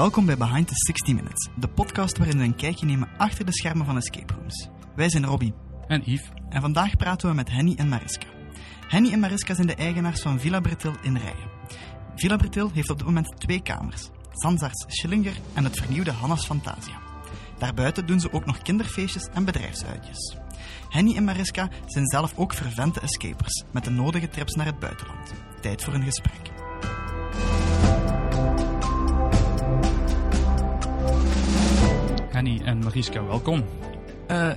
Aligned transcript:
Welkom 0.00 0.26
bij 0.26 0.36
Behind 0.36 0.68
the 0.68 0.74
60 0.74 1.14
Minutes, 1.14 1.48
de 1.56 1.68
podcast 1.68 2.18
waarin 2.18 2.38
we 2.38 2.44
een 2.44 2.56
kijkje 2.56 2.86
nemen 2.86 3.08
achter 3.16 3.44
de 3.44 3.52
schermen 3.52 3.86
van 3.86 3.96
escape 3.96 4.32
rooms. 4.34 4.68
Wij 4.94 5.08
zijn 5.08 5.26
Robbie 5.26 5.54
En 5.86 6.02
Yves. 6.04 6.28
en 6.48 6.60
vandaag 6.60 6.96
praten 6.96 7.28
we 7.28 7.34
met 7.34 7.50
Henny 7.50 7.74
en 7.76 7.88
Mariska. 7.88 8.26
Henny 8.86 9.12
en 9.12 9.20
Mariska 9.20 9.54
zijn 9.54 9.66
de 9.66 9.74
eigenaars 9.74 10.20
van 10.20 10.40
Villa 10.40 10.60
Bretil 10.60 10.94
in 11.02 11.16
Rijen. 11.16 11.50
Villa 12.14 12.36
Bretil 12.36 12.70
heeft 12.74 12.90
op 12.90 12.96
dit 12.96 13.06
moment 13.06 13.40
twee 13.40 13.62
kamers, 13.62 14.08
Sansarts 14.32 14.84
Schillinger 14.88 15.36
en 15.54 15.64
het 15.64 15.76
vernieuwde 15.76 16.12
Hannas 16.12 16.46
Fantasia. 16.46 16.98
Daarbuiten 17.58 18.06
doen 18.06 18.20
ze 18.20 18.32
ook 18.32 18.46
nog 18.46 18.58
kinderfeestjes 18.58 19.28
en 19.32 19.44
bedrijfsuitjes. 19.44 20.36
Henny 20.88 21.16
en 21.16 21.24
Mariska 21.24 21.68
zijn 21.86 22.06
zelf 22.06 22.32
ook 22.36 22.54
fervente 22.54 23.00
escapers, 23.00 23.64
met 23.70 23.84
de 23.84 23.90
nodige 23.90 24.28
trips 24.28 24.54
naar 24.54 24.66
het 24.66 24.78
buitenland. 24.78 25.32
Tijd 25.60 25.84
voor 25.84 25.94
een 25.94 26.04
gesprek. 26.04 26.50
Henny 32.40 32.60
en 32.64 32.78
Mariska, 32.78 33.24
welkom. 33.24 33.64
Eh, 34.28 34.52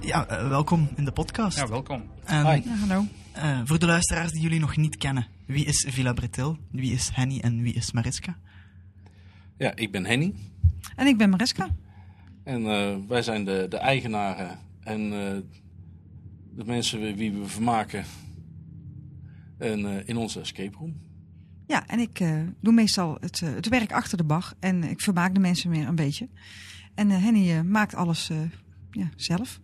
ja, 0.00 0.26
eh, 0.26 0.48
welkom 0.48 0.88
in 0.96 1.04
de 1.04 1.12
podcast. 1.12 1.58
Ja, 1.58 1.68
welkom. 1.68 2.02
En, 2.24 2.46
Hi. 2.50 2.60
ja, 2.64 2.74
hallo. 2.74 3.04
Eh, 3.32 3.60
voor 3.64 3.78
de 3.78 3.86
luisteraars 3.86 4.32
die 4.32 4.40
jullie 4.40 4.60
nog 4.60 4.76
niet 4.76 4.96
kennen, 4.96 5.26
wie 5.46 5.64
is 5.64 5.86
Villa 5.88 6.12
Bretil? 6.12 6.58
Wie 6.70 6.92
is 6.92 7.10
Henny 7.12 7.38
en 7.40 7.62
wie 7.62 7.72
is 7.74 7.92
Mariska? 7.92 8.36
Ja, 9.56 9.72
ik 9.74 9.92
ben 9.92 10.06
Henny. 10.06 10.34
En 10.96 11.06
ik 11.06 11.16
ben 11.16 11.30
Mariska. 11.30 11.68
En 12.44 12.66
eh, 12.66 12.96
wij 13.08 13.22
zijn 13.22 13.44
de, 13.44 13.66
de 13.68 13.76
eigenaren 13.76 14.58
en 14.80 15.00
eh, 15.00 15.36
de 16.56 16.64
mensen 16.64 17.00
wie- 17.00 17.14
wie 17.14 17.32
we 17.32 17.46
vermaken 17.46 18.04
en, 19.58 19.86
eh, 19.86 20.08
in 20.08 20.16
onze 20.16 20.40
escape 20.40 20.76
room. 20.78 20.94
Ja, 21.66 21.86
en 21.86 21.98
ik 21.98 22.20
eh, 22.20 22.40
doe 22.60 22.72
meestal 22.72 23.16
het, 23.20 23.42
eh, 23.42 23.54
het 23.54 23.68
werk 23.68 23.92
achter 23.92 24.16
de 24.16 24.24
bar. 24.24 24.52
En 24.60 24.84
ik 24.84 25.00
vermaak 25.00 25.34
de 25.34 25.40
mensen 25.40 25.70
weer 25.70 25.88
een 25.88 25.94
beetje. 25.94 26.28
En 27.00 27.10
eh, 27.10 27.22
Henny 27.22 27.50
eh, 27.50 27.60
maakt 27.60 27.94
alles 27.94 28.30
eh, 28.30 28.36
ja, 28.90 29.10
zelf. 29.16 29.60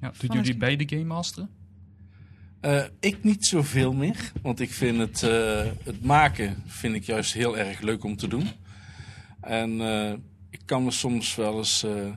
Ja, 0.00 0.06
doen 0.06 0.14
Van 0.16 0.36
jullie 0.36 0.50
het- 0.50 0.58
beide 0.58 0.88
Game 0.88 1.04
Masteren? 1.04 1.48
Eh, 2.60 2.84
ik 3.00 3.24
niet 3.24 3.46
zoveel 3.46 3.92
meer, 3.92 4.32
want 4.42 4.60
ik 4.60 4.70
vind 4.70 4.98
het, 4.98 5.22
eh, 5.22 5.66
het 5.84 6.04
maken 6.04 6.62
vind 6.66 6.94
ik 6.94 7.04
juist 7.04 7.32
heel 7.32 7.58
erg 7.58 7.80
leuk 7.80 8.04
om 8.04 8.16
te 8.16 8.28
doen. 8.28 8.46
En 9.40 9.80
eh, 9.80 10.12
ik 10.50 10.60
kan 10.64 10.84
me 10.84 10.90
soms 10.90 11.34
wel 11.34 11.58
eens 11.58 11.82
eh, 11.82 12.12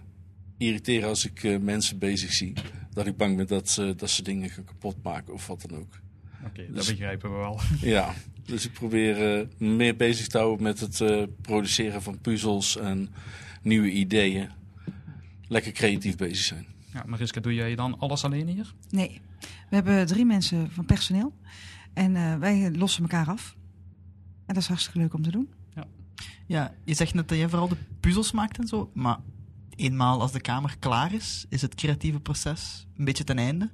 irriteren 0.58 1.09
als 1.09 1.25
ik 1.25 1.43
eh, 1.43 1.58
mensen 1.59 1.97
bezig 1.97 2.33
zie. 2.33 2.53
Dat 2.93 3.05
ik 3.08 3.17
bang 3.17 3.37
ben 3.37 3.47
dat 3.47 3.69
ze, 3.69 3.93
dat 3.97 4.09
ze 4.09 4.23
dingen 4.23 4.49
gaan 4.49 4.65
kapot 4.65 5.03
maken 5.03 5.33
of 5.33 5.47
wat 5.47 5.65
dan 5.69 5.80
ook. 5.80 5.99
Oké, 6.45 6.65
Dus- 6.65 6.75
dat 6.75 6.85
begrijpen 6.87 7.31
we 7.31 7.37
wel. 7.37 7.59
Ja, 7.95 8.13
dus 8.45 8.65
ik 8.65 8.71
probeer 8.73 9.39
eh, 9.39 9.47
me 9.58 9.67
meer 9.67 9.95
bezig 9.95 10.27
te 10.27 10.37
houden 10.37 10.63
met 10.63 10.80
het 10.80 11.02
eh, 11.02 11.23
produceren 11.41 12.02
van 12.02 12.19
puzzels 12.19 12.77
en 12.77 13.09
nieuwe 13.64 13.92
ideeën. 13.92 14.50
Lekker 15.47 15.72
creatief 15.72 16.16
bezig 16.16 16.45
zijn. 16.45 16.66
Ja, 16.94 17.03
Mariska, 17.08 17.39
doe 17.42 17.53
jij 17.53 17.75
dan 17.75 18.00
alles 18.00 18.23
alleen 18.23 18.47
hier? 18.47 18.73
Nee, 18.89 19.22
we 19.70 19.75
hebben 19.75 20.05
drie 20.05 20.25
mensen 20.25 20.72
van 20.72 20.86
personeel. 20.86 21.33
En 21.94 22.16
eh, 22.16 22.36
wij 22.38 22.72
lossen 22.72 23.02
elkaar 23.03 23.28
af. 23.28 23.55
En 24.45 24.53
dat 24.53 24.64
is 24.64 24.67
hartstikke 24.67 25.00
leuk 25.00 25.14
om 25.14 25.22
te 25.22 25.31
doen. 25.31 25.50
Ja, 26.47 26.73
je 26.83 26.94
zegt 26.94 27.14
net 27.14 27.28
dat 27.30 27.38
je 27.38 27.50
vooral 27.50 27.67
de 27.67 27.78
puzzels 28.00 28.31
maakt 28.31 28.58
en 28.58 28.67
zo, 28.67 28.92
maar 28.94 29.17
eenmaal 29.75 30.22
als 30.22 30.31
de 30.31 30.42
kamer 30.42 30.75
klaar 30.80 31.14
is, 31.14 31.45
is 31.50 31.61
het 31.61 31.75
creatieve 31.75 32.20
proces 32.20 32.88
een 32.98 33.05
beetje 33.05 33.23
ten 33.23 33.38
einde? 33.38 33.70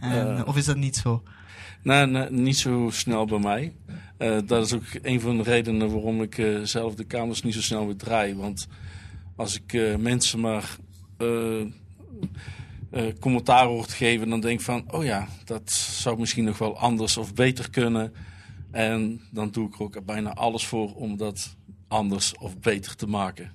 En, 0.00 0.36
Eh. 0.38 0.46
of 0.46 0.56
is 0.56 0.64
dat 0.64 0.76
niet 0.76 0.96
zo? 0.96 1.22
Nou, 1.82 2.10
nee, 2.10 2.30
niet 2.30 2.56
zo 2.58 2.88
snel 2.92 3.24
bij 3.26 3.38
mij. 3.38 3.72
Eh, 4.16 4.38
dat 4.46 4.66
is 4.66 4.72
ook 4.72 4.82
een 5.02 5.20
van 5.20 5.36
de 5.36 5.42
redenen 5.42 5.90
waarom 5.90 6.22
ik 6.22 6.38
eh, 6.38 6.60
zelf 6.62 6.94
de 6.94 7.04
kamers 7.04 7.42
niet 7.42 7.54
zo 7.54 7.60
snel 7.62 7.86
weer 7.86 7.96
draai. 7.96 8.34
Want 8.34 8.68
als 9.36 9.54
ik 9.54 9.72
eh, 9.72 9.96
mensen 9.96 10.40
maar 10.40 10.76
eh, 11.16 11.66
commentaar 13.20 13.66
hoor 13.66 13.86
te 13.86 13.94
geven, 13.94 14.28
dan 14.28 14.40
denk 14.40 14.58
ik 14.58 14.64
van, 14.64 14.92
oh 14.92 15.04
ja, 15.04 15.28
dat 15.44 15.70
zou 15.70 16.18
misschien 16.18 16.44
nog 16.44 16.58
wel 16.58 16.78
anders 16.78 17.16
of 17.16 17.34
beter 17.34 17.70
kunnen. 17.70 18.12
En 18.70 19.20
dan 19.30 19.50
doe 19.50 19.68
ik 19.68 19.74
er 19.74 19.82
ook 19.82 20.04
bijna 20.04 20.34
alles 20.34 20.66
voor 20.66 20.94
om 20.94 21.16
dat 21.16 21.56
anders 21.88 22.36
of 22.38 22.58
beter 22.58 22.96
te 22.96 23.06
maken. 23.06 23.52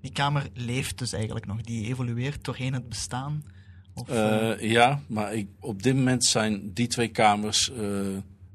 Die 0.00 0.12
kamer 0.12 0.48
leeft 0.54 0.98
dus 0.98 1.12
eigenlijk 1.12 1.46
nog, 1.46 1.60
die 1.60 1.86
evolueert 1.86 2.44
doorheen 2.44 2.72
het 2.72 2.88
bestaan. 2.88 3.44
Of, 3.94 4.08
ja, 4.60 5.00
maar 5.06 5.34
ik, 5.34 5.48
op 5.60 5.82
dit 5.82 5.94
moment 5.94 6.24
zijn 6.24 6.72
die 6.72 6.86
twee 6.86 7.08
kamers 7.08 7.70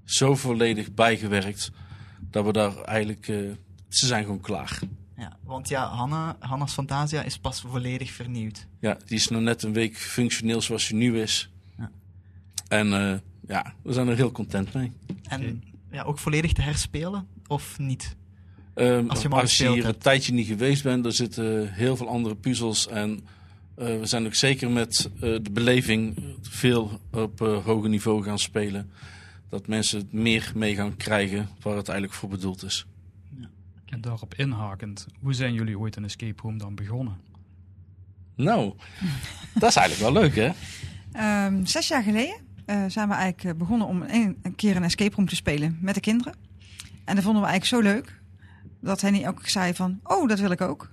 zo 0.03 0.35
volledig 0.35 0.94
bijgewerkt 0.94 1.72
dat 2.19 2.45
we 2.45 2.51
daar 2.51 2.81
eigenlijk. 2.81 3.25
ze 3.89 4.06
zijn 4.06 4.23
gewoon 4.23 4.41
klaar. 4.41 4.79
Ja, 5.19 5.38
want 5.44 5.69
ja, 5.69 5.88
Hanna, 5.88 6.35
Hanna's 6.40 6.74
Fantasia 6.74 7.24
is 7.24 7.38
pas 7.38 7.62
volledig 7.62 8.12
vernieuwd. 8.12 8.68
Ja, 8.80 8.97
die 9.06 9.18
is 9.18 9.28
nog 9.28 9.41
net 9.41 9.63
een 9.63 9.74
week 9.74 9.97
functioneel 9.97 10.62
zoals 10.62 10.88
hij 10.88 10.97
nu 10.97 11.22
is. 11.22 11.50
Ja. 11.78 11.91
En 12.68 12.94
eh, 12.94 13.18
ja, 13.47 13.74
we 13.81 13.94
zijn 13.94 14.07
er 14.07 14.16
heel 14.16 14.31
content 14.31 14.74
mee. 14.74 14.91
En 15.28 15.63
ja, 15.91 16.03
ook 16.03 16.19
volledig 16.19 16.53
te 16.53 16.62
herspelen, 16.62 17.28
of 17.47 17.80
niet? 17.80 18.16
Ehm, 18.74 19.07
Als 19.07 19.22
je 19.22 19.30
als 19.30 19.57
hier 19.57 19.85
een 19.85 19.97
tijdje 19.97 20.34
niet 20.34 20.47
geweest 20.47 20.84
bent, 20.84 21.06
er 21.06 21.13
zitten 21.13 21.74
heel 21.74 21.96
veel 21.97 22.07
andere 22.07 22.36
puzzels. 22.36 22.88
En 22.88 23.19
eh, 23.75 24.00
we 24.00 24.06
zijn 24.06 24.25
ook 24.25 24.36
zeker 24.36 24.72
met 24.72 25.09
eh, 25.13 25.19
de 25.22 25.51
beleving 25.51 26.24
veel 26.41 27.00
op 27.12 27.41
eh, 27.41 27.66
hoger 27.66 27.90
niveau 27.90 28.24
gaan 28.24 28.40
spelen. 28.40 28.91
Dat 29.50 29.68
mensen 29.68 30.00
het 30.00 30.13
meer 30.13 30.51
mee 30.56 30.75
gaan 30.75 30.96
krijgen 30.97 31.50
waar 31.62 31.75
het 31.75 31.88
eigenlijk 31.88 32.19
voor 32.19 32.30
bedoeld 32.30 32.63
is. 32.63 32.86
En 33.89 34.01
daarop 34.01 34.33
inhakend, 34.33 35.05
hoe 35.19 35.33
zijn 35.33 35.53
jullie 35.53 35.79
ooit 35.79 35.95
een 35.95 36.03
escape 36.03 36.41
room 36.41 36.57
dan 36.57 36.75
begonnen? 36.75 37.17
Nou, 38.35 38.73
dat 39.53 39.69
is 39.69 39.75
eigenlijk 39.75 40.13
wel 40.13 40.22
leuk 40.22 40.35
hè? 40.35 40.51
Ehm, 41.11 41.66
zes 41.66 41.88
jaar 41.88 42.03
geleden 42.03 42.35
eh, 42.66 42.83
zijn 42.88 43.07
we 43.07 43.13
eigenlijk 43.13 43.44
eh, 43.44 43.59
begonnen 43.59 43.88
om 43.88 44.01
een, 44.01 44.38
een 44.41 44.55
keer 44.55 44.75
een 44.75 44.83
escape 44.83 45.16
room 45.16 45.27
te 45.27 45.35
spelen 45.35 45.77
met 45.81 45.95
de 45.95 46.01
kinderen. 46.01 46.33
En 47.05 47.16
dat 47.16 47.23
vonden 47.23 47.41
we 47.41 47.47
eigenlijk 47.47 47.85
zo 47.85 47.91
leuk 47.91 48.22
dat 48.81 49.01
Henny 49.01 49.27
ook 49.27 49.47
zei 49.47 49.73
van, 49.73 50.00
oh, 50.03 50.27
dat 50.27 50.39
wil 50.39 50.51
ik 50.51 50.61
ook. 50.61 50.89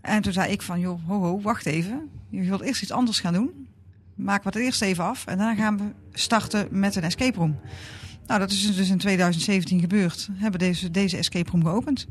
En 0.00 0.22
toen 0.22 0.32
zei 0.32 0.52
ik 0.52 0.62
van, 0.62 0.80
joh, 0.80 1.06
ho, 1.06 1.20
ho, 1.20 1.40
wacht 1.40 1.66
even. 1.66 2.10
Je 2.28 2.42
wilt 2.42 2.60
eerst 2.60 2.82
iets 2.82 2.90
anders 2.90 3.20
gaan 3.20 3.32
doen. 3.32 3.68
Maak 4.14 4.42
wat 4.42 4.54
eerst 4.54 4.82
even 4.82 5.04
af 5.04 5.26
en 5.26 5.38
daarna 5.38 5.54
gaan 5.54 5.76
we 5.76 5.84
starten 6.12 6.68
met 6.70 6.96
een 6.96 7.02
escape 7.02 7.38
room. 7.38 7.60
Nou, 8.26 8.40
dat 8.40 8.50
is 8.50 8.76
dus 8.76 8.90
in 8.90 8.98
2017 8.98 9.80
gebeurd. 9.80 10.26
We 10.26 10.38
hebben 10.38 10.60
deze, 10.60 10.90
deze 10.90 11.16
escape 11.16 11.50
room 11.50 11.64
geopend. 11.64 12.06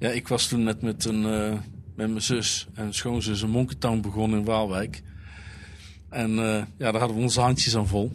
Ja, 0.00 0.10
ik 0.10 0.28
was 0.28 0.48
toen 0.48 0.62
net 0.62 0.82
met, 0.82 1.04
een, 1.04 1.24
eh, 1.24 1.52
met 1.94 2.08
mijn 2.08 2.22
zus 2.22 2.66
en 2.74 2.94
schoonzus 2.94 3.42
een 3.42 3.50
Monketown 3.50 4.00
begonnen 4.00 4.38
in 4.38 4.44
Waalwijk. 4.44 5.02
En 6.08 6.30
eh, 6.30 6.62
ja, 6.78 6.90
daar 6.90 6.98
hadden 6.98 7.16
we 7.16 7.22
onze 7.22 7.40
handjes 7.40 7.76
aan 7.76 7.86
vol. 7.86 8.12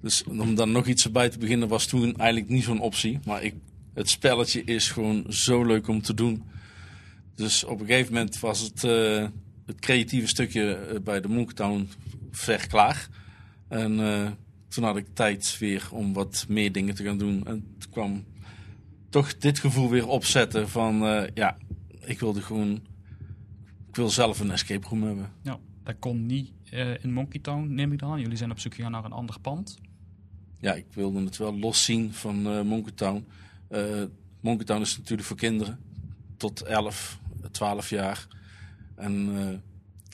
Dus 0.00 0.24
om 0.24 0.54
dan 0.54 0.72
nog 0.72 0.86
iets 0.86 1.04
erbij 1.04 1.28
te 1.28 1.38
beginnen 1.38 1.68
was 1.68 1.86
toen 1.86 2.16
eigenlijk 2.16 2.50
niet 2.50 2.64
zo'n 2.64 2.80
optie. 2.80 3.18
Maar 3.24 3.42
ik, 3.42 3.54
het 3.94 4.08
spelletje 4.08 4.64
is 4.64 4.90
gewoon 4.90 5.24
zo 5.28 5.64
leuk 5.64 5.88
om 5.88 6.02
te 6.02 6.14
doen. 6.14 6.42
Dus 7.34 7.64
op 7.64 7.80
een 7.80 7.86
gegeven 7.86 8.12
moment 8.12 8.40
was 8.40 8.60
het, 8.60 8.84
eh, 8.84 9.26
het 9.66 9.80
creatieve 9.80 10.26
stukje 10.26 11.00
bij 11.04 11.20
de 11.20 11.28
Monketown 11.28 11.88
ver 12.30 12.66
klaar. 12.66 13.08
En 13.68 13.96
toen 14.68 14.84
had 14.84 14.96
ik 14.96 15.06
tijd 15.12 15.56
weer 15.58 15.88
om 15.90 16.12
wat 16.12 16.44
meer 16.48 16.72
dingen 16.72 16.94
te 16.94 17.04
gaan 17.04 17.18
doen. 17.18 17.46
En 17.46 17.64
toen 17.78 17.90
kwam 17.90 18.24
toch 19.16 19.36
dit 19.36 19.58
gevoel 19.58 19.90
weer 19.90 20.06
opzetten 20.06 20.68
van 20.68 21.06
eh, 21.06 21.28
ja, 21.34 21.56
ik 22.00 22.20
wilde 22.20 22.42
gewoon, 22.42 22.80
ik 23.88 23.96
wil 23.96 24.08
zelf 24.08 24.40
een 24.40 24.50
escape 24.50 24.88
room 24.88 25.02
hebben. 25.02 25.32
Ja, 25.42 25.58
dat 25.82 25.96
kon 25.98 26.26
niet 26.26 26.52
eh, 26.70 27.04
in 27.04 27.12
Monkey 27.12 27.40
Town, 27.40 27.74
neem 27.74 27.92
ik 27.92 27.98
dan 27.98 28.10
aan. 28.10 28.20
Jullie 28.20 28.36
zijn 28.36 28.50
op 28.50 28.58
zoek 28.58 28.74
gegaan 28.74 28.90
naar 28.90 29.04
een 29.04 29.12
ander 29.12 29.40
pand. 29.40 29.78
Ja, 30.60 30.72
ik 30.74 30.86
wilde 30.92 31.24
het 31.24 31.36
wel 31.36 31.58
los 31.58 31.84
zien 31.84 32.12
van 32.12 32.46
eh 32.46 32.60
Monketown. 32.60 33.26
Eh 33.68 34.02
Monketown 34.40 34.80
is 34.80 34.98
natuurlijk 34.98 35.28
voor 35.28 35.36
kinderen 35.36 35.78
tot 36.36 36.62
11, 36.62 37.18
12 37.50 37.90
jaar. 37.90 38.26
En 38.94 39.34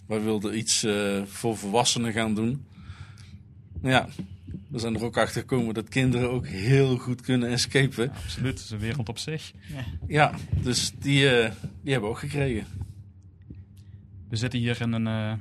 wij 0.07 0.23
wilden 0.23 0.59
iets 0.59 0.87
voor 1.25 1.57
volwassenen 1.57 2.13
gaan 2.13 2.35
doen. 2.35 2.67
Ja, 3.83 4.09
we 4.69 4.79
zijn 4.79 4.95
er 4.95 5.05
ook 5.05 5.17
achter 5.17 5.41
gekomen 5.41 5.75
dat 5.75 5.89
kinderen 5.89 6.31
ook 6.31 6.47
heel 6.47 6.97
goed 6.97 7.21
kunnen 7.21 7.51
escapen. 7.51 8.05
Ja, 8.05 8.13
absoluut, 8.25 8.53
het 8.53 8.65
is 8.65 8.71
een 8.71 8.79
wereld 8.79 9.09
op 9.09 9.19
zich. 9.19 9.53
Ja. 9.69 9.85
Ja, 10.07 10.35
dus 10.63 10.93
die, 10.99 11.29
eh, 11.29 11.53
die 11.61 11.93
hebben 11.93 12.11
we 12.11 12.15
ook 12.15 12.19
gekregen. 12.19 12.67
We 14.29 14.37
zitten 14.37 14.59
hier 14.59 14.81
in 14.81 14.93
een, 14.93 15.07
eh, 15.07 15.39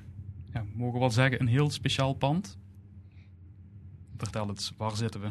ja, 0.53 0.65
mogen 0.73 0.93
we 0.93 0.99
wel 0.99 1.11
zeggen, 1.11 1.41
een 1.41 1.47
heel 1.47 1.69
speciaal 1.69 2.13
pand. 2.13 2.57
Vertel 4.17 4.47
het, 4.47 4.71
waar 4.77 4.95
zitten 4.95 5.21
we? 5.21 5.29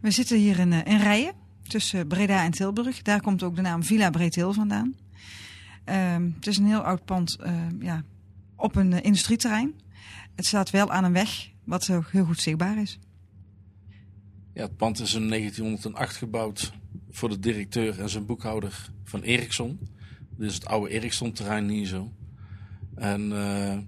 We 0.00 0.10
zitten 0.10 0.38
hier 0.38 0.58
in, 0.58 0.72
eh, 0.72 0.92
in 0.92 1.00
Rijen, 1.00 1.32
tussen 1.62 2.06
Breda 2.06 2.44
en 2.44 2.50
Tilburg. 2.50 3.02
Daar 3.02 3.20
komt 3.20 3.42
ook 3.42 3.56
de 3.56 3.62
naam 3.62 3.82
Villa 3.82 4.10
Breedtil 4.10 4.52
vandaan. 4.52 4.94
Ehm, 5.84 6.30
het 6.34 6.46
is 6.46 6.58
een 6.58 6.66
heel 6.66 6.82
oud 6.82 7.04
pand 7.04 7.38
ja, 7.80 8.02
op 8.56 8.76
een 8.76 9.02
industrieterrein. 9.02 9.74
Het 10.34 10.46
staat 10.46 10.70
wel 10.70 10.90
aan 10.90 11.04
een 11.04 11.12
weg, 11.12 11.50
wat 11.64 11.90
ook 11.90 12.10
heel 12.10 12.24
goed 12.24 12.40
zichtbaar 12.40 12.78
is. 12.82 12.98
Ja, 14.52 14.62
het 14.62 14.76
pand 14.76 15.00
is 15.00 15.14
in 15.14 15.28
1908 15.28 16.16
gebouwd 16.16 16.72
voor 17.10 17.28
de 17.28 17.38
directeur 17.38 18.00
en 18.00 18.08
zijn 18.08 18.26
boekhouder 18.26 18.90
van 19.04 19.22
Ericsson. 19.22 19.78
Dit 20.36 20.48
is 20.48 20.54
het 20.54 20.66
oude 20.66 20.90
Ericsson-terrein 20.90 21.68
hier 21.68 21.86
zo. 21.86 22.12
En 22.94 23.32
eh, 23.32 23.78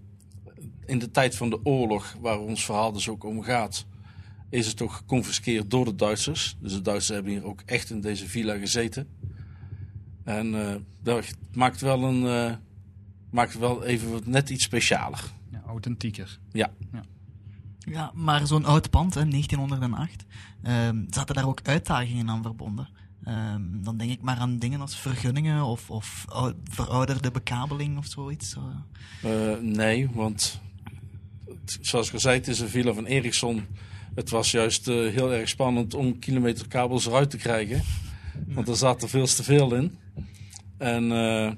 in 0.87 0.99
de 0.99 1.11
tijd 1.11 1.37
van 1.37 1.51
de 1.51 1.65
oorlog, 1.65 2.17
waar 2.21 2.39
ons 2.41 2.65
verhaal 2.65 2.93
dus 2.93 3.09
ook 3.09 3.25
om 3.25 3.43
gaat, 3.43 3.87
is 4.51 4.67
het 4.67 4.83
ook 4.83 4.93
geconfiskeerd 4.93 5.71
door 5.71 5.85
de 5.85 5.95
Duitsers. 5.95 6.57
Dus 6.61 6.73
de 6.73 6.83
Duitsers 6.83 7.15
hebben 7.15 7.33
hier 7.33 7.45
ook 7.45 7.63
echt 7.67 7.91
in 7.91 8.01
deze 8.01 8.27
villa 8.29 8.59
gezeten. 8.59 9.09
En 10.25 10.55
eh, 10.55 10.75
dat 11.03 11.27
maakt 11.55 11.81
wel, 11.81 12.03
een, 12.05 12.27
eh, 12.51 12.57
maakt 13.31 13.59
wel 13.59 13.85
even 13.85 14.11
wat- 14.11 14.27
net 14.27 14.51
iets 14.51 14.65
specialer. 14.65 15.33
Ja, 15.51 15.63
authentieker. 15.67 16.39
Ja, 16.53 16.71
Ja, 16.93 17.05
maar 18.15 18.47
zo'n 18.47 18.65
oud 18.65 18.91
pand, 18.91 19.15
hè, 19.15 19.25
1908, 19.25 20.25
ehm, 20.63 21.05
zaten 21.11 21.35
daar 21.35 21.47
ook 21.49 21.61
uitdagingen 21.63 22.31
aan 22.31 22.43
verbonden. 22.43 22.89
Ehm, 23.25 23.61
dan 23.83 23.97
denk 23.97 24.11
ik 24.11 24.23
maar 24.23 24.37
aan 24.37 24.59
dingen 24.59 24.81
als 24.81 24.97
vergunningen 24.97 25.65
of, 25.65 25.91
of 25.91 26.25
ou- 26.29 26.55
verouderde 26.65 27.31
bekabeling 27.31 27.99
of 27.99 28.07
zoiets. 28.07 28.51
zo. 28.51 28.61
Eh, 29.23 29.59
nee, 29.61 30.11
want 30.13 30.61
het- 31.47 31.79
zoals 31.81 32.11
het 32.11 32.49
is 32.49 32.61
een 32.61 32.69
villa 32.69 32.93
van 32.93 33.05
Ericsson. 33.07 33.67
Het 34.15 34.31
was 34.31 34.51
juist 34.51 34.89
eh, 34.89 34.95
heel 34.95 35.33
erg 35.33 35.49
spannend 35.49 35.95
om 35.95 36.19
kilometerkabels 36.19 37.07
eruit 37.07 37.31
te 37.31 37.37
krijgen. 37.37 37.83
Want 38.47 38.69
er 38.69 38.77
zat 38.77 39.03
er 39.03 39.09
veel 39.09 39.27
te 39.27 39.43
veel 39.43 39.75
in. 39.75 39.99
En 40.79 41.13
eh, 41.13 41.53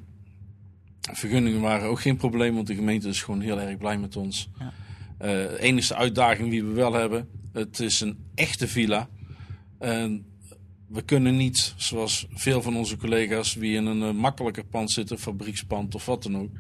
vergunningen 1.13 1.61
waren 1.61 1.89
ook 1.89 2.01
geen 2.01 2.17
probleem, 2.17 2.55
want 2.55 2.67
de 2.67 2.75
gemeente 2.75 3.09
is 3.09 3.23
gewoon 3.23 3.41
heel 3.41 3.61
erg 3.61 3.79
blij 3.79 3.99
met 3.99 4.17
ons. 4.17 4.49
Ja. 4.59 4.73
De 5.19 5.57
enige 5.61 5.95
uitdaging 5.95 6.51
die 6.51 6.65
we 6.65 6.73
wel 6.73 6.93
hebben, 6.93 7.29
het 7.53 7.81
is 7.81 8.01
een 8.01 8.19
echte 8.35 8.69
villa. 8.69 9.09
En 9.79 10.27
we 10.89 11.03
kunnen 11.03 11.37
niet, 11.37 11.75
zoals 11.77 12.27
veel 12.31 12.63
van 12.63 12.77
onze 12.77 12.97
collega's, 12.97 13.55
die 13.55 13.75
in 13.77 13.87
een 13.87 14.03
eh, 14.03 14.13
makkelijker 14.21 14.65
pand 14.65 14.91
zitten, 14.91 15.19
fabriekspand 15.19 15.95
of 15.95 16.07
wat 16.07 16.23
dan 16.23 16.37
ook. 16.37 16.51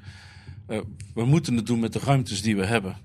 Eh, 0.66 0.80
we 1.14 1.24
moeten 1.24 1.56
het 1.56 1.66
doen 1.66 1.78
met 1.80 1.92
de 1.92 1.98
ruimtes 1.98 2.42
die 2.42 2.56
we 2.56 2.66
hebben. 2.66 2.96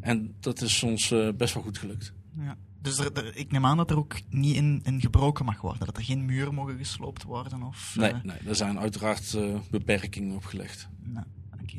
En 0.00 0.34
dat 0.40 0.60
is 0.62 0.82
ons 0.82 1.14
best 1.36 1.54
wel 1.54 1.62
goed 1.62 1.78
gelukt. 1.78 2.12
Ja. 2.38 2.56
Dus 2.82 2.98
er, 2.98 3.12
er- 3.12 3.36
ik 3.36 3.52
neem 3.52 3.66
aan 3.66 3.76
dat 3.76 3.90
er 3.90 3.96
ook 3.98 4.16
niet 4.30 4.56
in, 4.56 4.80
in 4.84 5.00
gebroken 5.00 5.44
mag 5.44 5.60
worden. 5.60 5.86
Dat 5.86 5.96
er 5.96 6.04
geen 6.04 6.24
muren 6.24 6.54
mogen 6.54 6.76
gesloopt 6.76 7.22
worden. 7.22 7.62
Of, 7.62 7.94
Nee, 7.98 8.12
nee 8.22 8.36
er 8.46 8.54
zijn 8.54 8.78
uiteraard 8.78 9.38
beperkingen 9.70 10.36
opgelegd. 10.36 10.88
nou, 11.02 11.26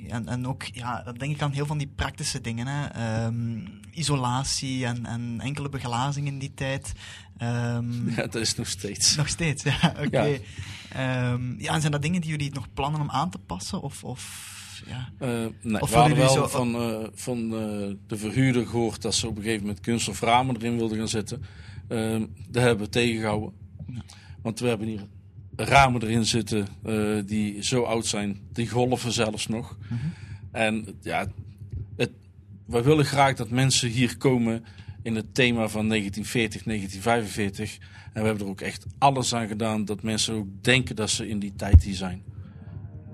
en, 0.07 0.27
en 0.27 0.47
ook, 0.47 0.63
ja, 0.63 1.01
dan 1.03 1.13
denk 1.17 1.35
ik 1.35 1.41
aan 1.41 1.51
heel 1.51 1.65
van 1.65 1.77
die 1.77 1.91
praktische 1.95 2.41
dingen. 2.41 2.67
Hè. 2.67 2.85
Ehm, 2.87 3.59
isolatie 3.91 4.85
en, 4.85 5.05
en 5.05 5.39
enkele 5.41 5.69
beglazing 5.69 6.27
in 6.27 6.39
die 6.39 6.53
tijd. 6.53 6.93
Ehm, 7.37 8.09
Ja, 8.15 8.15
dat 8.15 8.35
is 8.35 8.55
nog 8.55 8.67
steeds. 8.67 9.15
Nog 9.15 9.27
steeds, 9.27 9.63
ja, 9.81 9.93
oké. 10.05 10.23
Ja. 10.23 10.37
Ehm, 10.89 11.59
ja, 11.61 11.73
en 11.73 11.79
zijn 11.79 11.91
dat 11.91 12.01
dingen 12.01 12.21
die 12.21 12.29
jullie 12.29 12.53
nog 12.53 12.67
plannen 12.73 13.01
om 13.01 13.09
aan 13.09 13.29
te 13.29 13.37
passen? 13.39 13.81
Of, 13.81 14.03
of 14.03 14.49
ja. 14.87 15.09
Eh, 15.19 15.45
nee, 15.61 15.81
Of 15.81 15.89
we 15.89 15.95
hadden 15.95 16.17
wel 16.17 16.29
zo- 16.33 16.47
van, 16.47 16.75
eh, 16.75 17.07
van 17.13 17.37
eh, 17.37 17.95
de 18.07 18.17
verhuurder 18.17 18.67
gehoord 18.67 19.01
dat 19.01 19.15
ze 19.15 19.27
op 19.27 19.35
een 19.37 19.43
gegeven 19.43 19.65
moment 19.65 19.79
kunststof 19.79 20.19
ramen 20.21 20.55
erin 20.55 20.77
wilden 20.77 20.97
gaan 20.97 21.07
zetten. 21.07 21.43
Daar 21.87 22.63
hebben 22.63 22.85
we 22.85 22.89
tegengehouden. 22.89 23.53
Want 24.41 24.59
we 24.59 24.67
hebben 24.67 24.87
hier 24.87 25.07
ramen 25.63 26.01
erin 26.01 26.25
zitten 26.25 26.67
eh, 26.85 26.95
die 27.25 27.63
zo 27.63 27.83
oud 27.83 28.05
zijn, 28.05 28.39
die 28.53 28.69
golven 28.69 29.11
zelfs 29.11 29.47
nog. 29.47 29.77
En 30.51 30.87
ja, 31.01 31.27
het, 31.97 32.11
we 32.65 32.81
willen 32.81 33.05
graag 33.05 33.35
dat 33.35 33.49
mensen 33.49 33.89
hier 33.89 34.17
komen 34.17 34.63
in 35.03 35.15
het 35.15 35.33
thema 35.33 35.67
van 35.67 35.87
1940, 35.87 36.63
1945. 36.63 37.77
En 38.13 38.21
we 38.21 38.27
hebben 38.27 38.45
er 38.45 38.51
ook 38.51 38.61
echt 38.61 38.85
alles 38.97 39.33
aan 39.35 39.47
gedaan 39.47 39.85
dat 39.85 40.01
mensen 40.03 40.33
ook 40.33 40.47
denken 40.61 40.95
dat 40.95 41.09
ze 41.09 41.27
in 41.29 41.39
die 41.39 41.53
tijd 41.55 41.83
hier 41.83 41.95
zijn. 41.95 42.23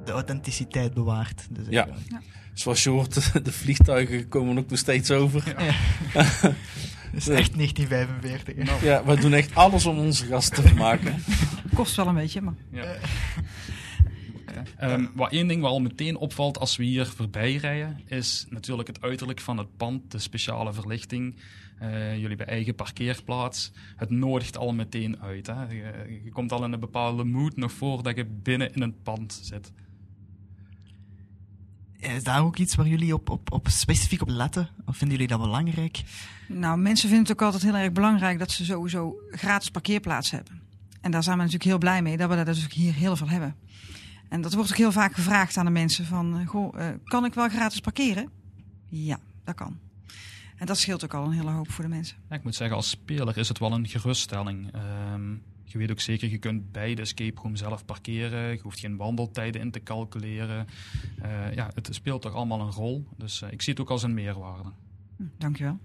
de 0.06 0.12
authenticiteit 0.12 0.94
bewaart. 0.94 1.48
Dus 1.50 1.66
Ja. 1.70 1.88
eigenlijk. 1.88 2.24
Zoals 2.54 2.84
je 2.84 2.90
hoort, 2.90 3.14
de 3.46 3.52
vliegtuigen 3.52 4.28
komen 4.28 4.58
ook 4.58 4.70
nog 4.70 4.80
steeds 4.80 5.12
over. 5.12 5.44
Dat 7.12 7.22
is 7.22 7.28
echt 7.28 7.54
1945. 7.56 8.56
hè. 8.80 8.86
Ja, 8.88 9.04
we 9.06 9.16
doen 9.20 9.34
echt 9.34 9.56
alles 9.56 9.86
om 9.86 9.98
onze 9.98 10.26
gasten 10.26 10.56
te 10.56 10.68
vermaken. 10.68 11.16
Kost 11.78 11.96
wel 11.96 12.08
een 12.08 12.16
beetje, 12.16 12.42
maar 12.42 12.56
Ja. 12.72 12.96
Ehm, 14.78 15.06
wat 15.14 15.32
één 15.32 15.48
ding 15.48 15.62
wat 15.62 15.72
al 15.72 15.80
meteen 15.80 16.18
opvalt 16.18 16.60
als 16.60 16.76
we 16.76 16.84
hier 16.84 17.06
voorbij 17.06 17.56
rijden, 17.56 18.02
is 18.06 18.46
natuurlijk 18.50 18.88
het 18.88 19.02
uiterlijk 19.02 19.40
van 19.40 19.58
het 19.58 19.78
pand, 19.78 20.12
de 20.12 20.20
speciale 20.20 20.74
verlichting. 20.74 21.36
Eh, 21.80 22.12
jullie 22.14 22.28
hebben 22.28 22.48
eigen 22.48 22.76
parkeerplaats. 22.76 23.72
Het 23.96 24.10
nodigt 24.10 24.58
al 24.58 24.74
meteen 24.74 25.20
uit. 25.22 25.48
Hè? 25.48 25.64
Je, 25.64 26.22
je 26.24 26.32
komt 26.32 26.52
al 26.52 26.64
in 26.64 26.74
een 26.74 26.80
bepaalde 26.80 27.24
mood 27.24 27.56
nog 27.56 27.72
voordat 27.72 28.16
je 28.16 28.26
binnen 28.26 28.74
in 28.74 28.82
een 28.82 29.02
pand 29.04 29.40
zit. 29.44 29.72
Is 31.98 32.24
daar 32.24 32.44
ook 32.44 32.58
iets 32.58 32.76
waar 32.76 32.88
jullie 32.88 33.14
op, 33.14 33.30
op, 33.30 33.52
op 33.52 33.68
specifiek 33.68 34.22
op 34.22 34.30
letten? 34.30 34.70
Of 34.86 34.98
vinden 34.98 35.18
jullie 35.18 35.38
dat 35.38 35.42
belangrijk? 35.42 36.04
Nou, 36.48 36.78
mensen 36.78 37.10
vinden 37.10 37.28
het 37.28 37.34
ook 37.34 37.46
altijd 37.46 37.64
heel 37.64 37.76
erg 37.76 37.92
belangrijk 37.92 38.40
dat 38.40 38.52
ze 38.52 38.66
sowieso 38.66 39.16
gratis 39.32 39.70
parkeerplaats 39.70 40.32
hebben. 40.32 40.67
En 41.08 41.14
daar 41.14 41.24
zijn 41.24 41.38
we 41.38 41.44
natuurlijk 41.44 41.70
heel 41.70 41.80
blij 41.80 42.02
mee 42.02 42.18
dat 42.18 42.30
we 42.30 42.36
dat 42.36 42.46
dus 42.46 42.64
ook 42.64 42.72
hier 42.72 42.94
heel 42.94 43.16
veel 43.16 43.30
hebben. 43.30 43.56
En 44.30 44.42
dat 44.42 44.54
wordt 44.54 44.70
ook 44.70 44.78
heel 44.78 44.92
vaak 44.92 45.14
gevraagd 45.14 45.58
aan 45.58 45.66
de 45.66 45.72
mensen 45.72 46.06
van, 46.06 46.40
eh, 46.40 46.48
goh, 46.48 46.80
eh, 46.80 46.96
kan 47.04 47.26
ik 47.26 47.34
wel 47.34 47.50
gratis 47.50 47.80
parkeren? 47.80 48.30
Ja, 48.88 49.20
dat 49.44 49.56
kan. 49.56 49.80
En 50.58 50.66
dat 50.66 50.78
scheelt 50.78 51.04
ook 51.04 51.14
al 51.14 51.26
een 51.26 51.32
hele 51.32 51.52
hoop 51.52 51.72
voor 51.72 51.84
de 51.84 51.90
mensen. 51.90 52.18
Ja, 52.30 52.36
ik 52.36 52.44
moet 52.44 52.56
zeggen, 52.56 52.76
als 52.76 52.90
speler 52.90 53.38
is 53.38 53.48
het 53.48 53.60
wel 53.60 53.72
een 53.72 53.88
geruststelling. 53.88 54.72
Ehm, 54.72 55.32
je 55.64 55.78
weet 55.78 55.92
ook 55.92 56.00
zeker, 56.00 56.30
je 56.30 56.38
kunt 56.38 56.72
bij 56.72 56.96
de 56.96 57.02
escape 57.02 57.42
room 57.42 57.56
zelf 57.56 57.86
parkeren. 57.86 58.52
Je 58.52 58.60
hoeft 58.62 58.80
geen 58.80 58.98
wandeltijden 58.98 59.62
in 59.62 59.72
te 59.72 59.84
calculeren. 59.84 60.68
Eh, 61.22 61.54
ja, 61.54 61.72
het 61.74 61.90
speelt 61.92 62.22
toch 62.22 62.34
allemaal 62.34 62.62
een 62.62 62.72
rol. 62.72 63.08
Dus 63.18 63.42
ik 63.42 63.62
zie 63.62 63.74
het 63.74 63.82
ook 63.82 63.90
als 63.90 64.04
een 64.04 64.14
meerwaarde. 64.14 64.72
Hm, 65.18 65.24
dankjewel. 65.38 65.80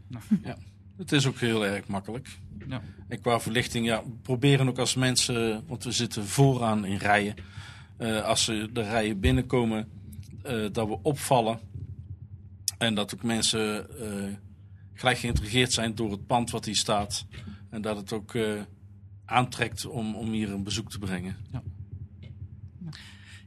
Het 1.02 1.12
is 1.12 1.26
ook 1.26 1.38
heel 1.38 1.66
erg 1.66 1.86
makkelijk. 1.86 2.38
Ja. 2.68 2.82
En 3.08 3.20
qua 3.20 3.40
verlichting, 3.40 3.86
ja, 3.86 4.02
we 4.04 4.10
proberen 4.22 4.68
ook 4.68 4.78
als 4.78 4.94
mensen, 4.94 5.64
want 5.66 5.84
we 5.84 5.92
zitten 5.92 6.24
vooraan 6.26 6.84
in 6.84 6.96
rijen. 6.96 7.34
eh, 7.96 8.22
als 8.24 8.44
ze 8.44 8.68
de 8.72 8.82
rijen 8.82 9.20
binnenkomen, 9.20 9.88
eh, 10.42 10.66
dat 10.72 10.88
we 10.88 10.98
opvallen. 11.02 11.60
En 12.78 12.94
dat 12.94 13.14
ook 13.14 13.22
mensen 13.22 13.90
eh, 14.00 14.34
gelijk 14.94 15.18
geïntrigeerd 15.18 15.72
zijn 15.72 15.94
door 15.94 16.10
het 16.10 16.26
pand 16.26 16.50
wat 16.50 16.64
hier 16.64 16.76
staat. 16.76 17.26
En 17.70 17.82
dat 17.82 17.96
het 17.96 18.12
ook 18.12 18.34
eh, 18.34 18.60
aantrekt 19.24 19.86
om, 19.86 20.14
om 20.14 20.30
hier 20.32 20.50
een 20.52 20.62
bezoek 20.64 20.90
te 20.90 20.98
brengen. 20.98 21.36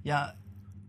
Ja, 0.01 0.35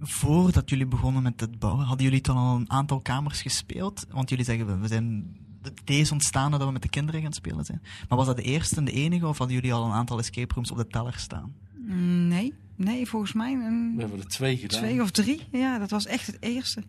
voordat 0.00 0.70
jullie 0.70 0.86
begonnen 0.86 1.22
met 1.22 1.40
het 1.40 1.58
bouwen, 1.58 1.84
hadden 1.86 2.06
jullie 2.06 2.20
toen 2.20 2.36
al 2.36 2.56
een 2.56 2.70
aantal 2.70 3.00
kamers 3.00 3.42
gespeeld? 3.42 4.06
Want 4.10 4.28
jullie 4.30 4.44
zeggen, 4.44 4.66
we- 4.66 4.78
we 4.78 4.88
zijn 4.88 5.36
is 5.84 6.12
ontstaan 6.12 6.50
dat 6.50 6.64
we 6.64 6.70
met 6.70 6.82
de 6.82 6.88
kinderen 6.88 7.22
gaan 7.22 7.32
spelen 7.32 7.64
zijn. 7.64 7.82
Maar 8.08 8.18
was 8.18 8.26
dat 8.26 8.36
de 8.36 8.42
eerste 8.42 8.76
en 8.76 8.84
de 8.84 8.92
enige, 8.92 9.26
of 9.26 9.38
hadden 9.38 9.56
jullie 9.56 9.72
al 9.72 9.84
een 9.84 9.92
aantal 9.92 10.18
escape 10.18 10.54
rooms 10.54 10.70
op 10.70 10.76
de 10.76 10.86
teller 10.86 11.14
staan? 11.18 11.54
Mm, 11.86 12.28
Nee, 12.28 12.54
nee, 12.76 13.06
volgens 13.06 13.32
mij 13.32 13.52
een 13.52 13.92
We 13.94 14.00
hebben 14.00 14.18
er 14.20 14.26
twee 14.26 14.56
gedaan. 14.56 14.78
twee 14.80 15.02
of 15.02 15.10
drie. 15.10 15.40
Ja, 15.52 15.78
dat 15.78 15.90
was 15.90 16.06
echt 16.06 16.26
het 16.26 16.36
eerste. 16.40 16.82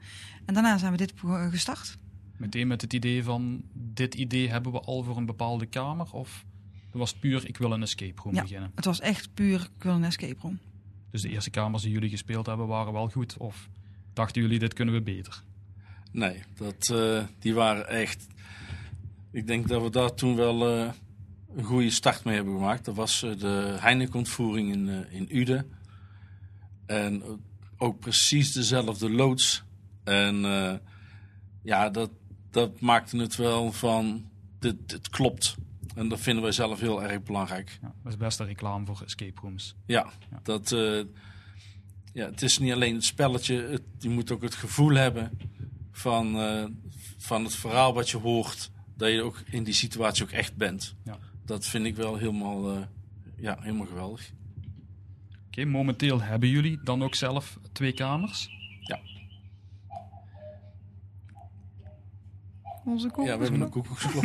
En 0.46 0.54
daarna 0.54 0.78
zijn 0.78 0.92
we 0.92 0.98
dit 0.98 1.16
pro- 1.16 1.50
gestart. 1.50 1.98
Meteen 2.38 2.68
met 2.68 2.82
het 2.82 2.94
idee 2.94 3.24
van, 3.24 3.62
dit 3.74 4.16
idee 4.16 4.50
hebben 4.50 4.72
we 4.72 4.80
al 4.80 5.04
voor 5.04 5.18
een 5.18 5.26
bepaalde 5.26 5.66
kamer? 5.66 6.08
Of 6.12 6.46
het 6.86 6.96
was 7.00 7.14
puur, 7.14 7.48
ik 7.48 7.58
wil 7.58 7.72
een 7.72 7.82
escape 7.82 8.22
room 8.22 8.36
Ja. 8.36 8.42
beginnen? 8.42 8.72
Het 8.76 8.86
was 8.86 9.00
echt 9.00 9.34
puur, 9.34 9.70
ik 9.78 9.84
wil 9.84 9.94
een 9.94 10.04
escape 10.04 10.36
room. 10.42 10.60
Dus 11.12 11.22
de 11.22 11.30
eerste 11.30 11.50
kamers 11.50 11.84
die 11.84 11.92
jullie 11.92 12.10
gespeeld 12.10 12.46
hebben 12.46 12.68
waren 12.68 12.94
wel 12.94 13.10
goed? 13.10 13.38
Of 13.38 13.70
dachten 14.14 14.42
jullie, 14.42 14.60
dit 14.60 14.74
kunnen 14.74 14.94
we 14.94 15.02
beter? 15.02 15.44
Nee, 16.12 16.44
dat, 16.56 16.90
eh, 16.94 17.24
die 17.40 17.54
waren 17.54 17.88
echt. 17.90 18.28
Ik 19.38 19.48
denk 19.48 19.68
dat 19.68 19.82
we 19.82 19.90
daar 19.90 20.14
toen 20.14 20.36
wel 20.36 20.68
eh, 20.68 20.92
een 21.56 21.64
goede 21.64 21.90
start 21.90 22.24
mee 22.24 22.36
hebben 22.36 22.54
gemaakt. 22.54 22.86
Dat 22.86 22.96
was 22.96 23.24
eh, 23.24 23.38
de 23.38 23.78
Heineken-ontvoering 23.80 24.74
in, 24.74 24.90
eh, 24.90 25.20
in 25.20 25.38
Uden. 25.38 25.72
En 26.86 27.24
ook 27.78 28.00
precies 28.00 28.52
dezelfde 28.52 29.10
loods. 29.10 29.64
En 30.04 30.36
ja, 31.62 31.90
dat, 31.90 32.10
dat 32.52 32.80
maakte 32.80 33.18
het 33.18 33.36
wel 33.36 33.72
van. 33.72 34.30
Dit, 34.60 34.90
dit 34.90 35.10
klopt. 35.10 35.56
En 35.96 36.08
dat 36.08 36.20
vinden 36.20 36.44
wij 36.44 36.52
zelf 36.52 36.80
heel 36.80 37.04
erg 37.04 37.24
belangrijk. 37.24 37.78
Ja, 37.82 37.94
dat 38.04 38.12
is 38.12 38.18
best 38.18 38.40
een 38.40 38.46
reclame 38.46 38.86
voor 38.86 39.02
escape 39.02 39.42
rooms. 39.42 39.76
Ja, 39.86 40.12
Ja. 40.32 40.40
Dat, 40.44 40.70
ja, 42.14 42.26
het 42.26 42.42
is 42.42 42.58
niet 42.58 42.74
alleen 42.74 42.96
het 42.96 43.06
spelletje, 43.06 43.62
het, 43.62 43.84
je 44.00 44.10
moet 44.10 44.32
ook 44.32 44.42
het 44.42 44.56
gevoel 44.56 44.94
hebben 44.94 45.40
van, 45.92 46.36
van 47.18 47.44
het 47.44 47.56
verhaal 47.56 47.94
wat 47.94 48.10
je 48.10 48.18
hoort, 48.18 48.72
dat 48.98 49.12
je 49.12 49.22
ook 49.22 49.42
in 49.46 49.64
die 49.64 49.74
situatie 49.74 50.24
ook 50.24 50.32
echt 50.32 50.56
bent. 50.56 50.96
Ja. 51.04 51.18
Dat 51.46 51.66
vind 51.66 51.86
ik 51.86 51.96
wel 51.96 52.18
helemaal, 52.18 52.72
eh, 52.72 52.82
ja, 53.38 53.58
helemaal 53.60 53.86
geweldig. 53.86 54.32
Oké, 55.48 55.66
momenteel 55.66 56.22
hebben 56.22 56.50
jullie 56.50 56.80
dan 56.84 57.04
ook 57.04 57.16
zelf 57.16 57.58
twee 57.72 57.94
kamers? 57.94 58.50
Onze 62.88 63.10
koek. 63.10 63.26
Ja, 63.26 63.38
we 63.38 63.44
hebben 63.44 63.62
een 63.62 63.70
koekoeksklok. 63.70 64.24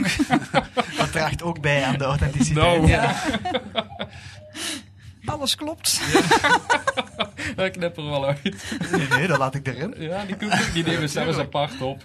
Dat 0.99 1.13
draagt 1.13 1.43
ook 1.43 1.61
bij 1.61 1.85
aan 1.85 1.99
de 1.99 2.05
authenticiteit. 2.05 2.77
Nou. 2.77 2.89
Ja. 2.89 3.15
alles 5.25 5.55
klopt. 5.55 6.01
Dat 7.57 7.71
knippen 7.71 8.05
we 8.05 8.11
wel 8.11 8.27
uit. 8.27 8.43
Nee, 8.93 9.09
nee, 9.09 9.27
dat 9.27 9.39
laat 9.39 9.55
ik 9.55 9.67
erin. 9.67 9.95
Ja, 9.99 10.25
die, 10.25 10.37
koek, 10.37 10.73
die 10.75 10.85
nemen 10.85 11.01
we 11.01 11.09
zelfs 11.09 11.39
apart 11.39 11.81
op. 11.81 12.05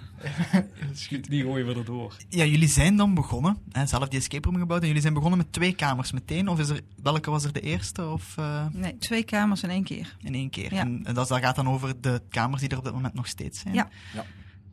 Die 1.09 1.43
gooien 1.43 1.67
we 1.67 1.73
erdoor. 1.73 2.13
Ja, 2.29 2.43
jullie 2.45 2.67
zijn 2.67 2.95
dan 2.95 3.13
begonnen, 3.13 3.57
hè, 3.71 3.85
zelf 3.85 4.07
die 4.07 4.19
escape 4.19 4.49
room 4.49 4.59
gebouwd, 4.59 4.81
en 4.81 4.87
jullie 4.87 5.01
zijn 5.01 5.13
begonnen 5.13 5.37
met 5.37 5.53
twee 5.53 5.75
kamers 5.75 6.11
meteen. 6.11 6.47
Of 6.47 6.59
is 6.59 6.69
er, 6.69 6.81
welke 7.03 7.29
was 7.31 7.43
er 7.43 7.53
de 7.53 7.61
eerste? 7.61 8.07
Of 8.07 8.37
eh, 8.37 8.65
Nee, 8.71 8.97
twee 8.97 9.23
kamers 9.23 9.63
in 9.63 9.69
één 9.69 9.83
keer. 9.83 10.15
in 10.23 10.33
één 10.33 10.49
keer? 10.49 10.73
Ja. 10.73 10.79
En, 10.79 11.01
en 11.03 11.13
dat, 11.13 11.27
dat 11.27 11.39
gaat 11.39 11.55
dan 11.55 11.69
over 11.69 12.01
de 12.01 12.21
kamers 12.29 12.61
die 12.61 12.69
er 12.69 12.77
op 12.77 12.83
dit 12.83 12.93
moment 12.93 13.13
nog 13.13 13.27
steeds 13.27 13.59
zijn. 13.59 13.73
Ja. 13.73 13.89
Ja. 14.13 14.25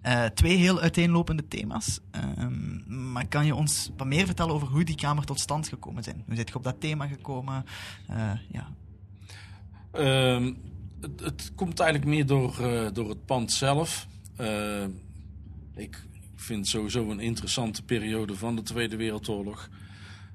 Eh, 0.04 0.24
twee 0.24 0.56
heel 0.56 0.80
uiteenlopende 0.80 1.48
thema's. 1.48 2.00
Ehm, 2.10 3.12
maar 3.12 3.26
kan 3.26 3.46
je 3.46 3.54
ons 3.54 3.90
wat 3.96 4.06
meer 4.06 4.26
vertellen 4.26 4.54
over 4.54 4.68
hoe 4.68 4.84
die 4.84 4.94
kamer 4.94 5.24
tot 5.24 5.40
stand 5.40 5.68
gekomen 5.68 6.02
zijn? 6.02 6.22
Hoe 6.26 6.36
zit 6.36 6.48
je 6.48 6.54
op 6.54 6.64
dat 6.64 6.80
thema 6.80 7.06
gekomen? 7.06 7.64
Eh, 8.08 8.30
ja. 8.50 8.68
Ehm, 9.92 10.52
het, 11.22 11.52
komt 11.54 11.80
eigenlijk 11.80 12.10
meer 12.10 12.26
door, 12.26 12.60
eh, 12.60 12.86
door 12.92 13.08
het 13.08 13.24
pand 13.24 13.52
zelf. 13.52 14.06
Ik 15.74 16.04
vind 16.36 16.68
sowieso 16.68 17.10
een 17.10 17.20
interessante 17.20 17.82
periode 17.82 18.36
van 18.36 18.56
de 18.56 18.62
Tweede 18.62 18.96
Wereldoorlog. 18.96 19.68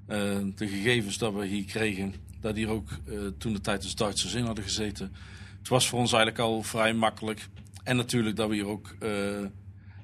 De 0.06 0.68
gegevens 0.68 1.18
dat 1.18 1.34
we 1.34 1.46
hier 1.46 1.66
kregen, 1.66 2.14
dat 2.40 2.56
hier 2.56 2.70
ook 2.70 2.90
toen 3.38 3.54
de 3.54 3.62
tijd 3.62 3.82
de 3.82 3.96
Duitsers 3.96 4.34
in 4.34 4.46
hadden 4.46 4.64
gezeten. 4.64 5.12
Het 5.60 5.68
was 5.68 5.88
voor 5.88 6.00
ons 6.00 6.14
eigenlijk 6.14 6.44
al 6.44 6.64
vrij 6.64 6.94
makkelijk. 6.94 7.50
En 7.90 7.96
natuurlijk 7.96 8.36
dat 8.36 8.50
we 8.50 8.56
hier 8.56 8.68
ook 8.68 8.96
eh, 9.00 9.46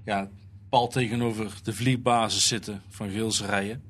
ja, 0.05 0.29
pal 0.69 0.87
tegenover 0.87 1.53
de 1.63 1.73
vliegbasis 1.73 2.47
zitten 2.47 2.81
van 2.89 3.09
Geelserijen. 3.09 3.83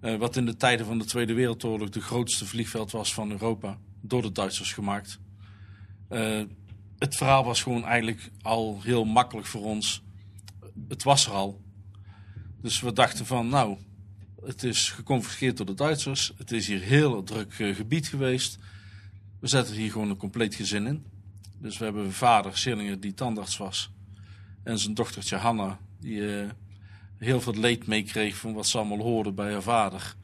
Eh, 0.00 0.16
wat 0.16 0.36
in 0.36 0.46
de 0.46 0.56
tijden 0.56 0.86
van 0.86 0.98
de 0.98 1.04
Tweede 1.04 1.32
Wereldoorlog 1.32 1.88
de 1.88 2.00
grootste 2.00 2.46
vliegveld 2.46 2.90
was 2.90 3.14
van 3.14 3.30
Europa. 3.30 3.78
Door 4.00 4.22
de 4.22 4.32
Duitsers 4.32 4.72
gemaakt. 4.72 5.18
Eh, 6.08 6.42
het 6.98 7.16
verhaal 7.16 7.44
was 7.44 7.62
gewoon 7.62 7.84
eigenlijk 7.84 8.30
al 8.42 8.80
heel 8.82 9.04
makkelijk 9.04 9.46
voor 9.46 9.64
ons. 9.64 10.02
Het 10.88 11.02
was 11.02 11.26
er 11.26 11.32
al. 11.32 11.60
Dus 12.60 12.80
we 12.80 12.92
dachten 12.92 13.26
van, 13.26 13.48
nou, 13.48 13.76
het 14.44 14.62
is 14.62 14.90
geconfiskeerd 14.90 15.56
door 15.56 15.66
de 15.66 15.74
Duitsers. 15.74 16.32
Het 16.36 16.52
is 16.52 16.66
hier 16.66 16.80
heel 16.80 17.22
druk 17.22 17.54
gebied 17.54 18.08
geweest. 18.08 18.58
We 19.40 19.48
zetten 19.48 19.74
hier 19.74 19.90
gewoon 19.90 20.10
een 20.10 20.16
compleet 20.16 20.54
gezin 20.54 20.86
in. 20.86 21.04
Dus 21.60 21.78
we 21.78 21.84
hebben 21.84 22.04
een 22.04 22.12
vader, 22.12 22.56
Schillinger, 22.58 23.00
die 23.00 23.14
tandarts 23.14 23.56
was. 23.56 23.92
En 24.62 24.78
zijn 24.78 24.94
dochtertje 24.94 25.36
Hanna, 25.36 25.78
die 26.00 26.40
eh, 26.40 26.50
heel 27.16 27.40
veel 27.40 27.54
leed 27.54 27.86
meekreeg 27.86 28.36
van 28.36 28.52
wat 28.52 28.66
ze 28.66 28.78
allemaal 28.78 28.98
hoorden 28.98 29.34
bij 29.34 29.52
haar 29.52 29.62
vader. 29.62 30.14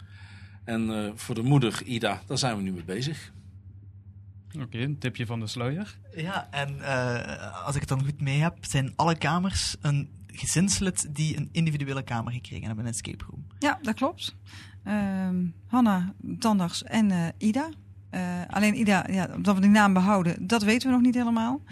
En 0.64 1.04
eh, 1.04 1.12
voor 1.14 1.34
de 1.34 1.42
moeder, 1.42 1.82
Ida, 1.84 2.22
daar 2.26 2.38
zijn 2.38 2.56
we 2.56 2.62
nu 2.62 2.72
mee 2.72 2.84
bezig. 2.84 3.32
Oké, 4.60 4.78
een 4.78 4.98
tipje 4.98 5.26
van 5.26 5.40
de 5.40 5.46
sluier. 5.46 5.98
Ja, 6.14 6.48
en 6.50 6.80
eh, 6.80 7.64
als 7.66 7.74
ik 7.74 7.80
het 7.80 7.88
dan 7.88 8.04
goed 8.04 8.20
mee 8.20 8.38
heb, 8.38 8.56
zijn 8.60 8.92
alle 8.96 9.16
kamers 9.16 9.76
een 9.80 10.10
gezinslid 10.26 11.14
die 11.14 11.36
een 11.36 11.48
individuele 11.52 12.02
kamer 12.02 12.32
gekregen 12.32 12.66
hebben 12.66 12.84
in 12.84 12.90
een 12.90 12.96
escape 12.96 13.24
room. 13.30 13.46
Ja, 13.58 13.78
dat 13.82 13.94
klopt. 13.94 14.36
Ehm, 14.84 15.46
Hanna, 15.66 16.14
Tandarts 16.38 16.82
en 16.82 17.10
eh, 17.10 17.28
Ida. 17.38 17.68
Eh, 18.10 18.42
alleen 18.48 18.78
Ida, 18.78 19.06
ja, 19.10 19.28
omdat 19.34 19.54
we 19.54 19.60
die 19.60 19.70
naam 19.70 19.92
behouden, 19.92 20.46
dat 20.46 20.62
weten 20.62 20.88
we 20.88 20.94
nog 20.94 21.04
niet 21.04 21.14
helemaal. 21.14 21.62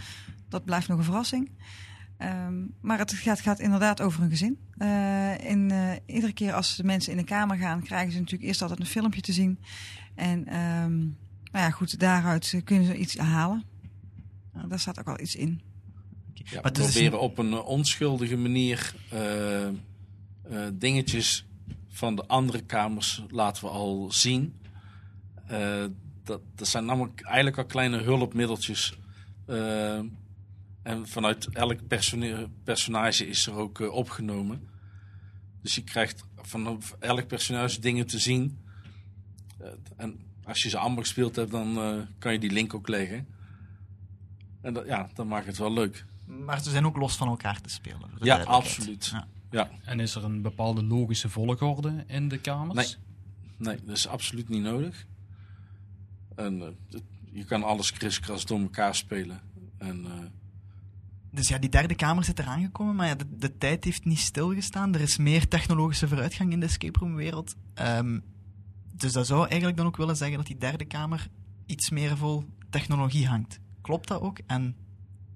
Dat 0.48 0.64
blijft 0.64 0.88
nog 0.88 0.98
een 0.98 1.04
verrassing. 1.04 1.50
Ehm, 2.16 2.54
maar 2.80 2.98
het 2.98 3.12
gaat, 3.12 3.40
gaat 3.40 3.60
inderdaad 3.60 4.00
over 4.00 4.22
een 4.22 4.30
gezin. 4.30 4.58
Eh, 4.76 5.50
en 5.50 5.70
eh, 5.70 6.14
iedere 6.14 6.32
keer 6.32 6.52
als 6.52 6.76
de 6.76 6.84
mensen 6.84 7.12
in 7.12 7.18
de 7.18 7.24
kamer 7.24 7.56
gaan, 7.56 7.82
krijgen 7.82 8.12
ze 8.12 8.18
natuurlijk 8.18 8.48
eerst 8.48 8.62
altijd 8.62 8.80
een 8.80 8.86
filmpje 8.86 9.20
te 9.20 9.32
zien. 9.32 9.58
En 10.14 10.46
ehm, 10.46 10.98
nou 10.98 11.64
ja, 11.66 11.70
goed, 11.70 11.98
daaruit 11.98 12.60
kunnen 12.64 12.86
ze 12.86 12.96
iets 12.96 13.18
halen. 13.18 13.64
Nou, 14.52 14.68
daar 14.68 14.80
staat 14.80 14.98
ook 14.98 15.06
wel 15.06 15.20
iets 15.20 15.36
in. 15.36 15.60
Ja, 16.34 16.60
Maar 16.62 16.72
we 16.72 16.80
proberen 16.80 17.20
op 17.20 17.38
een 17.38 17.54
onschuldige 17.54 18.36
manier 18.36 18.94
eh, 19.10 19.66
eh, 19.66 19.72
dingetjes 20.72 21.46
van 21.88 22.16
de 22.16 22.26
andere 22.26 22.60
kamers 22.60 23.24
laten 23.28 23.64
we 23.64 23.70
al 23.70 24.12
zien. 24.12 24.62
Dat, 26.24 26.40
dat 26.54 26.68
zijn 26.68 26.84
namelijk 26.84 27.20
eigenlijk 27.20 27.58
al 27.58 27.64
kleine 27.64 27.98
hulpmiddeltjes. 27.98 28.98
Eh, 29.46 30.00
en 30.82 31.08
vanuit 31.08 31.48
elk 31.52 31.80
personage 32.64 33.26
is 33.26 33.46
er 33.46 33.54
ook 33.54 33.80
eh, 33.80 33.92
opgenomen. 33.92 34.68
Dus 35.62 35.74
je 35.74 35.84
krijgt 35.84 36.24
van 36.36 36.82
elk 36.98 37.26
personage 37.26 37.80
dingen 37.80 38.06
te 38.06 38.18
zien. 38.18 38.58
Eh, 39.58 39.68
en 39.96 40.20
als 40.44 40.62
je 40.62 40.68
ze 40.68 40.78
allemaal 40.78 41.02
gespeeld 41.02 41.36
hebt, 41.36 41.50
dan 41.50 41.76
eh, 41.76 41.98
kan 42.18 42.32
je 42.32 42.38
die 42.38 42.50
link 42.50 42.74
ook 42.74 42.88
leggen. 42.88 43.26
En 44.60 44.74
dat, 44.74 44.86
ja, 44.86 45.08
dan 45.14 45.28
maakt 45.28 45.46
het 45.46 45.58
wel 45.58 45.72
leuk. 45.72 46.04
Maar 46.26 46.62
ze 46.62 46.70
zijn 46.70 46.86
ook 46.86 46.96
los 46.96 47.16
van 47.16 47.28
elkaar 47.28 47.60
te 47.60 47.68
spelen. 47.68 48.10
Ja, 48.20 48.42
absoluut. 48.42 49.06
Ja. 49.06 49.26
Ja, 49.50 49.70
En 49.84 50.00
is 50.00 50.14
er 50.14 50.24
een 50.24 50.42
bepaalde 50.42 50.84
logische 50.84 51.28
volgorde 51.28 52.04
in 52.06 52.28
de 52.28 52.38
kamers? 52.38 52.96
Nee. 53.56 53.74
nee, 53.74 53.84
dat 53.84 53.96
is 53.96 54.06
absoluut 54.06 54.48
niet 54.48 54.62
nodig. 54.62 55.06
En 56.34 56.62
eh, 56.62 57.00
je 57.32 57.44
kan 57.44 57.62
alles 57.62 57.92
kriskras 57.92 58.46
door 58.46 58.60
elkaar 58.60 58.94
spelen. 58.94 59.40
En 59.78 60.04
eh, 60.04 60.12
Dus 61.30 61.48
ja, 61.48 61.58
die 61.58 61.70
derde 61.70 61.94
kamer 61.94 62.24
zit 62.24 62.38
eraan 62.38 62.62
gekomen, 62.62 62.94
maar 62.94 63.06
ja, 63.06 63.14
de, 63.14 63.36
de 63.36 63.58
tijd 63.58 63.84
heeft 63.84 64.04
niet 64.04 64.18
stilgestaan. 64.18 64.94
Er 64.94 65.00
is 65.00 65.16
meer 65.16 65.48
technologische 65.48 66.08
vooruitgang 66.08 66.52
in 66.52 66.60
de 66.60 66.66
escape 66.66 66.98
room 66.98 67.14
wereld. 67.14 67.54
Ehm, 67.74 68.20
dus 68.92 69.12
dat 69.12 69.26
zou 69.26 69.46
eigenlijk 69.46 69.76
dan 69.76 69.86
ook 69.86 69.96
willen 69.96 70.16
zeggen 70.16 70.36
dat 70.36 70.46
die 70.46 70.58
derde 70.58 70.84
kamer 70.84 71.28
iets 71.66 71.90
meer 71.90 72.16
vol 72.16 72.44
technologie 72.70 73.26
hangt. 73.26 73.60
Klopt 73.80 74.08
dat 74.08 74.20
ook? 74.20 74.38
En 74.46 74.76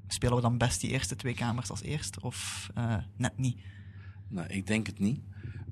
spelen 0.09 0.37
we 0.37 0.43
dan 0.43 0.59
best 0.59 0.81
die 0.81 0.91
eerste 0.91 1.17
twee 1.17 1.35
kamers 1.35 1.71
als 1.71 1.83
eerst? 1.83 2.21
Of 2.21 2.71
eh, 2.75 2.97
net 3.17 3.39
niet? 3.39 3.59
nou, 4.29 4.49
ik 4.49 4.67
denk 4.67 4.87
het 4.87 4.99
niet. 4.99 5.21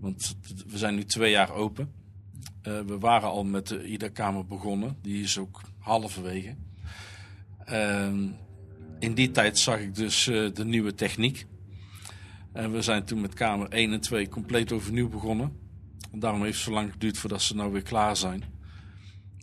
Want 0.01 0.37
we 0.67 0.79
zijn 0.79 0.95
nu 0.95 1.05
twee 1.05 1.31
jaar 1.31 1.51
open. 1.51 1.93
Eh, 2.63 2.81
we 2.81 2.99
waren 2.99 3.29
al 3.29 3.45
met 3.45 3.67
de 3.67 3.87
IDA-kamer 3.87 4.47
begonnen. 4.47 4.97
Die 5.03 5.23
is 5.23 5.39
ook 5.39 5.61
halverwege. 5.79 6.55
Ehm, 7.65 8.29
in 8.99 9.15
die 9.15 9.31
tijd 9.31 9.59
zag 9.59 9.79
ik 9.79 9.95
dus 9.95 10.27
eh, 10.27 10.53
de 10.53 10.65
nieuwe 10.65 10.95
techniek. 10.95 11.47
En 12.53 12.73
we 12.73 12.83
zijn 12.83 13.05
toen 13.05 13.21
met 13.21 13.35
kamer 13.35 13.69
1 13.69 13.93
en 13.93 14.01
2 14.01 14.29
compleet 14.29 14.73
overnieuw 14.73 15.09
begonnen. 15.09 15.53
En 16.13 16.19
daarom 16.19 16.43
heeft 16.43 16.55
het 16.55 16.65
zo 16.65 16.73
lang 16.73 16.93
geduurd 16.93 17.19
voordat 17.19 17.43
ze 17.43 17.55
nou 17.55 17.73
weer 17.73 17.83
klaar 17.83 18.17
zijn. 18.17 18.43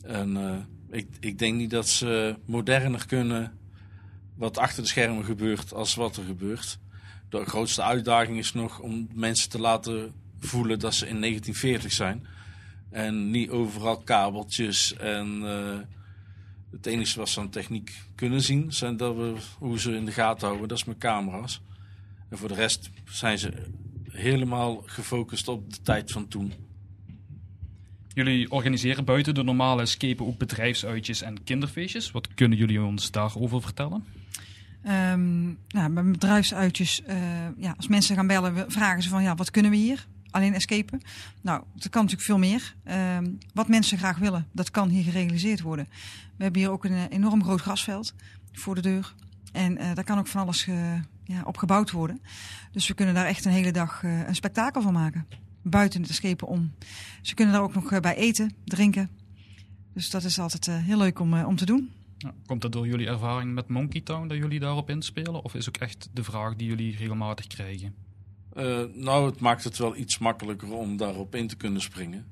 En 0.02 0.38
eh, 0.38 0.58
ik, 0.98 1.08
ik 1.20 1.40
denk 1.40 1.56
niet 1.56 1.70
dat 1.70 1.88
ze 1.88 2.36
moderner 2.46 3.06
kunnen 3.06 3.52
wat 4.36 4.58
achter 4.58 4.84
de 4.84 4.90
schermen 4.90 5.24
gebeurt 5.24 5.74
als 5.74 5.96
wat 5.96 6.18
er 6.18 6.24
gebeurt. 6.24 6.80
De 7.30 7.46
grootste 7.46 7.84
uitdaging 7.84 8.38
is 8.38 8.54
nog 8.54 8.80
om 8.80 9.08
mensen 9.14 9.50
te 9.50 9.60
laten 9.60 10.14
voelen 10.40 10.80
dat 10.80 10.94
ze 10.94 11.08
in 11.08 11.20
1940 11.20 11.92
zijn. 11.92 12.28
En 12.94 13.32
niet 13.32 13.50
overal 13.50 13.98
kabeltjes 13.98 14.96
en 14.98 15.42
eh, 15.44 15.80
het 16.72 16.86
enige 16.86 17.20
wat 17.20 17.30
ze 17.30 17.40
aan 17.40 17.50
techniek 17.50 18.02
kunnen 18.16 18.42
zien, 18.42 18.74
zijn 18.74 18.98
dat 18.98 19.16
we 19.16 19.36
hoe 19.58 19.80
ze 19.80 19.96
in 19.96 20.06
de 20.06 20.12
gaten 20.12 20.48
houden, 20.48 20.68
dat 20.68 20.78
is 20.78 20.84
met 20.84 20.98
camera's. 20.98 21.62
En 22.30 22.38
voor 22.38 22.48
de 22.48 22.54
rest 22.54 22.90
zijn 23.06 23.38
ze 23.38 23.54
helemaal 24.12 24.84
gefocust 24.86 25.48
op 25.48 25.74
de 25.74 25.82
tijd 25.82 26.12
van 26.12 26.28
toen. 26.28 26.54
Jullie 28.08 28.52
organiseren 28.52 29.06
buiten 29.06 29.34
de 29.34 29.44
normale 29.44 29.82
escape 29.82 30.24
ook 30.24 30.38
bedrijfsuitjes 30.38 31.22
en 31.22 31.44
kinderfeestjes. 31.44 32.12
Wat 32.12 32.34
kunnen 32.34 32.58
jullie 32.58 32.82
ons 32.82 33.12
daarover 33.12 33.62
vertellen? 33.62 34.06
Ehm, 34.84 35.44
nou, 35.68 35.90
bij 35.90 36.04
bedrijfsuitjes, 36.04 37.04
eh, 37.04 37.18
ja, 37.58 37.74
als 37.78 37.88
mensen 37.88 38.16
gaan 38.16 38.28
bellen, 38.28 38.72
vragen 38.72 39.04
ze 39.04 39.10
van 39.10 39.24
ja, 39.24 39.36
wat 39.36 39.52
kunnen 39.52 39.72
we 39.72 39.78
hier? 39.78 40.08
Alleen 40.34 40.54
escapen. 40.54 41.02
Nou, 41.42 41.64
dat 41.74 41.90
kan 41.90 42.02
natuurlijk 42.02 42.28
veel 42.28 42.38
meer. 42.38 42.76
Ehm, 42.84 43.32
wat 43.54 43.68
mensen 43.68 43.98
graag 43.98 44.18
willen, 44.18 44.48
dat 44.52 44.72
kan 44.72 44.90
hier 44.90 45.04
gerealiseerd 45.04 45.62
worden. 45.62 45.88
We 46.38 46.44
hebben 46.44 46.62
hier 46.62 46.72
ook 46.72 46.86
een 46.86 46.92
eh, 46.92 47.04
enorm 47.10 47.44
groot 47.44 47.62
grasveld 47.62 48.14
voor 48.52 48.76
de 48.76 48.82
deur. 48.82 49.14
En 49.52 49.78
eh, 49.78 49.94
daar 49.94 50.04
kan 50.04 50.18
ook 50.18 50.28
van 50.28 50.42
alles 50.42 50.68
eh, 50.68 50.94
ja, 51.24 51.44
op 51.46 51.58
gebouwd 51.58 51.92
worden. 51.92 52.22
Dus 52.72 52.88
we 52.88 52.94
kunnen 52.94 53.14
daar 53.14 53.26
echt 53.26 53.46
een 53.46 53.52
hele 53.52 53.72
dag 53.72 54.04
een 54.04 54.36
spektakel 54.36 54.82
van 54.82 54.94
maken. 54.94 55.28
Buiten 55.62 56.02
het 56.02 56.10
escapen 56.10 56.48
om. 56.48 56.74
Ze 57.22 57.34
kunnen 57.34 57.54
daar 57.54 57.64
ook 57.64 57.74
nog 57.74 58.00
bij 58.00 58.16
eten, 58.16 58.54
drinken. 58.66 59.10
Dus 59.94 60.10
dat 60.10 60.24
is 60.24 60.40
altijd 60.40 60.66
heel 60.66 60.98
leuk 60.98 61.20
om, 61.20 61.44
om 61.44 61.56
te 61.56 61.66
doen. 61.66 61.92
Komt 62.46 62.62
dat 62.62 62.72
door 62.72 62.88
jullie 62.88 63.08
ervaring 63.08 63.54
met 63.54 63.68
Monkey 63.68 64.02
Town 64.02 64.28
dat 64.28 64.38
jullie 64.38 64.60
daarop 64.60 64.90
inspelen? 64.90 65.44
Of 65.44 65.56
is 65.56 65.68
ook 65.68 65.78
echt 65.78 66.10
de 66.14 66.24
vraag 66.24 66.56
die 66.56 66.68
jullie 66.68 66.98
regelmatig 66.98 67.48
krijgen? 67.48 67.94
Eh, 68.56 68.84
nou, 68.94 69.26
het 69.26 69.40
maakt 69.40 69.64
het 69.64 69.78
wel 69.78 69.96
iets 69.96 70.18
makkelijker 70.18 70.72
om 70.72 70.98
daarop 70.98 71.36
in 71.36 71.48
te 71.48 71.56
kunnen 71.56 71.82
springen. 71.82 72.26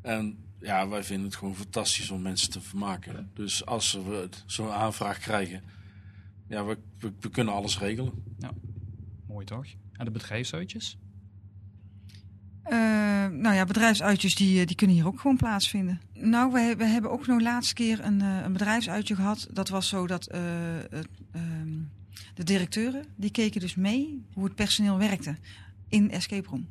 En 0.00 0.38
ja, 0.60 0.88
wij 0.88 1.04
vinden 1.04 1.26
het 1.26 1.36
gewoon 1.36 1.56
fantastisch 1.56 2.10
om 2.10 2.22
mensen 2.22 2.50
te 2.50 2.60
vermaken. 2.60 3.30
Dus 3.34 3.66
als 3.66 3.92
we 3.92 4.28
zo'n 4.46 4.70
aanvraag 4.70 5.18
krijgen, 5.18 5.62
ja, 6.48 6.64
we, 6.64 6.78
we, 6.98 7.12
we 7.20 7.28
kunnen 7.30 7.54
alles 7.54 7.78
regelen. 7.78 8.12
Mooi 9.26 9.46
toch? 9.46 9.66
En 9.92 10.04
de 10.04 10.10
bedrijfsuitjes? 10.10 10.98
Eh, 12.62 12.76
nou 13.26 13.54
ja, 13.54 13.64
bedrijfsuitjes 13.64 14.34
die, 14.34 14.60
eh, 14.60 14.66
die 14.66 14.76
kunnen 14.76 14.96
hier 14.96 15.06
ook 15.06 15.20
gewoon 15.20 15.36
plaatsvinden. 15.36 16.00
Nou, 16.14 16.52
we, 16.52 16.74
we 16.78 16.84
hebben 16.84 17.10
ook 17.10 17.26
nog 17.26 17.40
laatste 17.40 17.74
keer 17.74 18.04
een, 18.04 18.20
eh, 18.20 18.40
een 18.44 18.52
bedrijfsuitje 18.52 19.14
gehad. 19.14 19.48
Dat 19.52 19.68
was 19.68 19.88
zo 19.88 20.06
dat 20.06 20.26
eh, 20.26 20.78
ehm, 20.78 21.68
de 22.34 22.44
directeuren, 22.44 23.04
die 23.16 23.30
keken 23.30 23.60
dus 23.60 23.74
mee 23.74 24.26
hoe 24.32 24.44
het 24.44 24.54
personeel 24.54 24.98
werkte 24.98 25.36
in 25.88 26.10
Escape 26.10 26.48
Room. 26.48 26.68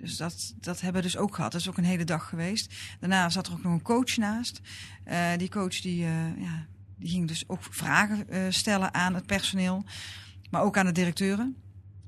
Dus 0.00 0.16
dat, 0.16 0.54
dat 0.60 0.80
hebben 0.80 1.02
we 1.02 1.08
dus 1.08 1.16
ook 1.16 1.34
gehad. 1.34 1.52
Dat 1.52 1.60
is 1.60 1.68
ook 1.68 1.76
een 1.76 1.84
hele 1.84 2.04
dag 2.04 2.28
geweest. 2.28 2.74
Daarna 3.00 3.30
zat 3.30 3.46
er 3.46 3.52
ook 3.52 3.62
nog 3.62 3.72
een 3.72 3.82
coach 3.82 4.16
naast. 4.16 4.60
Eh, 5.04 5.36
die 5.36 5.48
coach 5.48 5.80
die, 5.80 6.04
eh, 6.04 6.40
ja, 6.40 6.66
die 6.96 7.08
ging 7.08 7.28
dus 7.28 7.48
ook 7.48 7.62
vragen 7.62 8.28
eh, 8.28 8.42
stellen 8.48 8.94
aan 8.94 9.14
het 9.14 9.26
personeel. 9.26 9.84
Maar 10.50 10.62
ook 10.62 10.76
aan 10.76 10.86
de 10.86 10.92
directeuren. 10.92 11.56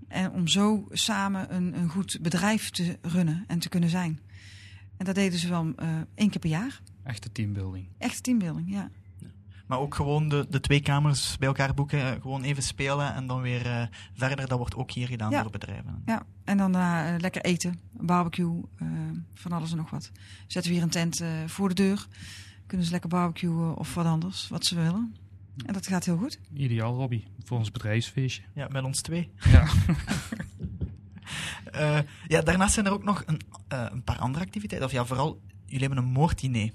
En 0.09 0.31
om 0.31 0.49
zo 0.49 0.89
samen 0.91 1.55
een, 1.55 1.79
een 1.79 1.89
goed 1.89 2.19
bedrijf 2.21 2.71
te 2.71 2.99
runnen 3.03 3.45
en 3.47 3.59
te 3.59 3.69
kunnen 3.69 3.91
zijn. 3.91 4.21
En 4.97 5.05
dat 5.05 5.15
deden 5.15 5.39
ze 5.39 5.49
wel 5.49 5.75
één 6.15 6.31
keer 6.31 6.41
per 6.41 6.51
jaar. 6.51 6.81
Echte 7.03 7.33
teambuilding. 7.33 7.89
Echte 7.99 8.21
teambuilding, 8.21 8.71
ja. 8.71 8.91
Maar 9.73 9.81
ook 9.81 9.95
gewoon 9.95 10.29
de, 10.29 10.47
de 10.51 10.61
twee 10.61 10.81
kamers 10.81 11.37
bij 11.39 11.49
elkaar 11.49 11.75
boeken, 11.75 12.01
eh, 12.15 12.21
gewoon 12.23 12.43
even 12.43 12.63
spelen 12.63 13.15
en 13.15 13.27
dan 13.27 13.41
weer 13.41 13.67
eh, 13.67 13.87
verder. 14.15 14.49
Dat 14.49 14.59
wordt 14.59 14.75
ook 14.75 14.91
hier 14.91 15.07
gedaan 15.07 15.31
Ja. 15.31 15.43
door 15.43 15.51
bedrijven. 15.51 16.03
ja. 16.07 16.23
En 16.45 16.57
dan 16.57 16.73
daarna 16.73 17.15
eh, 17.15 17.21
lekker 17.21 17.43
eten, 17.43 17.81
barbecue, 17.93 18.61
van 19.35 19.53
alles 19.53 19.71
en 19.71 19.77
nog 19.77 19.91
wat. 19.91 20.11
Zetten 20.47 20.71
we 20.71 20.77
hier 20.77 20.87
een 20.87 20.93
tent 20.93 21.21
eh, 21.21 21.29
voor 21.47 21.69
de 21.69 21.75
deur. 21.75 22.07
Kunnen 22.67 22.87
ze 22.87 22.93
lekker 22.93 23.11
barbecuen 23.11 23.77
of 23.77 23.95
wat 23.95 24.07
anders, 24.07 24.49
wat 24.49 24.65
ze 24.65 24.75
willen. 24.75 25.15
En 25.67 25.73
dat 25.73 25.87
gaat 25.87 26.05
heel 26.05 26.17
goed. 26.17 26.39
Ideaal, 26.55 26.95
Robbie, 26.95 27.27
voor 27.45 27.59
ons 27.59 27.71
bedrijfsfeestje. 27.71 28.43
Ja, 28.55 28.69
met 28.71 28.85
ons 28.85 29.01
twee. 29.01 29.31
Ja. 29.51 29.67
Eh, 31.73 31.99
ja, 32.27 32.41
daarnaast 32.41 32.75
zijn 32.75 32.87
er 32.87 32.93
ook 32.93 33.05
nog 33.05 33.23
een, 33.27 33.41
eh, 33.69 33.87
een 33.91 34.03
paar 34.03 34.19
andere 34.19 34.45
activiteiten. 34.45 34.89
Of 34.89 34.95
ja, 34.95 35.05
vooral, 35.05 35.41
jullie 35.67 35.87
hebben 35.87 36.05
een 36.05 36.11
moorddiner. 36.13 36.71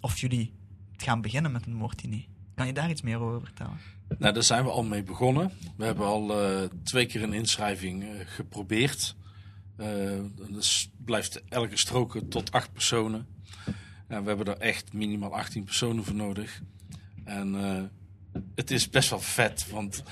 Of 0.00 0.18
jullie 0.18 0.52
gaan 0.96 1.20
beginnen 1.20 1.52
met 1.52 1.66
een 1.66 1.74
moorddiner. 1.74 2.24
Kan 2.62 2.70
je 2.70 2.80
daar 2.80 2.90
iets 2.90 3.02
meer 3.02 3.18
over 3.18 3.40
vertellen? 3.40 3.78
Nou, 4.18 4.34
daar 4.34 4.42
zijn 4.42 4.64
we 4.64 4.70
al 4.70 4.82
mee 4.82 5.02
begonnen. 5.02 5.52
We 5.76 5.84
hebben 5.84 6.06
al 6.06 6.42
eh, 6.42 6.68
twee 6.84 7.06
keer 7.06 7.22
een 7.22 7.32
inschrijving 7.32 8.02
eh, 8.02 8.08
geprobeerd. 8.26 9.16
Dus 10.50 10.90
blijft 10.96 11.42
elke 11.48 11.76
stroken 11.76 12.28
tot 12.28 12.52
acht 12.52 12.72
personen. 12.72 13.26
En 14.08 14.22
we 14.22 14.28
hebben 14.28 14.46
er 14.46 14.58
echt 14.58 14.92
minimaal 14.92 15.34
18 15.34 15.64
personen 15.64 16.04
voor 16.04 16.14
nodig. 16.14 16.60
En 17.24 17.54
het 18.54 18.70
is 18.70 18.90
best 18.90 19.10
wel 19.10 19.20
vet, 19.20 19.70
want 19.70 20.02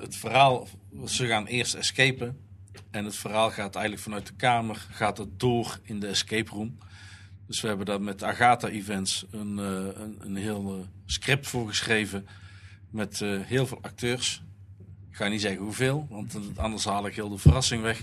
het 0.00 0.16
verhaal, 0.16 0.68
ze 1.06 1.26
gaan 1.26 1.46
eerst 1.46 1.74
escapen. 1.74 2.38
En 2.90 3.04
het 3.04 3.16
verhaal 3.16 3.50
gaat 3.50 3.74
eigenlijk 3.74 4.04
vanuit 4.04 4.26
de 4.26 4.34
kamer, 4.36 4.86
gaat 4.90 5.18
het 5.18 5.40
door 5.40 5.78
in 5.82 6.00
de 6.00 6.06
escape 6.06 6.50
room. 6.50 6.78
Dus 7.52 7.60
we 7.60 7.68
hebben 7.68 7.86
daar 7.86 8.02
met 8.02 8.22
Agatha 8.22 8.68
Events 8.68 9.26
een, 9.30 9.58
eh, 9.58 10.02
een, 10.02 10.16
een 10.20 10.36
heel 10.36 10.78
eh, 10.78 10.86
script 11.06 11.48
voor 11.48 11.68
geschreven. 11.68 12.26
Met 12.90 13.20
eh, 13.20 13.40
heel 13.40 13.66
veel 13.66 13.78
acteurs. 13.82 14.42
Ik 15.10 15.16
ga 15.16 15.28
niet 15.28 15.40
zeggen 15.40 15.62
hoeveel, 15.62 16.06
want 16.10 16.38
anders 16.58 16.84
haal 16.84 17.06
ik 17.06 17.14
heel 17.14 17.28
de 17.28 17.38
verrassing 17.38 17.82
weg. 17.82 18.02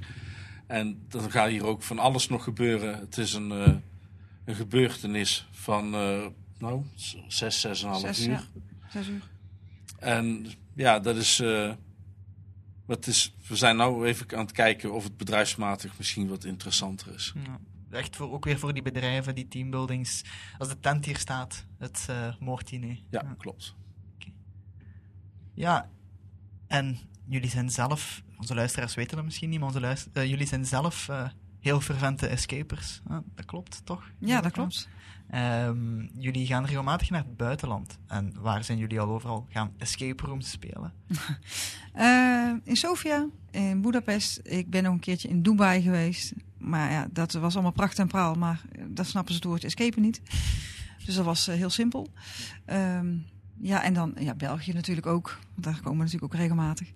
En 0.68 1.06
dan 1.08 1.32
gaat 1.32 1.50
hier 1.50 1.66
ook 1.66 1.84
van 1.84 2.00
alles 2.00 2.28
nog 2.28 2.44
gebeuren. 2.44 3.00
Het 3.00 3.18
is 3.18 3.34
een, 3.34 3.52
eh, 3.52 3.74
een 4.46 4.56
gebeurtenis 4.56 5.48
van 5.52 5.94
eh, 5.94 6.26
nou, 6.58 6.84
zes, 7.28 7.60
zes 7.60 7.82
en 7.82 7.88
een 7.88 7.94
half 7.94 8.02
Zes, 8.02 8.26
uur. 8.26 8.32
ja. 8.32 8.44
Zes 8.90 9.08
uur. 9.08 9.30
En 10.00 10.48
ja, 10.76 11.00
dat 11.00 11.16
is, 11.16 11.40
eh, 11.40 11.74
wat 12.86 13.08
is. 13.08 13.34
We 13.48 13.56
zijn 13.56 13.76
nou 13.76 14.08
even 14.08 14.38
aan 14.38 14.46
het 14.46 14.52
kijken 14.52 14.94
of 14.94 15.04
het 15.04 15.18
bedrijfsmatig 15.18 15.98
misschien 15.98 16.28
wat 16.28 16.44
interessanter 16.44 17.14
is. 17.14 17.34
Ja. 17.46 17.60
Echt 17.92 18.16
voor, 18.16 18.32
ook 18.32 18.46
weer 18.46 18.60
voor 18.60 18.74
die 18.74 18.82
bedrijven, 18.84 19.36
die 19.36 19.48
teambuildings. 19.48 20.24
Als 20.58 20.68
de 20.70 20.80
tent 20.80 21.06
hier 21.06 21.18
staat, 21.18 21.66
het 21.78 22.06
eh 22.10 22.34
moorddiner. 22.40 23.00
Ja, 23.10 23.36
klopt. 23.38 23.76
Ja, 25.54 25.90
en 26.68 26.98
jullie 27.26 27.50
zijn 27.50 27.70
zelf, 27.70 28.22
onze 28.38 28.56
luisteraars 28.56 28.96
weten 28.96 29.16
dat 29.16 29.26
misschien 29.26 29.50
niet, 29.50 29.60
maar 29.60 29.68
onze 29.68 29.80
luister- 29.80 30.12
eh, 30.14 30.30
jullie 30.30 30.48
zijn 30.48 30.66
zelf 30.66 31.08
eh, 31.10 31.30
heel 31.60 31.82
fervente 31.82 32.28
escapers. 32.28 33.02
Dat 33.36 33.46
klopt, 33.46 33.86
toch? 33.86 34.12
Ja, 34.20 34.42
dat 34.42 34.52
klopt. 34.52 34.90
Ehm, 35.30 36.02
jullie 36.20 36.46
gaan 36.46 36.66
regelmatig 36.66 37.10
naar 37.10 37.24
het 37.24 37.38
buitenland. 37.38 37.98
En 38.08 38.34
waar 38.42 38.64
zijn 38.64 38.78
jullie 38.78 39.00
al 39.00 39.10
overal 39.10 39.46
gaan 39.50 39.74
escape 39.78 40.26
rooms 40.26 40.50
spelen? 40.52 40.94
Eh, 41.94 42.54
in 42.64 42.76
Sofia, 42.76 43.28
in 43.52 43.82
Budapest. 43.82 44.40
Ik 44.44 44.70
ben 44.70 44.84
nog 44.84 44.94
een 44.94 45.00
keertje 45.00 45.28
in 45.28 45.42
Dubai 45.42 45.82
geweest. 45.82 46.34
Maar 46.60 46.92
ja, 46.92 47.08
dat 47.12 47.32
was 47.32 47.54
allemaal 47.54 47.72
pracht 47.72 48.00
en 48.00 48.08
praal. 48.08 48.36
Maar 48.36 48.62
eh, 48.72 48.84
daar 48.88 49.06
snappen 49.06 49.34
ze 49.34 49.40
het 49.40 49.48
woord 49.48 49.64
escape 49.64 50.00
niet. 50.00 50.22
Dus 51.06 51.18
dat 51.18 51.26
was 51.26 51.48
eh, 51.48 51.56
heel 51.56 51.70
simpel. 51.70 52.08
Ehm, 52.66 53.16
ja, 53.58 53.84
en 53.84 53.94
dan 53.94 54.16
ja, 54.20 54.34
België 54.36 54.74
natuurlijk 54.74 55.08
ook. 55.08 55.40
Want 55.54 55.64
daar 55.64 55.74
komen 55.74 55.98
we 55.98 56.04
natuurlijk 56.04 56.34
ook 56.34 56.40
regelmatig. 56.40 56.92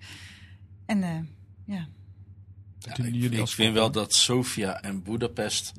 En 0.86 1.04
eh, 1.04 1.20
ja, 1.66 1.88
Dat 2.78 2.98
ik, 2.98 3.48
vind 3.48 3.74
wel 3.74 3.92
dat 3.92 4.14
Sofia 4.14 4.82
en 4.82 5.04
Budapest, 5.04 5.74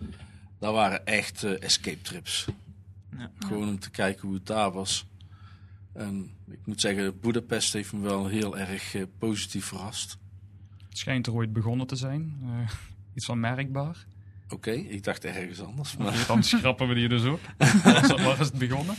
dat 0.58 0.72
waren 0.72 1.06
echt 1.06 1.42
escape 1.42 2.00
trips. 2.02 2.46
Ja. 3.16 3.30
Gewoon 3.38 3.68
om 3.68 3.78
te 3.78 3.90
kijken 3.90 4.26
hoe 4.26 4.36
het 4.36 4.46
daar 4.46 4.72
was. 4.72 5.06
En 5.92 6.30
ik 6.50 6.66
moet 6.66 6.80
zeggen, 6.80 7.20
Budapest 7.20 7.72
heeft 7.72 7.92
me 7.92 8.00
wel 8.00 8.26
heel 8.26 8.58
erg 8.58 8.96
positief 9.18 9.64
verrast. 9.64 10.18
Het 10.88 10.98
schijnt 10.98 11.26
er 11.26 11.34
ooit 11.34 11.52
begonnen 11.52 11.86
te 11.86 11.96
zijn. 11.96 12.40
Iets 13.14 13.24
van 13.26 13.40
merkbaar. 13.40 14.04
Oké, 14.48 14.70
ik 14.70 15.02
dacht 15.04 15.24
ergens 15.24 15.60
anders. 15.60 15.96
Maar 15.96 16.24
dan 16.26 16.42
schrappen 16.42 16.88
we 16.88 16.94
die 16.94 17.08
dus 17.08 17.24
op. 17.24 17.40
Waar 17.84 18.04
is, 18.04 18.10
waar 18.22 18.40
is 18.40 18.46
het 18.46 18.58
begonnen? 18.58 18.94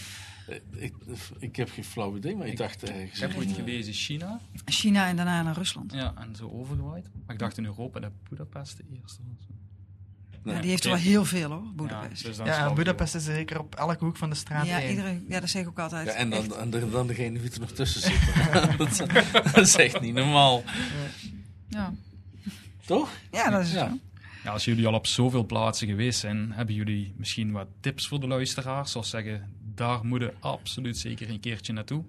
eh, 0.47 0.55
ik, 0.83 0.93
ik 1.39 1.55
heb 1.55 1.69
geen 1.71 1.83
flauw 1.83 2.15
idee, 2.17 2.35
maar 2.35 2.45
ik, 2.45 2.51
Ik- 2.51 2.57
dacht 2.57 2.83
ergens. 2.83 3.13
Ik 3.21 3.27
heb 3.29 3.37
ooit 3.37 3.49
eh, 3.49 3.55
gelezen 3.55 3.93
China. 3.93 4.39
China 4.65 5.07
en 5.07 5.15
daarna 5.15 5.41
naar 5.43 5.55
Rusland. 5.55 5.93
Ja, 5.93 6.13
en 6.17 6.35
zo 6.35 6.49
overgewaaid. 6.49 7.09
Maar 7.25 7.33
ik 7.35 7.39
dacht 7.39 7.57
in 7.57 7.65
Europa 7.65 7.99
dat 7.99 8.11
Budapest 8.29 8.77
de 8.77 8.83
eerste 9.01 9.21
was. 9.29 9.47
nee. 10.43 10.59
Die 10.61 10.69
heeft 10.69 10.83
er 10.83 10.89
wel 10.89 10.99
heel 10.99 11.25
veel 11.25 11.51
hoor, 11.51 11.73
Budapest. 11.75 12.21
Ja, 12.21 12.27
dus 12.27 12.37
Ja, 12.37 12.67
ik 12.67 12.75
Budapest 12.75 13.15
is 13.15 13.23
zeker 13.23 13.59
op 13.59 13.75
elke 13.75 14.05
hoek 14.05 14.17
van 14.17 14.29
de 14.29 14.35
straat 14.35 14.65
ja, 14.67 14.79
één. 14.79 14.89
iedereen, 14.89 15.25
ja, 15.29 15.39
dat 15.39 15.49
zeg 15.49 15.61
ik 15.61 15.67
ook 15.67 15.79
altijd. 15.79 16.07
Ja, 16.07 16.13
en 16.13 16.29
dan, 16.29 16.55
en 16.55 16.69
de- 16.69 16.89
dan 16.89 17.07
degene 17.07 17.39
die 17.39 17.51
er 17.51 17.59
nog 17.59 17.71
tussen 17.71 18.01
zit. 18.01 18.19
dat, 18.77 18.97
dat 19.53 19.57
is 19.57 19.75
echt 19.75 20.01
niet 20.01 20.13
normaal. 20.13 20.63
Ja. 21.69 21.93
Toch? 22.85 23.09
ja, 23.31 23.49
dat 23.49 23.61
is 23.61 23.71
Ja. 23.71 23.89
zo. 23.89 23.97
Ja, 24.45 24.51
als 24.51 24.65
jullie 24.65 24.87
al 24.87 24.93
op 24.93 25.07
zoveel 25.07 25.45
plaatsen 25.45 25.87
geweest 25.87 26.19
zijn, 26.19 26.51
hebben 26.51 26.75
jullie 26.75 27.13
misschien 27.17 27.51
wat 27.51 27.67
tips 27.79 28.07
voor 28.07 28.19
de 28.19 28.27
luisteraars? 28.27 28.91
Zoals 28.91 29.09
zeggen, 29.09 29.53
daar 29.75 30.05
moeten 30.05 30.33
absoluut 30.39 30.97
zeker 30.97 31.29
een 31.29 31.39
keertje 31.39 31.73
naartoe. 31.73 32.03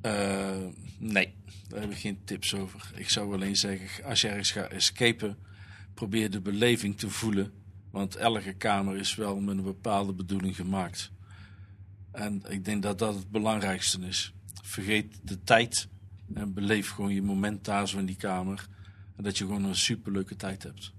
Eh, 0.00 0.66
nee, 0.98 1.34
daar 1.68 1.80
heb 1.80 1.90
ik 1.90 1.96
geen 1.96 2.24
tips 2.24 2.54
over. 2.54 2.90
Ik 2.94 3.10
zou 3.10 3.34
alleen 3.34 3.56
zeggen, 3.56 4.04
als 4.04 4.20
je 4.20 4.28
ergens 4.28 4.50
gaat 4.50 4.70
escapen, 4.70 5.36
probeer 5.94 6.30
de 6.30 6.40
beleving 6.40 6.98
te 6.98 7.10
voelen. 7.10 7.52
Want 7.90 8.16
elke 8.16 8.52
kamer 8.52 8.96
is 8.96 9.14
wel 9.14 9.40
met 9.40 9.56
een 9.56 9.64
bepaalde 9.64 10.12
bedoeling 10.12 10.56
gemaakt. 10.56 11.10
En 12.12 12.42
ik 12.48 12.64
denk 12.64 12.82
dat 12.82 12.98
dat 12.98 13.14
het 13.14 13.30
belangrijkste 13.30 14.00
is. 14.00 14.34
Vergeet 14.62 15.20
de 15.22 15.42
tijd 15.42 15.88
en 16.34 16.54
beleef 16.54 16.90
gewoon 16.90 17.14
je 17.14 17.22
moment 17.22 17.64
daar 17.64 17.88
zo 17.88 17.98
in 17.98 18.06
die 18.06 18.16
kamer. 18.16 18.68
En 19.16 19.24
dat 19.24 19.38
je 19.38 19.44
gewoon 19.44 19.64
een 19.64 19.76
superleuke 19.76 20.36
tijd 20.36 20.62
hebt. 20.62 20.92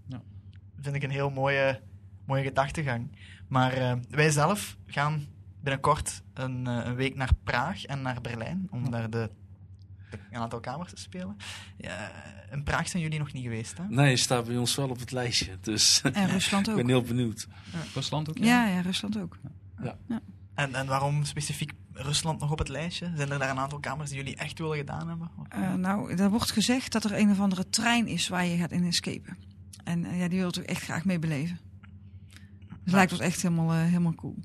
Vind 0.81 0.95
ik 0.95 1.03
een 1.03 1.09
heel 1.11 1.29
mooie, 1.29 1.81
mooie 2.25 2.43
gedachtegang. 2.43 3.17
Maar 3.47 3.73
eh, 3.73 3.93
wij 4.09 4.29
zelf 4.31 4.77
gaan 4.85 5.25
binnenkort 5.61 6.21
een, 6.33 6.67
eh, 6.67 6.81
een 6.85 6.95
week 6.95 7.15
naar 7.15 7.29
Praag 7.43 7.83
en 7.83 8.01
naar 8.01 8.21
Berlijn 8.21 8.67
om 8.71 8.91
daar 8.91 9.09
de, 9.09 9.29
de- 10.11 10.17
een 10.31 10.39
aantal 10.41 10.59
kamers 10.59 10.89
te 10.93 11.01
spelen. 11.01 11.37
Ja, 11.77 12.11
in 12.51 12.63
Praag 12.63 12.87
zijn 12.87 13.03
jullie 13.03 13.19
nog 13.19 13.33
niet 13.33 13.43
geweest, 13.43 13.77
hè? 13.77 13.83
Nee, 13.89 14.17
staat 14.17 14.45
bij 14.45 14.57
ons 14.57 14.75
wel 14.75 14.89
op 14.89 14.99
het 14.99 15.11
lijstje. 15.11 15.57
Dus 15.61 16.01
En 16.13 16.27
Rusland 16.37 16.65
ik 16.67 16.71
ook. 16.73 16.79
ben 16.79 16.87
heel 16.87 17.01
benieuwd. 17.01 17.47
Rusland 17.93 18.29
ook? 18.29 18.37
Ja, 18.37 18.67
ja, 18.67 18.81
Rusland 18.81 19.17
ook. 19.19 19.37
En, 20.53 20.75
en 20.75 20.85
waarom 20.87 21.23
specifiek 21.25 21.71
Rusland 21.93 22.39
nog 22.39 22.51
op 22.51 22.59
het 22.59 22.69
lijstje? 22.69 23.11
Zijn 23.15 23.31
er 23.31 23.39
daar 23.39 23.49
een 23.49 23.59
aantal 23.59 23.79
kamers 23.79 24.09
die 24.09 24.17
jullie 24.19 24.35
echt 24.35 24.59
willen 24.59 24.77
gedaan 24.77 25.07
hebben? 25.07 25.29
Eh, 25.49 25.73
nou, 25.73 26.13
er 26.15 26.29
wordt 26.29 26.51
gezegd 26.51 26.91
dat 26.91 27.03
er 27.03 27.13
een 27.19 27.31
of 27.31 27.39
andere 27.39 27.69
trein 27.69 28.07
is 28.07 28.27
waar 28.27 28.45
je 28.45 28.57
gaat 28.57 28.71
in 28.71 28.85
escapen. 28.85 29.37
En 29.83 30.05
eh, 30.05 30.19
ja, 30.19 30.27
die 30.27 30.39
wil 30.39 30.47
ik 30.47 30.55
echt 30.57 30.81
graag 30.81 31.05
mee 31.05 31.19
beleven. 31.19 31.59
Dus 32.83 32.93
lijkt 32.93 33.11
ons 33.11 33.21
echt 33.21 33.41
helemaal, 33.41 33.71
eh, 33.73 33.83
helemaal 33.83 34.15
cool. 34.15 34.35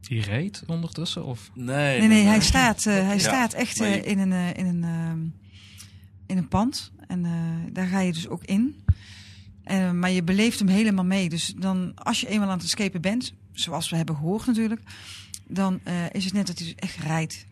Die 0.00 0.20
rijdt 0.22 0.62
ondertussen? 0.66 1.24
Of? 1.24 1.50
Nee, 1.54 1.98
Nee, 1.98 2.08
nee, 2.08 2.24
hij 2.24 2.40
staat, 2.40 2.86
eh, 2.86 2.92
hij 2.94 3.12
Ja, 3.14 3.18
staat 3.18 3.52
echt 3.52 3.76
je- 3.78 4.02
in, 4.04 4.18
een, 4.18 4.32
eh, 4.32 4.48
in, 4.56 4.66
een, 4.66 4.84
ehm, 4.84 5.20
in 6.26 6.36
een 6.38 6.48
pand. 6.48 6.92
En 7.06 7.24
eh, 7.24 7.72
daar 7.72 7.86
ga 7.86 8.00
je 8.00 8.12
dus 8.12 8.28
ook 8.28 8.44
in. 8.44 8.84
Eh, 9.64 9.90
maar 9.92 10.10
je 10.10 10.22
beleeft 10.22 10.58
hem 10.58 10.68
helemaal 10.68 11.04
mee. 11.04 11.28
Dus 11.28 11.54
dan, 11.56 11.94
als 11.94 12.20
je 12.20 12.28
eenmaal 12.28 12.48
aan 12.48 12.56
het 12.56 12.66
escapen 12.66 13.00
bent, 13.00 13.34
zoals 13.52 13.90
we 13.90 13.96
hebben 13.96 14.16
gehoord 14.16 14.46
natuurlijk, 14.46 14.80
dan 15.48 15.80
eh, 15.84 16.04
is 16.12 16.24
het 16.24 16.32
net 16.32 16.46
dat 16.46 16.58
hij 16.58 16.66
dus 16.66 16.76
echt 16.76 16.96
rijdt. 16.96 17.46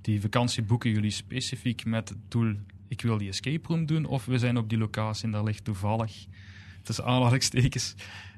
Die 0.00 0.20
vakantie 0.20 0.62
boeken 0.62 0.90
jullie 0.90 1.10
specifiek 1.10 1.84
met 1.84 2.08
het 2.08 2.18
doel, 2.28 2.54
ik 2.94 3.02
wil 3.02 3.18
die 3.18 3.28
escape 3.28 3.68
room 3.68 3.86
doen? 3.86 4.04
Of 4.04 4.24
we 4.24 4.38
zijn 4.38 4.56
op 4.56 4.68
die 4.68 4.78
locatie 4.78 5.24
en 5.24 5.30
daar 5.30 5.44
ligt 5.44 5.64
toevallig 5.64 6.26
tussen 6.82 7.04
aanhalingstekens, 7.04 7.94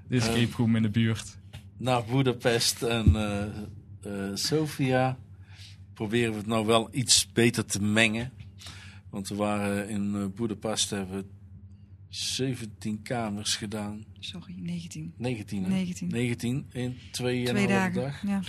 de 0.09 0.17
escape 0.17 0.57
room 0.57 0.77
in 0.77 0.83
de 0.83 0.91
buurt? 0.91 1.39
Naar 1.77 2.05
Budapest 2.05 2.83
en 2.83 3.17
eh, 3.17 3.43
eh, 4.01 4.35
Sofia 4.35 5.19
proberen 5.95 6.31
we 6.31 6.39
het 6.39 6.47
nou 6.47 6.67
wel 6.67 6.89
iets 6.93 7.33
beter 7.33 7.65
te 7.65 7.83
mengen. 7.83 8.33
Want 9.11 9.29
we 9.29 9.35
waren 9.35 9.89
in 9.89 10.33
Budapest, 10.35 10.91
hebben 10.91 11.17
we 11.17 11.25
17 12.09 13.03
kamers 13.03 13.57
gedaan. 13.57 14.05
Sorry, 14.19 14.55
19. 14.59 15.15
19, 15.17 15.63
hè? 15.63 15.69
19. 15.69 16.09
19 16.09 16.67
in 16.73 16.97
twee, 17.11 17.49
en 17.49 17.55
Twee 17.55 17.69
een 17.69 17.93
dag. 17.93 18.23
Ja. 18.23 18.41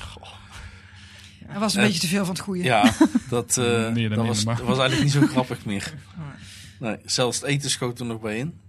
Dat 1.48 1.58
was 1.58 1.74
een 1.74 1.80
Eh, 1.82 1.86
beetje 1.86 2.02
te 2.02 2.08
veel 2.08 2.26
van 2.26 2.34
het 2.34 2.44
goede. 2.44 2.64
Ja, 2.64 2.94
dat, 3.30 3.58
eh, 3.58 3.90
Nee, 3.92 4.10
dat 4.10 4.26
was, 4.26 4.44
dat 4.44 4.60
was 4.62 4.78
eigenlijk 4.80 5.02
niet 5.02 5.12
zo 5.12 5.28
grappig 5.28 5.66
meer. 5.66 5.94
Nee, 6.80 6.98
zelfs 7.06 7.40
het 7.40 7.46
eten 7.50 7.70
schoot 7.70 8.00
er 8.00 8.06
nog 8.06 8.22
bij 8.22 8.38
in. 8.38 8.60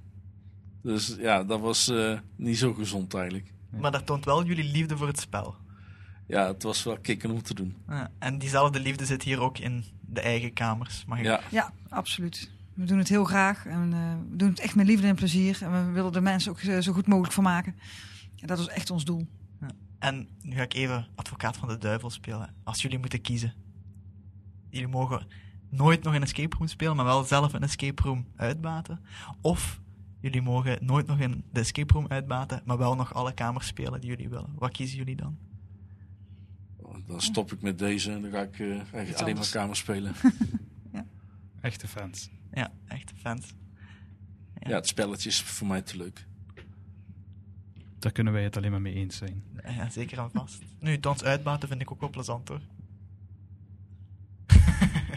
Dus 0.82 1.16
ja, 1.18 1.44
dat 1.44 1.60
was 1.60 1.88
eh, 1.88 2.18
niet 2.36 2.58
zo 2.58 2.72
gezond 2.74 3.14
eigenlijk. 3.14 3.52
Maar 3.80 3.90
dat 3.92 4.06
toont 4.06 4.24
wel 4.24 4.44
jullie 4.44 4.70
liefde 4.72 4.96
voor 4.96 5.06
het 5.06 5.20
spel. 5.20 5.54
Ja, 6.26 6.46
het 6.46 6.62
was 6.62 6.82
wel 6.82 6.98
kicken 6.98 7.30
om 7.30 7.42
te 7.42 7.54
doen. 7.54 7.76
Ja, 7.88 8.10
en 8.18 8.38
diezelfde 8.38 8.80
liefde 8.80 9.04
zit 9.06 9.22
hier 9.22 9.40
ook 9.40 9.58
in 9.58 9.84
de 10.00 10.20
eigen 10.20 10.52
kamers. 10.52 11.04
Mag 11.06 11.18
ik... 11.18 11.24
Ja, 11.24 11.40
Ja, 11.50 11.72
absoluut. 11.88 12.50
We 12.74 12.84
doen 12.84 12.98
het 12.98 13.08
heel 13.08 13.24
graag 13.24 13.66
en 13.66 13.92
eh, 13.92 14.30
we 14.30 14.36
doen 14.36 14.48
het 14.48 14.60
echt 14.60 14.74
met 14.74 14.86
liefde 14.86 15.06
en 15.06 15.14
plezier. 15.14 15.58
En 15.62 15.86
we 15.86 15.92
willen 15.92 16.12
de 16.12 16.20
mensen 16.20 16.50
ook 16.50 16.60
zo 16.82 16.92
goed 16.92 17.06
mogelijk 17.06 17.32
voor 17.32 17.42
maken. 17.42 17.74
En 18.40 18.46
dat 18.46 18.58
is 18.58 18.66
echt 18.68 18.90
ons 18.90 19.04
doel. 19.04 19.26
En 19.98 20.28
nu 20.42 20.54
ga 20.54 20.62
ik 20.62 20.74
even 20.74 21.06
advocaat 21.14 21.56
van 21.56 21.68
de 21.68 21.78
duivel 21.78 22.10
spelen. 22.10 22.54
Als 22.64 22.82
jullie 22.82 22.98
moeten 22.98 23.20
kiezen. 23.20 23.54
Jullie 24.70 24.88
mogen 24.88 25.26
nooit 25.68 26.02
nog 26.02 26.14
een 26.14 26.22
escape 26.22 26.56
room 26.56 26.68
spelen, 26.68 26.96
maar 26.96 27.04
wel 27.04 27.24
zelf 27.24 27.52
een 27.52 27.62
escape 27.62 28.02
room 28.02 28.26
uitbaten. 28.36 29.00
Of 29.40 29.80
jullie 30.20 30.42
mogen 30.42 30.78
nooit 30.80 31.06
nog 31.06 31.18
in 31.18 31.44
de 31.52 31.60
escape 31.60 31.92
room 31.92 32.06
uitbaten, 32.08 32.62
maar 32.64 32.78
wel 32.78 32.94
nog 32.94 33.14
alle 33.14 33.34
kamers 33.34 33.66
spelen 33.66 34.00
die 34.00 34.10
jullie 34.10 34.28
willen. 34.28 34.54
Wat 34.54 34.70
kiezen 34.70 34.96
jullie 34.96 35.16
dan? 35.16 35.38
dan 37.06 37.20
stop 37.20 37.52
ik 37.52 37.62
met 37.62 37.78
deze 37.78 38.12
en 38.12 38.22
dan 38.22 38.30
ga 38.30 38.42
ik 38.42 38.58
eh, 38.58 38.70
eigenlijk 38.70 39.18
alleen 39.18 39.34
maar 39.34 39.50
kamers 39.50 39.78
spelen. 39.78 40.14
Echte 41.60 41.88
fans. 41.88 42.30
Ja, 42.52 42.72
echt 42.86 43.12
fans. 43.16 43.54
Ja, 44.58 44.74
het 44.74 44.86
spelletje 44.86 45.28
is 45.28 45.42
voor 45.42 45.66
mij 45.66 45.82
te 45.82 45.96
leuk. 45.96 46.26
Daar 47.98 48.12
kunnen 48.12 48.32
wij 48.32 48.42
het 48.42 48.56
alleen 48.56 48.70
maar 48.70 48.80
mee 48.80 48.94
eens 48.94 49.16
zijn. 49.16 49.42
Ja, 49.76 49.90
zeker 49.90 50.18
en 50.18 50.30
vast. 50.30 50.62
Nu, 50.80 51.00
dans 51.00 51.24
uitbaten 51.24 51.68
vind 51.68 51.80
ik 51.80 51.90
ook 51.90 52.00
wel 52.00 52.10
plezant 52.10 52.48
hoor. 52.48 52.60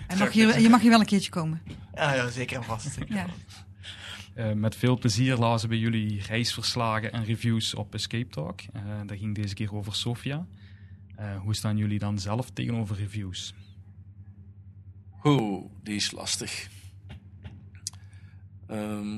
En 0.08 0.18
mag 0.18 0.32
je, 0.34 0.62
je 0.62 0.70
mag 0.70 0.82
hier 0.82 0.90
wel 0.90 1.00
een 1.00 1.06
keertje 1.06 1.30
komen. 1.30 1.62
Ja, 1.96 2.14
ja 2.14 2.30
zeker 2.30 2.58
en 2.58 2.64
vast. 2.64 2.92
zeker 2.92 3.16
Ja. 3.16 3.26
vast. 3.28 3.66
Eh, 4.34 4.52
met 4.52 4.76
veel 4.76 4.98
plezier 4.98 5.38
lazen 5.38 5.70
we 5.70 5.80
jullie 5.80 6.22
reisverslagen 6.22 7.12
en 7.12 7.24
reviews 7.24 7.74
op 7.76 7.94
Escape 7.94 8.30
Talk. 8.30 8.62
Eh 8.74 8.82
dat 9.06 9.18
ging 9.18 9.36
deze 9.36 9.54
keer 9.54 9.76
over 9.76 9.96
Sofia. 9.96 10.48
Eh, 11.16 11.40
hoe 11.40 11.56
staan 11.56 11.78
jullie 11.78 12.00
dan 12.00 12.20
zelf 12.20 12.50
tegenover 12.50 12.96
reviews? 12.96 13.54
Oeh, 15.24 15.66
die 15.84 15.96
is 15.96 16.12
lastig. 16.12 16.70
Ehm, 18.68 19.18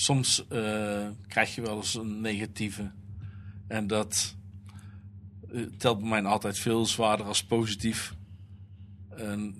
soms 0.00 0.46
eh, 0.48 1.08
krijg 1.26 1.54
je 1.54 1.60
wel 1.60 1.76
eens 1.76 1.94
een 1.94 2.20
negatieve. 2.20 2.90
En 3.66 3.86
dat 3.86 4.36
eh, 5.52 5.62
telt 5.78 5.98
bij 5.98 6.08
mij 6.08 6.24
altijd 6.24 6.58
veel 6.58 6.86
zwaarder 6.86 7.26
als 7.26 7.44
positief. 7.44 8.14
En 9.08 9.54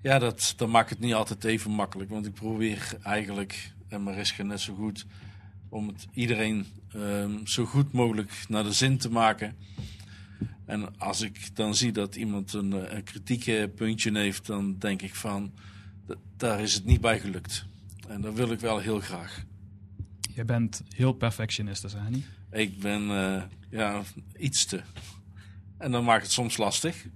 ja, 0.00 0.18
dat, 0.18 0.54
dat 0.56 0.68
maakt 0.68 0.90
het 0.90 0.98
niet 0.98 1.14
altijd 1.14 1.44
even 1.44 1.70
makkelijk. 1.70 2.10
Want 2.10 2.26
ik 2.26 2.34
probeer 2.34 2.96
eigenlijk, 3.02 3.72
en 3.88 4.02
Mariska 4.02 4.42
net 4.42 4.60
zo 4.60 4.74
goed, 4.74 5.06
om 5.68 5.88
het 5.88 6.06
iedereen 6.12 6.66
ehm, 6.92 7.46
zo 7.46 7.64
goed 7.64 7.92
mogelijk 7.92 8.44
naar 8.48 8.64
de 8.64 8.72
zin 8.72 8.98
te 8.98 9.10
maken. 9.10 9.56
En 10.64 10.98
als 10.98 11.20
ik 11.20 11.56
dan 11.56 11.74
zie 11.74 11.92
dat 11.92 12.16
iemand 12.16 12.52
een, 12.52 12.72
eh, 12.72 12.96
een 12.96 13.04
kritiekpuntje 13.04 14.18
heeft, 14.18 14.46
dan 14.46 14.78
denk 14.78 15.02
ik 15.02 15.14
van, 15.14 15.52
daar 16.36 16.60
is 16.60 16.74
het 16.74 16.84
niet 16.84 17.00
bij 17.00 17.20
gelukt. 17.20 17.66
En 18.08 18.20
dat 18.20 18.34
wil 18.34 18.50
ik 18.50 18.60
wel 18.60 18.78
heel 18.78 19.00
graag. 19.00 19.44
Je 20.34 20.44
bent 20.44 20.82
heel 20.94 21.12
perfectionistisch, 21.12 21.92
hè, 21.92 22.10
niet? 22.10 22.26
Ik 22.52 22.78
ben 22.78 23.10
eh, 23.10 23.42
ja, 23.70 24.02
iets 24.38 24.64
te. 24.64 24.80
En 25.78 25.90
dan 25.90 26.04
maakt 26.04 26.22
het 26.22 26.32
soms 26.32 26.56
lastig. 26.56 27.06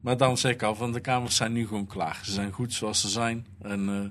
Maar 0.00 0.16
dan 0.16 0.38
zeg 0.38 0.52
ik 0.52 0.62
al, 0.62 0.74
van 0.74 0.92
de 0.92 1.00
kamers 1.00 1.36
zijn 1.36 1.52
nu 1.52 1.66
gewoon 1.66 1.86
klaar. 1.86 2.20
Ze 2.22 2.32
zijn 2.32 2.52
goed 2.52 2.72
zoals 2.72 3.00
ze 3.00 3.08
zijn. 3.08 3.46
En 3.60 3.88
eh, 3.88 4.10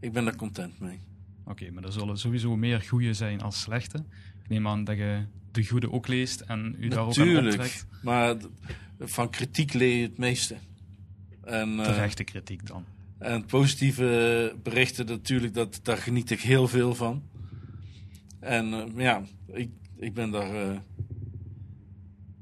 ik 0.00 0.12
ben 0.12 0.26
er 0.26 0.36
content 0.36 0.80
mee. 0.80 0.98
Oké, 1.44 1.70
maar 1.70 1.84
er 1.84 1.92
zullen 1.92 2.18
sowieso 2.18 2.56
meer 2.56 2.80
goede 2.80 3.14
zijn 3.14 3.40
als 3.42 3.60
slechte. 3.60 3.98
Ik 4.42 4.48
neem 4.48 4.68
aan 4.68 4.84
dat 4.84 4.96
je 4.96 5.24
de 5.52 5.66
goede 5.66 5.92
ook 5.92 6.06
leest 6.06 6.40
en 6.40 6.76
u 6.78 6.88
daar 6.88 6.98
ook 6.98 7.18
aan 7.18 7.26
Natuurlijk. 7.26 7.56
optrekt. 7.56 7.86
Maar 8.02 8.36
van 8.98 9.30
kritiek 9.30 9.72
leer 9.72 9.96
je 9.96 10.02
het 10.02 10.18
meeste. 10.18 10.56
En, 11.44 11.80
eh, 11.80 11.84
Terechte 11.84 12.24
kritiek 12.24 12.66
dan. 12.66 12.84
En 13.18 13.44
positieve 13.44 14.54
berichten 14.62 15.06
natuurlijk, 15.06 15.54
dat, 15.54 15.80
daar 15.82 15.96
geniet 15.96 16.30
ik 16.30 16.40
heel 16.40 16.68
veel 16.68 16.94
van. 16.94 17.22
En 18.40 18.72
eh, 18.72 18.84
ja, 18.96 19.22
ik, 19.46 19.70
ik 19.96 20.14
ben 20.14 20.30
daar 20.30 20.54
eh, 20.70 20.78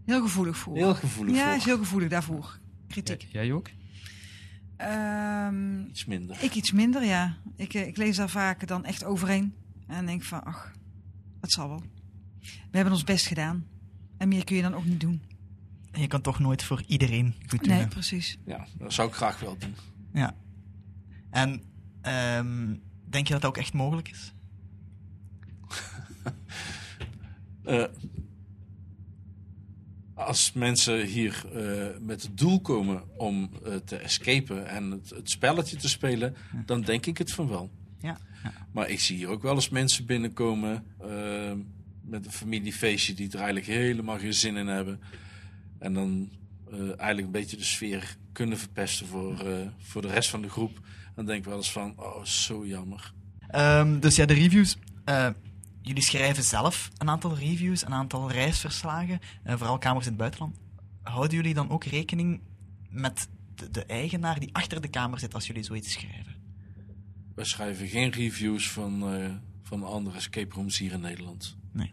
Heel 0.04 0.22
gevoelig 0.22 0.56
voor. 0.56 0.76
heel 0.76 0.94
gevoelig 0.94 1.36
ja, 1.36 1.46
voor. 1.46 1.56
is 1.56 1.64
heel 1.64 1.78
gevoelig 1.78 2.08
daarvoor. 2.08 2.58
Kritiek. 2.88 3.26
Jij, 3.30 3.46
jij 3.46 3.54
ook? 3.54 3.70
Ehm, 4.76 5.84
Iets 5.84 6.04
minder. 6.04 6.36
ik 6.42 6.54
iets 6.54 6.72
minder, 6.72 7.04
ja. 7.04 7.36
Ik, 7.56 7.74
eh, 7.74 7.86
ik 7.86 7.96
lees 7.96 8.16
daar 8.16 8.30
vaak 8.30 8.66
dan 8.66 8.84
echt 8.84 9.04
overheen. 9.04 9.54
En 9.86 10.06
denk 10.06 10.22
van, 10.22 10.44
ach, 10.44 10.72
het 11.40 11.52
zal 11.52 11.68
wel. 11.68 11.82
We 12.40 12.76
hebben 12.80 12.92
ons 12.92 13.04
best 13.04 13.26
gedaan. 13.26 13.66
En 14.18 14.28
meer 14.28 14.44
kun 14.44 14.56
je 14.56 14.62
dan 14.62 14.74
ook 14.74 14.84
niet 14.84 15.00
doen. 15.00 15.22
En 15.90 16.00
je 16.00 16.06
kan 16.06 16.20
toch 16.20 16.38
nooit 16.38 16.62
voor 16.62 16.82
iedereen 16.86 17.34
goed 17.46 17.64
doen. 17.64 17.74
Nee, 17.74 17.86
precies. 17.88 18.38
Ja, 18.46 18.66
dat 18.78 18.92
zou 18.92 19.08
ik 19.08 19.14
graag 19.14 19.40
wel 19.40 19.56
doen. 19.58 19.74
Ja. 20.12 20.34
En 21.34 21.62
ehm, 22.00 22.74
denk 23.04 23.26
je 23.26 23.32
dat 23.32 23.42
dat 23.42 23.50
ook 23.50 23.56
echt 23.56 23.72
mogelijk 23.72 24.10
is? 24.10 24.32
Eh, 27.64 27.84
als 30.14 30.52
mensen 30.52 31.06
hier 31.06 31.44
eh, 31.54 31.98
met 32.00 32.22
het 32.22 32.38
doel 32.38 32.60
komen 32.60 33.02
om 33.16 33.50
eh, 33.64 33.74
te 33.74 33.96
escapen 33.96 34.66
en 34.66 34.90
het, 34.90 35.10
het 35.10 35.30
spelletje 35.30 35.76
te 35.76 35.88
spelen, 35.88 36.34
dan 36.66 36.80
denk 36.80 37.06
ik 37.06 37.18
het 37.18 37.32
van 37.32 37.48
wel. 37.48 37.70
Ja. 38.00 38.18
Maar 38.72 38.88
ik 38.88 39.00
zie 39.00 39.16
hier 39.16 39.28
ook 39.28 39.42
wel 39.42 39.54
eens 39.54 39.68
mensen 39.68 40.06
binnenkomen 40.06 40.84
eh, 41.00 41.52
met 42.02 42.24
een 42.26 42.32
familiefeestje 42.32 43.14
die 43.14 43.28
er 43.28 43.36
eigenlijk 43.36 43.66
helemaal 43.66 44.18
geen 44.18 44.34
zin 44.34 44.56
in 44.56 44.66
hebben. 44.66 45.00
En 45.78 45.94
dan 45.94 46.30
eigenlijk 46.70 47.26
een 47.26 47.30
beetje 47.30 47.56
de 47.56 47.64
sfeer 47.64 48.16
kunnen 48.34 48.58
verpesten 48.58 49.06
voor, 49.06 49.38
eh, 49.38 49.66
voor 49.78 50.02
de 50.02 50.08
rest 50.08 50.30
van 50.30 50.42
de 50.42 50.48
groep. 50.48 50.80
Dan 51.14 51.26
denk 51.26 51.38
ik 51.38 51.44
wel 51.44 51.56
eens 51.56 51.72
van, 51.72 51.94
oh, 51.96 52.24
zo 52.24 52.66
jammer. 52.66 53.12
Ehm, 53.48 54.00
dus 54.00 54.16
ja, 54.16 54.26
de 54.26 54.34
reviews. 54.34 54.76
Eh, 55.04 55.28
jullie 55.82 56.02
schrijven 56.02 56.42
zelf 56.42 56.90
een 56.98 57.08
aantal 57.08 57.36
reviews, 57.36 57.84
een 57.84 57.94
aantal 57.94 58.30
reisverslagen, 58.30 59.20
eh, 59.42 59.56
vooral 59.56 59.78
kamers 59.78 60.04
in 60.04 60.10
het 60.10 60.20
buitenland. 60.20 60.58
Houden 61.02 61.36
jullie 61.36 61.54
dan 61.54 61.70
ook 61.70 61.84
rekening 61.84 62.40
met 62.90 63.28
de, 63.54 63.70
de 63.70 63.84
eigenaar 63.84 64.40
die 64.40 64.54
achter 64.54 64.80
de 64.80 64.88
kamer 64.88 65.18
zit 65.18 65.34
als 65.34 65.46
jullie 65.46 65.62
zoiets 65.62 65.92
schrijven? 65.92 66.34
Wij 67.34 67.44
schrijven 67.44 67.86
geen 67.86 68.10
reviews 68.10 68.70
van, 68.70 69.04
van 69.62 69.84
andere 69.84 70.16
escape 70.16 70.54
rooms 70.54 70.78
hier 70.78 70.92
in 70.92 71.00
Nederland. 71.00 71.56
Nee. 71.72 71.92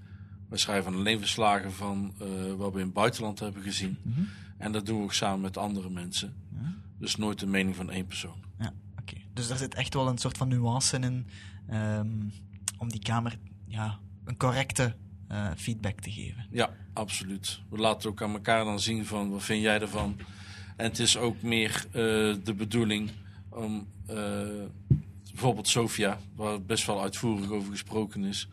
Wij 0.49 0.57
schrijven 0.57 0.93
alleen 0.93 1.19
verslagen 1.19 1.73
van 1.73 2.13
wat 2.57 2.73
we 2.73 2.79
in 2.79 2.85
het 2.85 2.93
buitenland 2.93 3.39
hebben 3.39 3.61
gezien. 3.63 3.97
Mhm. 4.01 4.21
En 4.61 4.71
dat 4.71 4.85
doen 4.85 4.97
we 4.97 5.03
ook 5.03 5.13
samen 5.13 5.41
met 5.41 5.57
andere 5.57 5.89
mensen. 5.89 6.33
Ja. 6.53 6.75
Dus 6.97 7.15
nooit 7.15 7.39
de 7.39 7.47
mening 7.47 7.75
van 7.75 7.89
één 7.89 8.07
persoon. 8.07 8.43
Ja, 8.59 8.73
oké. 8.99 9.17
Dus 9.33 9.47
daar 9.47 9.57
zit 9.57 9.75
echt 9.75 9.93
wel 9.93 10.07
een 10.07 10.17
soort 10.17 10.37
van 10.37 10.47
nuance 10.47 10.99
in 10.99 11.27
ehm, 11.67 12.07
om 12.77 12.89
die 12.89 13.01
kamer 13.01 13.37
ja, 13.67 13.99
een 14.25 14.37
correcte 14.37 14.95
eh, 15.27 15.51
feedback 15.57 15.99
te 15.99 16.11
geven. 16.11 16.45
Ja, 16.51 16.69
absoluut. 16.93 17.61
We 17.69 17.77
laten 17.77 18.09
ook 18.09 18.21
aan 18.21 18.33
elkaar 18.33 18.63
dan 18.65 18.79
zien 18.79 19.05
van 19.05 19.29
wat 19.29 19.43
vind 19.43 19.61
jij 19.61 19.81
ervan. 19.81 20.17
En 20.77 20.85
het 20.85 20.99
is 20.99 21.17
ook 21.17 21.41
meer 21.41 21.85
eh, 21.87 21.93
de 22.43 22.53
bedoeling 22.57 23.09
om 23.49 23.87
eh, 24.05 24.15
bijvoorbeeld 25.31 25.67
Sofia, 25.67 26.19
waar 26.35 26.61
best 26.61 26.85
wel 26.85 27.01
uitvoerig 27.01 27.49
over 27.49 27.71
gesproken 27.71 28.23
is, 28.23 28.47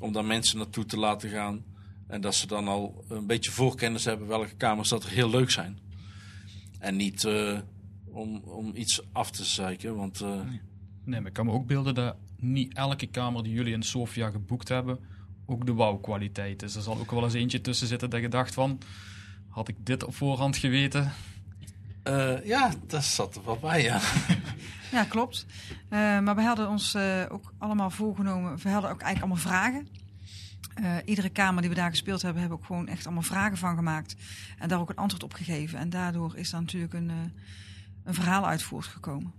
om 0.00 0.12
daar 0.12 0.24
mensen 0.24 0.58
naartoe 0.58 0.84
te 0.84 0.98
laten 0.98 1.30
gaan. 1.30 1.64
En 2.06 2.20
dat 2.20 2.34
ze 2.34 2.46
dan 2.46 2.68
al 2.68 3.04
een 3.08 3.26
beetje 3.26 3.50
voorkennis 3.50 4.04
hebben 4.04 4.26
welke 4.28 4.54
kamers 4.54 4.88
dat 4.88 5.04
er 5.04 5.10
heel 5.10 5.30
leuk 5.30 5.50
zijn. 5.50 5.78
En 6.78 6.96
niet 6.96 7.24
eh, 7.24 7.58
om, 8.04 8.36
om 8.36 8.72
iets 8.74 9.02
af 9.12 9.30
te 9.30 9.44
zeiken, 9.44 9.96
want 9.96 10.20
eh, 10.20 10.40
Nee, 11.04 11.20
maar 11.20 11.28
ik 11.28 11.34
kan 11.34 11.46
me 11.46 11.52
ook 11.52 11.66
beelden 11.66 11.94
dat 11.94 12.16
niet 12.36 12.74
elke 12.74 13.06
kamer 13.06 13.42
die 13.42 13.52
jullie 13.52 13.72
in 13.72 13.82
Sofia 13.82 14.30
geboekt 14.30 14.68
hebben 14.68 14.98
ook 15.46 15.66
de 15.66 15.74
wauw-kwaliteit 15.74 16.62
is. 16.62 16.74
Er 16.74 16.82
zal 16.82 16.98
ook 16.98 17.10
wel 17.10 17.24
eens 17.24 17.34
eentje 17.34 17.60
tussen 17.60 17.86
zitten 17.86 18.10
dat 18.10 18.20
je 18.20 18.28
dacht 18.28 18.54
van, 18.54 18.78
had 19.48 19.68
ik 19.68 19.76
dit 19.78 20.04
op 20.04 20.14
voorhand 20.14 20.56
geweten? 20.56 21.12
eh, 22.02 22.44
ja, 22.44 22.70
dat 22.86 23.04
zat 23.04 23.36
er 23.36 23.44
wel 23.44 23.58
bij, 23.58 23.82
ja. 23.82 24.00
Ja, 24.92 25.04
klopt. 25.04 25.46
Eh, 25.88 26.18
maar 26.18 26.34
we 26.34 26.42
hadden 26.42 26.68
ons 26.68 26.94
eh, 26.94 27.22
ook 27.28 27.52
allemaal 27.58 27.90
voorgenomen. 27.90 28.58
We 28.58 28.70
hadden 28.70 28.90
ook 28.90 29.00
eigenlijk 29.00 29.32
allemaal 29.32 29.52
vragen. 29.52 29.88
Eh, 30.76 30.96
iedere 31.04 31.28
kamer 31.28 31.60
die 31.60 31.70
we 31.70 31.76
daar 31.76 31.90
gespeeld 31.90 32.22
hebben, 32.22 32.40
hebben 32.40 32.58
we 32.58 32.64
ook 32.64 32.70
gewoon 32.70 32.88
echt 32.88 33.04
allemaal 33.04 33.22
vragen 33.22 33.56
van 33.56 33.76
gemaakt. 33.76 34.16
En 34.58 34.68
daar 34.68 34.80
ook 34.80 34.90
een 34.90 34.96
antwoord 34.96 35.22
op 35.22 35.32
gegeven. 35.32 35.78
En 35.78 35.90
daardoor 35.90 36.36
is 36.36 36.50
daar 36.50 36.60
natuurlijk 36.60 36.94
een, 36.94 37.10
eh, 37.10 37.16
een 38.04 38.14
verhaal 38.14 38.46
uit 38.46 38.62
voortgekomen. 38.62 39.32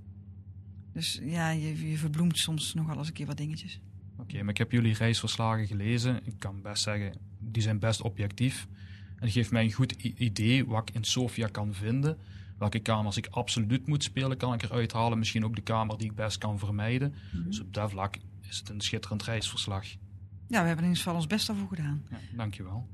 Dus 0.94 1.20
ja, 1.24 1.50
je, 1.50 1.90
je 1.90 1.98
verbloemt 1.98 2.38
soms 2.38 2.74
nog 2.74 2.88
wel 2.88 2.98
eens 2.98 3.08
een 3.08 3.14
keer 3.14 3.26
wat 3.26 3.38
dingetjes. 3.38 3.80
Oké, 4.18 4.42
maar 4.42 4.50
ik 4.50 4.58
heb 4.58 4.72
jullie 4.72 4.94
reisverslagen 4.94 5.68
gelezen. 5.68 6.20
Ik 6.24 6.34
kan 6.40 6.62
best 6.62 6.84
zeggen, 6.84 7.14
die 7.40 7.62
zijn 7.62 7.80
best 7.80 8.02
objectief. 8.02 8.68
En 9.20 9.30
geeft 9.30 9.52
mij 9.52 9.64
een 9.64 9.72
goed 9.72 9.92
idee 10.02 10.66
wat 10.66 10.90
ik 10.90 10.96
in 10.96 11.04
Sofia 11.04 11.48
kan 11.48 11.74
vinden. 11.74 12.18
Welke 12.58 12.80
kamers 12.80 13.18
ik 13.18 13.28
absoluut 13.28 13.88
moet 13.88 14.04
spelen, 14.04 14.38
kan 14.38 14.54
ik 14.54 14.64
eruit 14.64 14.94
halen. 14.94 15.20
Misschien 15.20 15.46
ook 15.46 15.56
de 15.56 15.62
kamer 15.62 15.98
die 15.98 16.10
ik 16.10 16.16
best 16.16 16.38
kan 16.38 16.60
vermijden. 16.60 17.14
Dus 17.46 17.60
op 17.60 17.74
dat 17.74 17.92
vlak 17.92 18.18
is 18.50 18.58
het 18.58 18.70
een 18.70 18.82
schitterend 18.82 19.24
reisverslag. 19.24 19.86
Ja, 20.48 20.62
we 20.62 20.68
hebben 20.68 20.86
in 20.86 20.90
ieder 20.90 20.98
geval 20.98 21.16
ons 21.16 21.28
best 21.28 21.48
daarvoor 21.48 21.68
gedaan. 21.68 22.04
Ja, 22.10 22.18
dankjewel. 22.36 22.90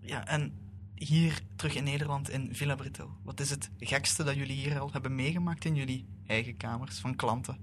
Ja, 0.00 0.26
en 0.26 0.52
hier 0.94 1.40
terug 1.56 1.74
in 1.74 1.84
Nederland 1.84 2.30
in 2.30 2.54
Villa 2.54 2.74
Britel. 2.74 3.10
Wat 3.22 3.40
is 3.40 3.50
het 3.50 3.70
gekste 3.78 4.24
dat 4.24 4.34
jullie 4.34 4.56
hier 4.56 4.78
al 4.78 4.92
hebben 4.92 5.14
meegemaakt 5.14 5.64
in 5.64 5.74
jullie 5.74 6.06
eigen 6.26 6.56
kamers 6.56 6.98
van 6.98 7.16
klanten? 7.16 7.58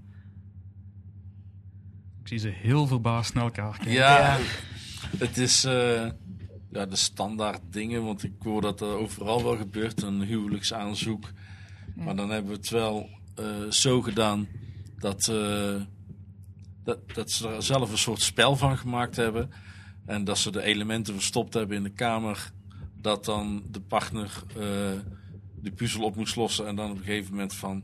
Ik 2.22 2.28
zie 2.28 2.38
ze 2.38 2.48
heel 2.48 2.88
verbaasd 2.88 3.34
naar 3.34 3.44
elkaar 3.44 3.76
kijken. 3.76 3.92
Ja, 3.92 4.38
het 5.18 5.38
is 5.38 5.64
eh, 5.64 6.10
ja, 6.72 6.86
de 6.86 6.96
standaard 6.96 7.62
dingen, 7.70 8.04
want 8.04 8.24
ik 8.24 8.34
hoor 8.40 8.62
dat 8.62 8.82
er 8.82 8.88
overal 8.88 9.44
wel 9.44 9.58
gebeurt, 9.58 10.02
een 10.02 10.22
huwelijksaanzoek. 10.22 11.32
Maar 11.96 12.16
dan 12.16 12.30
hebben 12.30 12.52
we 12.52 12.58
het 12.58 12.70
wel 12.70 13.10
eh, 13.36 13.70
zo 13.70 14.02
gedaan 14.02 14.48
dat, 14.98 15.28
eh, 15.28 15.82
dat, 16.88 17.14
dat 17.14 17.32
ze 17.32 17.48
er 17.48 17.64
zelf 17.64 17.92
een 17.92 17.98
soort 17.98 18.22
spel 18.22 18.56
van 18.56 18.78
gemaakt 18.78 19.16
hebben. 19.16 19.52
En 20.06 20.24
dat 20.24 20.38
ze 20.38 20.52
de 20.52 20.62
elementen 20.62 21.14
verstopt 21.14 21.54
hebben 21.54 21.78
in 21.78 21.84
de 21.84 21.90
kamer. 21.90 22.52
Dat 23.02 23.26
dan 23.26 23.64
de 23.72 23.82
partner 23.82 24.44
eh, 24.50 24.56
de 25.56 25.72
puzzel 25.76 26.04
op 26.04 26.16
moest 26.16 26.36
lossen. 26.36 26.68
En 26.68 26.76
dan 26.76 26.92
op 26.92 26.98
een 26.98 27.04
gegeven 27.04 27.32
moment 27.32 27.54
van, 27.54 27.84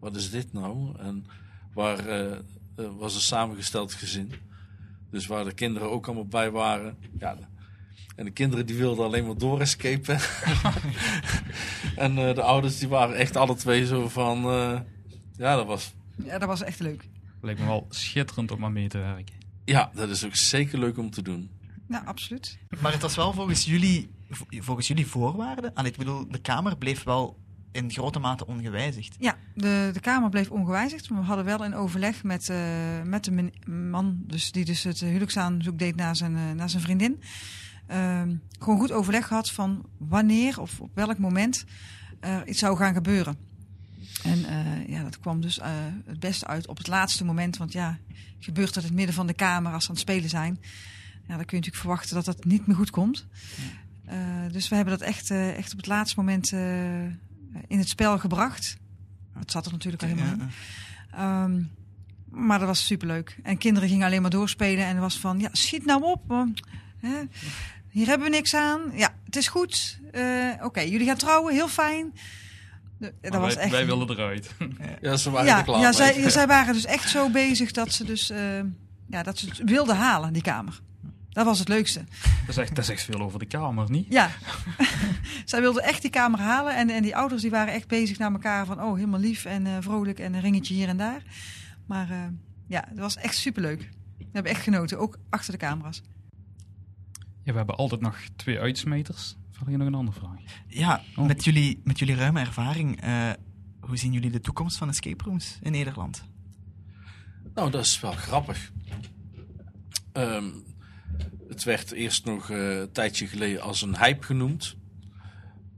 wat 0.00 0.16
is 0.16 0.30
dit 0.30 0.52
nou? 0.52 0.98
En 0.98 1.26
waar 1.74 2.06
eh, 2.06 2.32
eh, 2.32 2.38
was 2.98 3.14
een 3.14 3.20
samengesteld 3.20 3.92
gezin. 3.92 4.32
Dus 5.10 5.26
waar 5.26 5.44
de 5.44 5.54
kinderen 5.54 5.90
ook 5.90 6.06
allemaal 6.06 6.26
bij 6.26 6.50
waren. 6.50 6.96
Ja, 7.18 7.36
en 8.16 8.24
de 8.24 8.30
kinderen 8.30 8.66
die 8.66 8.76
wilden 8.76 9.04
alleen 9.04 9.26
maar 9.26 9.38
doorescapen. 9.38 10.18
en 11.96 12.18
eh, 12.18 12.34
de 12.34 12.42
ouders 12.42 12.78
die 12.78 12.88
waren 12.88 13.16
echt 13.16 13.36
alle 13.36 13.54
twee 13.54 13.86
zo 13.86 14.08
van... 14.08 14.38
ja, 15.36 15.56
dat 15.56 15.66
was... 15.66 15.94
Ja, 16.24 16.38
dat 16.38 16.48
was 16.48 16.62
echt 16.62 16.80
leuk. 16.80 17.08
Lijkt 17.40 17.60
me 17.60 17.66
wel 17.66 17.86
schitterend 17.88 18.50
om 18.50 18.64
aan 18.64 18.72
mee 18.72 18.88
te 18.88 18.98
werken. 18.98 19.34
Ja, 19.64 19.90
dat 19.94 20.08
is 20.08 20.24
ook 20.24 20.34
zeker 20.36 20.78
leuk 20.78 20.98
om 20.98 21.10
te 21.10 21.22
doen. 21.22 21.50
Ja, 21.88 22.02
absoluut. 22.04 22.58
Maar 22.80 22.92
het 22.92 23.02
was 23.02 23.16
wel 23.16 23.32
volgens 23.32 23.64
jullie, 23.64 24.10
vo- 24.30 24.44
volgens 24.48 24.88
jullie 24.88 25.06
voorwaarden. 25.06 25.74
En 25.74 25.84
ik 25.84 25.96
bedoel, 25.96 26.28
de 26.30 26.38
kamer 26.40 26.76
bleef 26.76 27.02
wel 27.02 27.38
in 27.72 27.90
grote 27.90 28.18
mate 28.18 28.46
ongewijzigd. 28.46 29.16
Ja, 29.18 29.36
de, 29.54 29.90
de 29.92 30.00
kamer 30.00 30.30
bleef 30.30 30.50
ongewijzigd. 30.50 31.10
Maar 31.10 31.20
we 31.20 31.26
hadden 31.26 31.44
wel 31.44 31.64
in 31.64 31.74
overleg 31.74 32.22
met, 32.22 32.48
eh, 32.48 33.02
met 33.04 33.24
de 33.24 33.50
man 33.70 34.18
dus, 34.26 34.52
die 34.52 34.64
dus 34.64 34.82
het 34.82 35.00
huwelijksaanzoek 35.00 35.78
deed 35.78 35.96
naar 35.96 36.16
zijn, 36.16 36.36
eh, 36.36 36.50
naar 36.52 36.70
zijn 36.70 36.82
vriendin. 36.82 37.20
ehm, 37.86 38.34
gewoon 38.58 38.78
goed 38.78 38.92
overleg 38.92 39.26
gehad 39.26 39.50
van 39.50 39.86
wanneer 39.98 40.60
of 40.60 40.80
op 40.80 40.90
welk 40.94 41.18
moment 41.18 41.64
er 42.20 42.46
iets 42.48 42.58
zou 42.58 42.76
gaan 42.76 42.94
gebeuren. 42.94 43.36
En 44.22 44.44
eh, 44.44 44.88
ja, 44.88 45.02
dat 45.02 45.20
kwam 45.20 45.40
dus 45.40 45.58
eh, 45.58 45.70
het 46.06 46.20
beste 46.20 46.46
uit 46.46 46.66
op 46.66 46.78
het 46.78 46.86
laatste 46.86 47.24
moment. 47.24 47.56
Want 47.56 47.72
ja, 47.72 47.98
gebeurt 48.38 48.74
dat 48.74 48.82
in 48.82 48.88
het 48.88 48.98
midden 48.98 49.14
van 49.14 49.26
de 49.26 49.32
kamer 49.32 49.72
als 49.72 49.82
ze 49.84 49.88
aan 49.88 49.94
het 49.94 50.04
spelen 50.04 50.28
zijn. 50.28 50.58
Ja, 51.28 51.36
dan 51.36 51.44
kun 51.44 51.56
je 51.58 51.64
natuurlijk 51.64 51.76
verwachten 51.76 52.14
dat 52.14 52.24
dat 52.24 52.44
niet 52.44 52.66
meer 52.66 52.76
goed 52.76 52.90
komt. 52.90 53.26
Eh, 54.04 54.16
dus 54.52 54.68
we 54.68 54.74
hebben 54.74 54.98
dat 54.98 55.08
echt, 55.08 55.30
echt 55.30 55.72
op 55.72 55.76
het 55.76 55.86
laatste 55.86 56.16
moment 56.16 56.52
in 57.66 57.78
het 57.78 57.88
spel 57.88 58.18
gebracht. 58.18 58.76
Het 59.38 59.50
zat 59.50 59.66
er 59.66 59.72
natuurlijk 59.72 60.02
al 60.02 60.08
helemaal 60.08 60.32
in. 60.32 60.50
Ehm, 61.10 61.62
maar 62.44 62.58
dat 62.58 62.68
was 62.68 62.86
superleuk. 62.86 63.38
En 63.42 63.58
kinderen 63.58 63.88
gingen 63.88 64.06
alleen 64.06 64.22
maar 64.22 64.30
doorspelen. 64.30 64.84
En 64.84 64.94
er 64.94 65.00
was 65.00 65.18
van, 65.18 65.40
ja, 65.40 65.48
schiet 65.52 65.84
nou 65.84 66.02
op. 66.02 66.22
want, 66.26 66.60
hè, 67.00 67.20
hier 67.88 68.06
hebben 68.06 68.30
we 68.30 68.36
niks 68.36 68.54
aan. 68.54 68.80
Ja, 68.94 69.14
het 69.24 69.36
is 69.36 69.48
goed. 69.48 69.98
Oké, 70.62 70.80
jullie 70.80 71.06
gaan 71.06 71.16
trouwen. 71.16 71.54
Heel 71.54 71.68
fijn. 71.68 72.12
De- 72.98 73.14
Dat 73.20 73.30
Maar 73.32 73.40
was 73.40 73.54
wij, 73.54 73.62
echt... 73.62 73.72
wij 73.72 73.86
willen 73.86 74.10
eruit. 74.10 74.54
Ja, 75.00 75.16
ze 75.16 75.30
waren 75.30 75.46
ja, 75.46 75.58
er 75.58 75.64
klaar 75.64 75.78
ja 75.80 75.84
mee. 75.84 75.92
zij, 75.92 76.30
zij 76.30 76.46
waren 76.46 76.74
dus 76.74 76.84
echt 76.84 77.08
zo 77.10 77.30
bezig 77.30 77.72
dat 77.72 77.92
ze 77.92 78.04
dus... 78.04 78.30
eh, 78.30 78.60
ja, 79.06 79.22
dat 79.22 79.38
ze 79.38 79.48
het 79.48 79.60
wilden 79.64 79.96
halen, 79.96 80.32
die 80.32 80.42
kamer. 80.42 80.80
Dat 81.28 81.44
was 81.44 81.58
het 81.58 81.68
leukste. 81.68 82.04
dat, 82.46 82.54
zegt, 82.54 82.74
dat 82.76 82.84
zegt 82.84 83.02
veel 83.02 83.20
over 83.20 83.38
de 83.38 83.46
kamer, 83.46 83.90
niet? 83.90 84.06
Ja, 84.08 84.30
zij 85.44 85.60
wilden 85.60 85.82
echt 85.82 86.02
die 86.02 86.10
kamer 86.10 86.40
halen. 86.40 86.76
En, 86.76 86.90
en 86.90 87.02
die 87.02 87.16
ouders 87.16 87.42
die 87.42 87.50
waren 87.50 87.74
echt 87.74 87.88
bezig 87.88 88.18
naar 88.18 88.32
elkaar 88.32 88.66
van... 88.66 88.82
oh, 88.82 88.94
helemaal 88.94 89.20
lief 89.20 89.44
en 89.44 89.66
eh, 89.66 89.72
vrolijk 89.80 90.18
en 90.18 90.34
een 90.34 90.40
ringetje 90.40 90.74
hier 90.74 90.88
en 90.88 90.96
daar. 90.96 91.22
Maar 91.86 92.10
eh, 92.10 92.16
ja, 92.66 92.84
het 92.88 92.98
was 92.98 93.16
echt 93.16 93.36
superleuk. 93.36 93.88
We 94.18 94.24
hebben 94.32 94.52
echt 94.52 94.62
genoten, 94.62 94.98
ook 94.98 95.18
achter 95.30 95.52
de 95.52 95.58
camera's. 95.58 96.02
Ja, 97.42 97.52
we 97.52 97.58
hebben 97.58 97.76
altijd 97.76 98.00
nog 98.00 98.16
twee 98.36 98.60
uitsmeters. 98.60 99.36
Had 99.58 99.68
je 99.70 99.76
nog 99.76 99.86
een 99.86 99.94
andere 99.94 100.18
vraag? 100.20 100.40
Ja, 100.66 101.02
Oh. 101.16 101.26
met, 101.26 101.44
jullie, 101.44 101.80
met 101.84 101.98
jullie 101.98 102.14
ruime 102.14 102.40
ervaring, 102.40 103.00
eh, 103.00 103.30
hoe 103.80 103.96
zien 103.96 104.12
jullie 104.12 104.30
de 104.30 104.40
toekomst 104.40 104.76
van 104.76 104.88
escape 104.88 105.24
rooms 105.24 105.58
in 105.62 105.72
Nederland? 105.72 106.24
Nou, 107.54 107.70
dat 107.70 107.84
is 107.84 108.00
wel 108.00 108.12
grappig. 108.12 108.72
Ehm, 110.12 110.44
het 111.48 111.64
werd 111.64 111.90
eerst 111.92 112.24
nog 112.24 112.50
eh, 112.50 112.78
een 112.78 112.92
tijdje 112.92 113.26
geleden 113.26 113.62
als 113.62 113.82
een 113.82 113.96
hype 113.98 114.22
genoemd. 114.24 114.76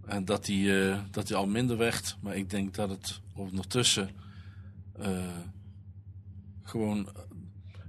En 0.06 0.24
dat 0.24 0.44
die, 0.44 0.88
eh, 0.90 0.98
dat 1.10 1.26
die 1.26 1.36
al 1.36 1.46
minder 1.46 1.76
werd. 1.76 2.16
Maar 2.20 2.36
ik 2.36 2.50
denk 2.50 2.74
dat 2.74 2.90
het 2.90 3.20
ondertussen 3.34 4.10
eh, 4.98 5.36
gewoon... 6.62 7.08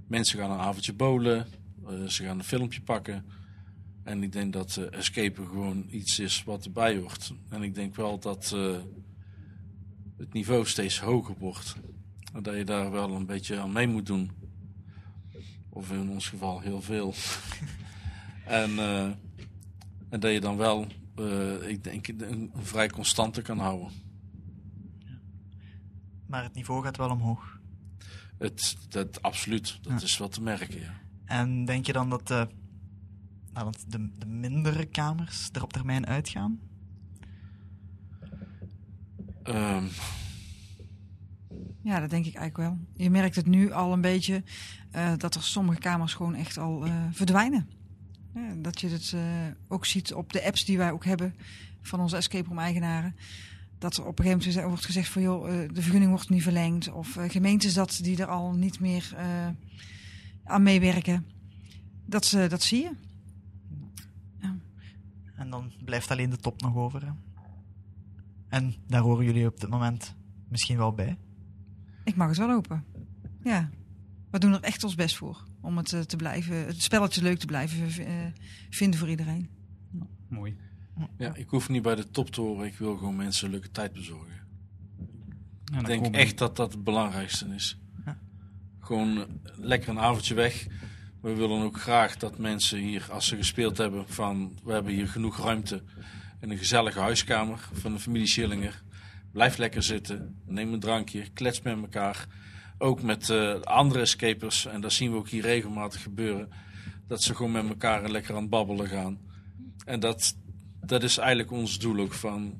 mensen 0.06 0.38
gaan 0.38 0.50
een 0.50 0.58
avondje 0.58 0.92
bowlen. 0.92 1.46
ze 2.08 2.24
gaan 2.24 2.38
een 2.38 2.44
filmpje 2.44 2.80
pakken. 2.80 3.24
En 4.02 4.22
ik 4.22 4.32
denk 4.32 4.52
dat 4.52 4.76
eh 4.76 4.98
escapen 4.98 5.46
gewoon 5.46 5.86
iets 5.90 6.18
is 6.18 6.44
wat 6.44 6.64
erbij 6.64 6.96
hoort. 6.96 7.32
En 7.48 7.62
ik 7.62 7.74
denk 7.74 7.94
wel 7.96 8.18
dat 8.18 8.52
eh, 8.54 8.76
het 10.16 10.32
niveau 10.32 10.66
steeds 10.66 11.00
hoger 11.00 11.34
wordt. 11.38 11.76
En 12.32 12.42
dat 12.42 12.56
je 12.56 12.64
daar 12.64 12.90
wel 12.90 13.10
een 13.14 13.26
beetje 13.26 13.58
aan 13.58 13.72
mee 13.72 13.86
moet 13.86 14.06
doen. 14.06 14.30
Of 15.68 15.90
in 15.92 16.08
ons 16.10 16.28
geval 16.28 16.60
heel 16.60 16.82
veel. 16.82 17.14
en, 18.62 18.78
eh, 18.78 19.04
en 20.08 20.20
dat 20.20 20.32
je 20.32 20.40
dan 20.40 20.56
wel, 20.56 20.86
ik 21.66 21.84
denk, 21.84 22.08
een, 22.08 22.20
een 22.30 22.50
vrij 22.62 22.88
constante 22.90 23.42
kan 23.42 23.58
houden. 23.58 23.90
Maar 26.26 26.42
het 26.42 26.54
niveau 26.54 26.82
gaat 26.82 26.96
wel 26.96 27.10
omhoog. 27.10 27.60
Het, 28.38 28.76
dat, 28.88 29.22
absoluut, 29.22 29.78
dat 29.82 30.00
Ja. 30.00 30.06
is 30.06 30.18
wel 30.18 30.28
te 30.28 30.42
merken, 30.42 30.80
ja. 30.80 31.00
En 31.24 31.64
denk 31.64 31.86
je 31.86 31.92
dan 31.92 32.10
dat 32.10 32.30
de, 33.52 33.60
nou, 33.60 33.72
dat 33.72 33.84
de, 33.88 34.10
de 34.18 34.26
mindere 34.26 34.84
kamers 34.86 35.48
er 35.52 35.62
op 35.62 35.72
termijn 35.72 36.06
uitgaan? 36.06 36.60
Ehm, 39.42 39.84
Ja, 41.82 42.00
dat 42.00 42.10
denk 42.10 42.26
ik 42.26 42.34
eigenlijk 42.34 42.68
wel. 42.70 42.86
Je 42.96 43.10
merkt 43.10 43.36
het 43.36 43.46
nu 43.46 43.72
al 43.72 43.92
een 43.92 44.00
beetje 44.00 44.42
eh, 44.90 45.12
dat 45.16 45.34
er 45.34 45.42
sommige 45.42 45.78
kamers 45.78 46.14
gewoon 46.14 46.34
echt 46.34 46.58
al 46.58 46.84
eh, 46.84 46.94
verdwijnen. 47.10 47.68
Ja, 48.34 48.54
dat 48.56 48.80
je 48.80 48.88
het 48.88 49.12
eh, 49.14 49.22
ook 49.68 49.86
ziet 49.86 50.14
op 50.14 50.32
de 50.32 50.44
apps 50.44 50.64
die 50.64 50.78
wij 50.78 50.90
ook 50.92 51.04
hebben 51.04 51.34
van 51.80 52.00
onze 52.00 52.16
escape 52.16 52.48
room 52.48 52.58
eigenaren. 52.58 53.14
Dat 53.82 53.96
er 53.96 54.06
op 54.06 54.18
een 54.18 54.24
gegeven 54.24 54.48
moment 54.52 54.68
wordt 54.68 54.84
gezegd 54.84 55.08
van 55.08 55.22
joh, 55.22 55.48
eh, 55.48 55.68
de 55.72 55.82
vergunning 55.82 56.10
wordt 56.10 56.28
niet 56.28 56.42
verlengd. 56.42 56.92
Of 56.92 57.16
eh, 57.16 57.30
gemeentes 57.30 57.74
dat 57.74 57.98
die 58.02 58.20
er 58.20 58.26
al 58.26 58.52
niet 58.52 58.80
meer 58.80 59.12
eh, 59.16 59.48
aan 60.44 60.62
meewerken. 60.62 61.26
Dat, 62.06 62.24
ze, 62.26 62.46
dat 62.48 62.62
zie 62.62 62.82
je. 62.82 62.90
Dan 65.52 65.72
blijft 65.84 66.10
alleen 66.10 66.30
de 66.30 66.36
top 66.36 66.60
nog 66.60 66.76
over. 66.76 67.04
Hè? 67.06 67.12
En 68.48 68.74
daar 68.86 69.00
horen 69.00 69.24
jullie 69.24 69.46
op 69.46 69.60
dit 69.60 69.70
moment 69.70 70.14
misschien 70.48 70.76
wel 70.76 70.92
bij. 70.92 71.18
Ik 72.04 72.16
mag 72.16 72.28
het 72.28 72.36
wel 72.36 72.50
open. 72.50 72.84
Ja, 73.42 73.70
we 74.30 74.38
doen 74.38 74.52
er 74.52 74.62
echt 74.62 74.84
ons 74.84 74.94
best 74.94 75.16
voor. 75.16 75.44
Om 75.60 75.76
het 75.76 75.92
eh, 75.92 76.00
te 76.00 76.16
blijven, 76.16 76.56
het 76.56 76.82
spelletje 76.82 77.22
leuk 77.22 77.38
te 77.38 77.46
blijven 77.46 78.06
eh, 78.06 78.14
vinden 78.70 78.98
voor 78.98 79.08
iedereen. 79.08 79.50
Mooi. 80.28 80.56
ja, 81.18 81.34
ik 81.34 81.48
hoef 81.48 81.68
niet 81.68 81.82
bij 81.82 81.94
de 81.94 82.10
top 82.10 82.30
te 82.30 82.40
horen, 82.40 82.66
ik 82.66 82.76
wil 82.76 82.96
gewoon 82.96 83.16
mensen 83.16 83.44
een 83.44 83.52
leuke 83.52 83.70
tijd 83.70 83.92
bezorgen. 83.92 84.46
Ja, 85.64 85.78
Ik 85.78 85.86
denk 85.86 86.14
echt 86.14 86.38
dat 86.38 86.56
dat 86.56 86.72
het 86.72 86.84
belangrijkste 86.84 87.54
is. 87.54 87.78
Ja. 88.04 88.18
Gewoon 88.78 89.16
eh, 89.16 89.24
lekker 89.56 89.88
een 89.88 90.00
avondje 90.00 90.34
weg. 90.34 90.66
We 91.22 91.34
willen 91.34 91.62
ook 91.62 91.80
graag 91.80 92.16
dat 92.16 92.38
mensen 92.38 92.78
hier, 92.78 93.06
als 93.10 93.26
ze 93.26 93.36
gespeeld 93.36 93.78
hebben, 93.78 94.08
van 94.08 94.58
we 94.64 94.72
hebben 94.72 94.92
hier 94.92 95.08
genoeg 95.08 95.38
ruimte 95.44 95.82
en 96.40 96.50
een 96.50 96.58
gezellige 96.58 97.00
huiskamer 97.00 97.68
van 97.72 97.92
de 97.92 97.98
familie 97.98 98.26
Schillinger. 98.26 98.82
blijf 99.32 99.56
lekker 99.56 99.82
zitten, 99.82 100.42
neem 100.46 100.72
een 100.72 100.80
drankje, 100.80 101.28
klets 101.34 101.62
met 101.62 101.76
elkaar. 101.76 102.26
Ook 102.78 103.02
met 103.02 103.30
eh, 103.30 103.60
andere 103.60 104.00
escapers, 104.00 104.66
en 104.66 104.80
dat 104.80 104.92
zien 104.92 105.10
we 105.10 105.16
ook 105.16 105.28
hier 105.28 105.42
regelmatig 105.42 106.02
gebeuren, 106.02 106.48
dat 107.06 107.22
ze 107.22 107.34
gewoon 107.34 107.52
met 107.52 107.68
elkaar 107.68 108.10
lekker 108.10 108.34
aan 108.34 108.40
het 108.40 108.50
babbelen 108.50 108.88
gaan. 108.88 109.18
En 109.84 110.00
dat, 110.00 110.36
dat 110.80 111.02
is 111.02 111.18
eigenlijk 111.18 111.50
ons 111.50 111.78
doel 111.78 111.98
ook 111.98 112.12
van 112.12 112.58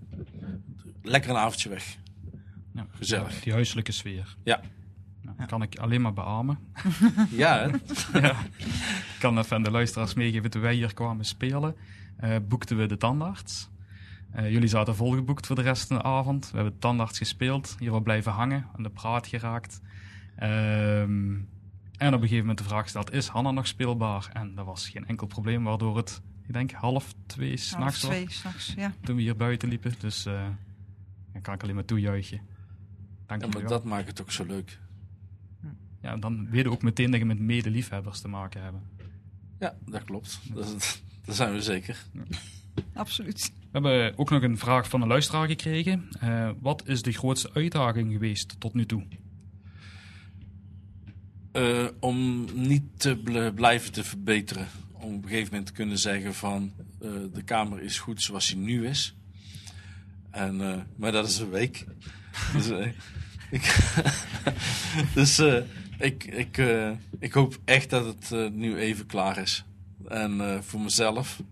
lekker 1.02 1.30
een 1.30 1.36
avondje 1.36 1.68
weg. 1.68 1.96
Ja, 2.74 2.86
Gezellig. 2.90 3.40
Die 3.40 3.52
huiselijke 3.52 3.92
sfeer. 3.92 4.36
Ja. 4.44 4.60
Nou, 5.22 5.46
kan 5.46 5.62
ik 5.62 5.78
alleen 5.78 6.00
maar 6.00 6.12
beamen. 6.12 6.58
Ja, 7.30 7.58
hè? 7.58 7.68
ja. 8.20 8.40
Ik 9.14 9.16
kan 9.18 9.38
even 9.38 9.56
aan 9.56 9.62
de 9.62 9.70
luisteraars 9.70 10.14
meegeven, 10.14 10.50
toen 10.50 10.62
wij 10.62 10.74
hier 10.74 10.94
kwamen 10.94 11.24
spelen, 11.24 11.76
eh, 12.16 12.36
boekten 12.48 12.76
we 12.76 12.86
de 12.86 12.96
tandarts. 12.96 13.70
Eh, 14.30 14.50
jullie 14.50 14.68
zaten 14.68 14.96
volgeboekt 14.96 15.46
voor 15.46 15.56
de 15.56 15.62
rest 15.62 15.86
van 15.86 15.96
de 15.96 16.02
avond. 16.02 16.50
We 16.50 16.54
hebben 16.54 16.72
de 16.72 16.78
tandarts 16.78 17.18
gespeeld, 17.18 17.76
hier 17.78 17.90
wat 17.90 18.02
blijven 18.02 18.32
hangen, 18.32 18.66
aan 18.76 18.82
de 18.82 18.90
praat 18.90 19.26
geraakt. 19.26 19.80
Ehm, 20.36 21.34
en 21.96 22.08
op 22.08 22.12
een 22.12 22.20
gegeven 22.20 22.38
moment 22.38 22.58
de 22.58 22.64
vraag 22.64 22.82
gesteld, 22.82 23.12
is 23.12 23.28
Hanna 23.28 23.50
nog 23.50 23.66
speelbaar? 23.66 24.30
En 24.32 24.54
dat 24.54 24.66
was 24.66 24.88
geen 24.88 25.06
enkel 25.06 25.26
probleem, 25.26 25.64
waardoor 25.64 25.96
het, 25.96 26.22
ik 26.46 26.52
denk, 26.52 26.70
half 26.72 27.14
twee 27.26 27.56
s'nachts 27.56 28.02
was 28.02 28.10
twee, 28.10 28.30
s'nachts, 28.30 28.74
ja. 28.76 28.92
toen 29.02 29.16
we 29.16 29.22
hier 29.22 29.36
buiten 29.36 29.68
liepen. 29.68 29.94
Dus 29.98 30.26
eh 30.26 30.46
dan 31.32 31.42
kan 31.42 31.54
ik 31.54 31.62
alleen 31.62 31.74
maar 31.74 31.84
toejuichen. 31.84 32.40
Dank 33.26 33.40
Ja, 33.40 33.48
maar 33.48 33.60
wel. 33.60 33.68
dat 33.68 33.84
maakt 33.84 34.06
het 34.06 34.20
ook 34.20 34.30
zo 34.30 34.44
leuk. 34.44 34.78
Ja, 36.02 36.16
dan 36.16 36.50
weet 36.50 36.64
je 36.64 36.70
ook 36.70 36.82
meteen 36.82 37.10
dat 37.10 37.20
je 37.20 37.26
met 37.26 37.38
medeliefhebbers 37.38 38.20
te 38.20 38.28
maken 38.28 38.62
hebt. 38.62 38.76
Ja, 39.58 39.74
dat 39.86 40.04
klopt. 40.04 40.40
Dat, 40.54 40.74
is- 40.76 41.02
dat 41.24 41.36
zijn 41.36 41.52
we 41.52 41.62
zeker. 41.62 42.04
Absoluut. 42.94 43.52
We 43.60 43.68
hebben 43.72 44.18
ook 44.18 44.30
nog 44.30 44.42
een 44.42 44.58
vraag 44.58 44.88
van 44.88 45.02
een 45.02 45.08
luisteraar 45.08 45.46
gekregen. 45.48 46.08
Eh, 46.20 46.50
wat 46.60 46.88
is 46.88 47.02
de 47.02 47.12
grootste 47.12 47.50
uitdaging 47.54 48.12
geweest 48.12 48.60
tot 48.60 48.74
nu 48.74 48.86
toe? 48.86 49.04
Eh, 51.52 51.86
om 52.00 52.46
niet 52.54 52.82
te 52.96 53.16
bl- 53.16 53.50
blijven 53.54 53.92
te 53.92 54.04
verbeteren. 54.04 54.66
Om 54.92 55.14
op 55.14 55.22
een 55.22 55.28
gegeven 55.28 55.48
moment 55.50 55.66
te 55.66 55.72
kunnen 55.72 55.98
zeggen 55.98 56.34
van 56.34 56.72
eh, 57.00 57.10
de 57.32 57.42
kamer 57.42 57.82
is 57.82 57.98
goed 57.98 58.22
zoals 58.22 58.48
hij 58.50 58.58
nu 58.60 58.86
is. 58.86 59.16
En, 60.30 60.60
eh, 60.60 60.80
maar 60.96 61.12
dat 61.12 61.28
is 61.28 61.38
een 61.38 61.50
week. 61.50 61.86
dus 62.52 62.66
ik, 63.50 63.90
dus, 65.14 65.38
eh, 65.38 65.56
ik, 65.98 66.24
ik, 66.24 66.58
eh, 66.58 66.90
ik 67.18 67.32
hoop 67.32 67.58
echt 67.64 67.90
dat 67.90 68.04
het 68.04 68.32
eh, 68.32 68.50
nu 68.50 68.76
even 68.76 69.06
klaar 69.06 69.38
is. 69.38 69.64
En 70.08 70.40
eh, 70.40 70.60
voor 70.60 70.80
mezelf. 70.80 71.42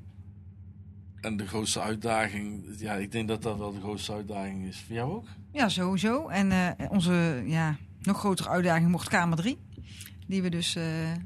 En 1.21 1.37
de 1.37 1.47
grootste 1.47 1.81
uitdaging, 1.81 2.65
ja, 2.79 2.95
ik 2.95 3.13
denk 3.13 3.29
dat 3.29 3.43
dat 3.43 3.59
wel 3.59 3.73
de 3.73 3.81
grootste 3.81 4.13
uitdaging 4.13 4.67
is. 4.67 4.79
Voor 4.87 4.95
jou 4.95 5.13
ook? 5.13 5.27
Ja, 5.53 5.69
sowieso. 5.69 6.29
En 6.29 6.77
onze 6.91 7.43
ja, 7.47 7.77
nog 8.03 8.19
grotere 8.19 8.49
uitdaging 8.49 8.91
mocht 8.91 9.09
Kamer 9.09 9.37
3. 9.37 9.59
Die 10.27 10.43
we 10.43 10.51
dus 10.51 10.77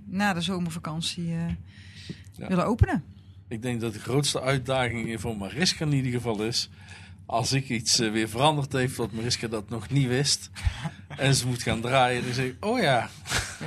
na 0.05 0.33
de 0.33 0.41
zomervakantie 0.41 1.29
Ja. 1.29 1.57
willen 2.49 2.67
openen. 2.67 3.05
Ik 3.49 3.63
denk 3.63 3.81
dat 3.81 3.93
de 3.93 3.99
grootste 4.01 4.41
uitdaging 4.41 5.21
voor 5.21 5.37
Mariska 5.37 5.85
in 5.85 5.93
ieder 5.93 6.13
geval 6.13 6.43
is. 6.45 6.71
Als 7.27 7.53
ik 7.53 7.69
iets 7.69 7.99
eh, 7.99 8.11
weer 8.11 8.29
veranderd 8.29 8.73
heeft, 8.73 8.97
wat 8.97 9.13
Mariska 9.13 9.49
dat 9.49 9.69
nog 9.69 9.91
niet 9.91 10.07
wist. 10.09 10.51
En 11.17 11.35
ze 11.35 11.47
moet 11.47 11.63
gaan 11.63 11.81
draaien. 11.81 12.25
Dan 12.25 12.35
zeg 12.35 12.45
ik: 12.45 12.65
Oh 12.65 12.81
ja, 12.81 13.09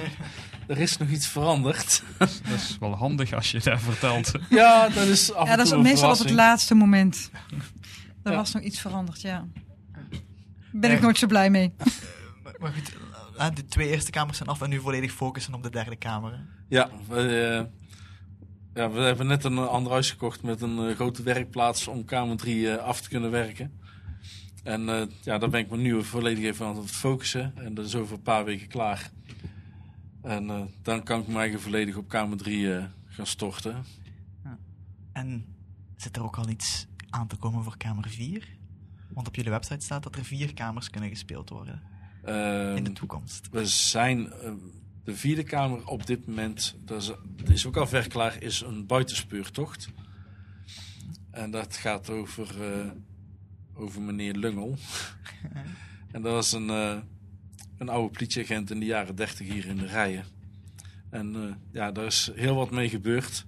er 0.67 0.77
is 0.77 0.97
nog 0.97 1.09
iets 1.09 1.27
veranderd. 1.27 2.03
Dat 2.17 2.29
is 2.55 2.77
wel 2.79 2.95
handig 2.95 3.33
als 3.33 3.51
je 3.51 3.59
dat 3.59 3.81
vertelt. 3.81 4.31
Ja, 4.49 4.89
dat 4.89 5.07
is 5.07 5.33
af 5.33 5.45
Ja, 5.45 5.51
en 5.51 5.57
dat 5.57 5.65
is 5.65 5.71
toe 5.71 5.81
een 5.81 5.85
meestal 5.87 6.11
op 6.11 6.17
het 6.17 6.29
laatste 6.31 6.75
moment. 6.75 7.29
Er 8.23 8.31
Ja. 8.31 8.37
was 8.37 8.53
nog 8.53 8.63
iets 8.63 8.79
veranderd, 8.79 9.21
ja. 9.21 9.47
Ben 10.71 10.91
ik 10.91 11.01
nooit 11.01 11.17
zo 11.17 11.27
blij 11.27 11.49
mee. 11.49 11.73
Maar, 12.43 12.55
maar 12.59 12.71
goed, 12.73 12.91
eh, 13.37 13.47
de 13.53 13.65
twee 13.65 13.89
eerste 13.89 14.11
kamers 14.11 14.37
zijn 14.37 14.49
af 14.49 14.61
en 14.61 14.69
nu 14.69 14.79
volledig 14.79 15.11
focussen 15.11 15.53
op 15.53 15.63
de 15.63 15.69
derde 15.69 15.95
kamer. 15.95 16.45
Ja, 16.69 16.89
we, 17.07 17.39
eh, 17.57 17.86
ja, 18.77 18.91
we 18.91 18.99
hebben 18.99 19.27
net 19.27 19.43
een 19.43 19.57
eh, 19.57 19.67
ander 19.67 19.91
huis 19.91 20.11
gekocht 20.11 20.43
met 20.43 20.61
een 20.61 20.89
eh, 20.89 20.95
grote 20.95 21.23
werkplaats 21.23 21.87
om 21.87 22.05
kamer 22.05 22.37
3 22.37 22.71
eh, 22.71 22.83
af 22.83 23.01
te 23.01 23.09
kunnen 23.09 23.31
werken. 23.31 23.79
En 24.63 25.11
ja, 25.21 25.37
daar 25.37 25.49
ben 25.49 25.59
ik 25.59 25.69
me 25.69 25.77
nu 25.77 26.03
volledig 26.03 26.43
even 26.43 26.65
aan 26.65 26.77
het 26.77 26.91
focussen. 26.91 27.53
En 27.55 27.73
dat 27.73 27.85
is 27.85 27.95
over 27.95 28.15
een 28.15 28.21
paar 28.21 28.45
weken 28.45 28.67
klaar. 28.67 29.11
En 30.21 30.71
dan 30.81 31.03
kan 31.03 31.21
ik 31.21 31.27
me 31.27 31.37
eigen 31.37 31.61
volledig 31.61 31.95
op 31.95 32.09
kamer 32.09 32.37
3 32.37 32.75
eh, 32.75 32.83
gaan 33.05 33.25
storten. 33.25 33.85
En 35.13 35.45
zit 35.95 36.15
er 36.15 36.23
ook 36.23 36.37
al 36.37 36.49
iets 36.49 36.87
aan 37.09 37.27
te 37.27 37.35
komen 37.35 37.63
voor 37.63 37.77
kamer 37.77 38.09
4? 38.09 38.47
Want 39.09 39.27
op 39.27 39.35
jullie 39.35 39.51
website 39.51 39.85
staat 39.85 40.03
dat 40.03 40.15
er 40.15 40.25
vier 40.25 40.53
kamers 40.53 40.89
kunnen 40.89 41.09
gespeeld 41.09 41.49
worden 41.49 41.81
Ehm, 42.23 42.75
in 42.75 42.83
de 42.83 42.93
toekomst. 42.93 43.47
we 43.51 43.65
zijn 43.65 44.31
de 45.07 45.15
vierde 45.15 45.43
kamer 45.43 45.87
op 45.87 46.05
dit 46.05 46.27
moment, 46.27 46.75
dat 46.85 47.01
is, 47.01 47.07
dat 47.35 47.49
is 47.49 47.65
ook 47.65 47.77
al 47.77 47.87
ver 47.87 48.07
klaar, 48.07 48.41
is 48.41 48.61
een 48.61 48.85
buitenspeurtocht. 48.85 49.89
En 51.31 51.51
dat 51.51 51.75
gaat 51.75 52.09
over, 52.09 52.73
eh, 52.73 52.91
over 53.73 54.01
meneer 54.01 54.33
Lungel. 54.33 54.77
en 56.11 56.21
dat 56.21 56.31
was 56.31 56.51
een, 56.51 56.69
eh, 56.69 56.97
een 57.77 57.89
oude 57.89 58.11
politieagent 58.11 58.71
in 58.71 58.79
de 58.79 58.85
jaren 58.85 59.15
dertig 59.15 59.47
hier 59.47 59.65
in 59.65 59.77
de 59.77 59.85
rijen. 59.85 60.25
En 61.09 61.35
eh, 61.35 61.55
ja, 61.71 61.91
daar 61.91 62.05
is 62.05 62.31
heel 62.35 62.55
wat 62.55 62.71
mee 62.71 62.89
gebeurd. 62.89 63.45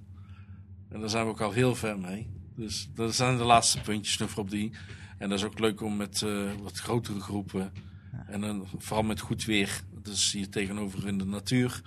En 0.90 1.00
daar 1.00 1.10
zijn 1.10 1.26
we 1.26 1.32
ook 1.32 1.42
al 1.42 1.52
heel 1.52 1.76
ver 1.76 2.00
mee. 2.00 2.30
Dus 2.56 2.90
dat 2.94 3.16
zijn 3.16 3.38
de 3.38 3.44
laatste 3.44 3.82
puntjes 3.82 4.18
nog 4.18 4.38
op 4.38 4.50
die. 4.50 4.72
En 5.18 5.30
dat 5.30 5.38
is 5.38 5.46
ook 5.46 5.60
leuk 5.60 5.82
om 5.82 5.98
met 5.98 6.26
wat 6.62 6.78
grotere 6.80 7.20
groepen 7.20 7.72
en 8.28 8.42
dan, 8.42 8.68
vooral 8.78 9.04
met 9.04 9.20
goed 9.20 9.46
weer. 9.46 9.82
Dus 10.04 10.32
hier 10.32 10.50
tegenover 10.50 11.08
in 11.08 11.18
de 11.18 11.26
natuur. 11.26 11.82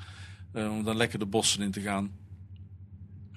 eh, 0.52 0.70
om 0.70 0.84
dan 0.84 0.96
lekker 0.96 1.18
de 1.18 1.26
bossen 1.26 1.62
in 1.62 1.70
te 1.70 1.80
gaan. 1.80 2.10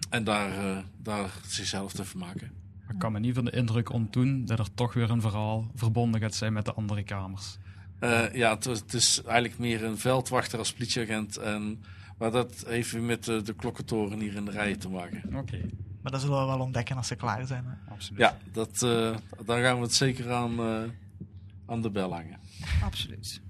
En 0.09 0.23
daar, 0.23 0.57
eh, 0.77 0.83
daar 0.97 1.33
zichzelf 1.47 1.93
te 1.93 2.05
vermaken. 2.05 2.51
Maar 2.85 2.93
ik 2.93 2.99
kan 2.99 3.11
me 3.11 3.19
niet 3.19 3.35
van 3.35 3.45
de 3.45 3.51
indruk 3.51 3.89
ontdoen 3.91 4.45
dat 4.45 4.59
er 4.59 4.73
toch 4.73 4.93
weer 4.93 5.09
een 5.09 5.21
verhaal 5.21 5.71
verbonden 5.75 6.21
gaat 6.21 6.35
zijn 6.35 6.53
met 6.53 6.65
de 6.65 6.73
andere 6.73 7.03
kamers. 7.03 7.57
Eh, 7.99 8.33
ja, 8.33 8.57
het, 8.59 8.93
is 8.93 9.21
eigenlijk 9.23 9.59
meer 9.59 9.83
een 9.83 9.97
veldwachter 9.97 10.59
als 10.59 10.73
politieagent. 10.73 11.37
En, 11.37 11.83
maar 12.17 12.31
dat 12.31 12.63
heeft 12.67 12.91
weer 12.91 13.01
met 13.01 13.23
de, 13.23 13.41
de 13.41 13.53
klokkentoren 13.53 14.19
hier 14.19 14.35
in 14.35 14.45
de 14.45 14.51
rijen 14.51 14.79
te 14.79 14.89
maken. 14.89 15.35
Oké, 15.35 15.59
Maar 16.01 16.11
dat 16.11 16.21
zullen 16.21 16.39
we 16.39 16.45
wel 16.45 16.59
ontdekken 16.59 16.95
als 16.97 17.07
ze 17.07 17.15
klaar 17.15 17.47
zijn. 17.47 17.65
hè. 17.65 17.91
absoluut. 17.91 18.19
Ja, 18.19 18.37
dat, 18.51 18.83
eh, 18.83 19.15
dan 19.45 19.61
gaan 19.61 19.75
we 19.75 19.81
het 19.81 19.93
zeker 19.93 20.31
aan, 20.31 20.59
eh, 20.59 20.81
aan 21.65 21.81
de 21.81 21.89
bel 21.89 22.13
hangen. 22.13 22.39
Absoluut. 22.83 23.41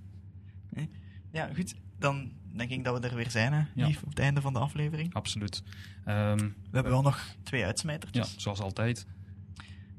Ja, 1.36 1.50
goed. 1.56 1.76
Dan 2.00 2.32
denk 2.54 2.70
ik 2.70 2.84
dat 2.84 3.00
we 3.02 3.08
er 3.08 3.16
weer 3.16 3.32
zijn, 3.32 3.54
hè, 3.54 3.64
Ja. 3.74 3.88
Yves, 3.88 4.04
op 4.04 4.10
het 4.10 4.20
einde 4.20 4.42
van 4.42 4.54
de 4.54 4.60
aflevering. 4.60 5.14
Absoluut. 5.14 5.64
Ehm, 6.06 6.38
We 6.38 6.52
hebben 6.72 6.92
wel 6.92 7.02
nog 7.02 7.36
twee 7.44 7.60
ja, 7.62 7.66
uitsmijtertjes. 7.66 8.34
zoals 8.38 8.60
altijd. 8.60 9.06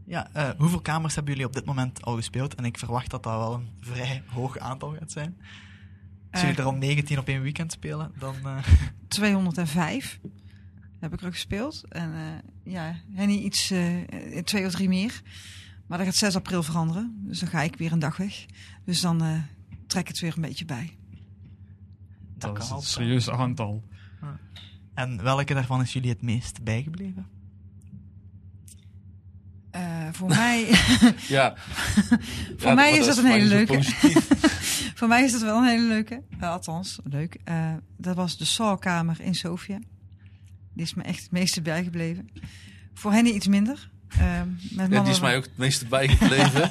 Ja, 0.04 0.28
eh, 0.32 0.50
hoeveel 0.58 0.80
kamers 0.80 1.14
hebben 1.14 1.32
jullie 1.32 1.48
op 1.48 1.54
dit 1.54 1.64
moment 1.64 2.02
al 2.02 2.16
gespeeld? 2.16 2.54
En 2.54 2.64
ik 2.64 2.78
verwacht 2.78 3.10
dat 3.10 3.22
dat 3.22 3.32
wel 3.36 3.54
een 3.54 3.68
vrij 3.80 4.22
hoog 4.26 4.58
aantal 4.58 4.94
gaat 4.98 5.12
zijn. 5.12 5.36
Als 6.30 6.40
jullie 6.40 6.56
Eh, 6.56 6.62
er 6.64 6.70
al 6.70 6.74
19 6.78 7.18
op 7.18 7.28
één 7.28 7.42
weekend 7.42 7.72
spelen, 7.72 8.12
dan... 8.18 8.34
eh, 8.44 8.58
205 9.08 10.20
heb 11.00 11.12
ik 11.12 11.22
er 11.22 11.32
gespeeld. 11.32 11.84
En 11.88 12.14
eh, 12.14 12.72
ja, 12.72 12.96
Henny 13.12 13.34
iets, 13.36 13.70
eh, 13.70 14.42
twee 14.44 14.66
of 14.66 14.72
drie 14.72 14.88
meer. 14.88 15.22
Maar 15.86 15.98
dat 15.98 16.06
gaat 16.06 16.16
6 16.16 16.36
april 16.36 16.62
veranderen. 16.62 17.16
Dus 17.24 17.38
dan 17.38 17.48
ga 17.48 17.62
ik 17.62 17.76
weer 17.76 17.92
een 17.92 17.98
dag 17.98 18.16
weg. 18.16 18.44
Dus 18.84 19.00
dan 19.00 19.22
eh, 19.22 19.38
trek 19.86 20.08
het 20.08 20.18
weer 20.20 20.32
een 20.36 20.42
beetje 20.42 20.64
bij. 20.64 20.96
Dat 22.38 22.58
is 22.58 22.70
een 22.70 22.82
serieus 22.82 23.30
aantal. 23.30 23.84
En 24.94 25.22
welke 25.22 25.54
daarvan 25.54 25.80
is 25.80 25.92
jullie 25.92 26.10
het 26.10 26.22
meest 26.22 26.62
bijgebleven? 26.64 27.26
Eh, 29.70 30.08
voor 30.12 30.28
mij, 30.28 30.66
Ja. 31.28 31.54
voor 32.56 32.74
mij 32.74 32.96
is 32.96 33.06
dat 33.06 33.16
een 33.16 33.24
hele 33.24 33.44
leuke. 33.44 33.82
Voor 34.94 35.08
mij 35.08 35.24
is 35.24 35.32
dat 35.32 35.40
wel 35.40 35.56
een 35.56 35.68
hele 35.68 35.88
leuke. 35.88 36.22
Althans, 36.40 36.98
leuk. 37.04 37.36
Eh, 37.44 37.72
dat 37.96 38.16
was 38.16 38.36
de 38.36 38.44
Saw-kamer 38.44 39.20
in 39.20 39.34
Sofia. 39.34 39.78
Die 40.72 40.84
is 40.84 40.94
me 40.94 41.02
echt 41.02 41.22
het 41.22 41.30
meeste 41.30 41.62
bijgebleven. 41.62 42.28
Voor 42.94 43.12
Henny 43.12 43.30
iets 43.30 43.46
minder. 43.46 43.90
Eh, 44.08 44.40
met 44.70 44.90
Ja, 44.90 45.02
die 45.02 45.12
is 45.12 45.20
mij 45.20 45.36
ook 45.36 45.44
het 45.44 45.56
meeste 45.56 45.86
bijgebleven. 45.86 46.68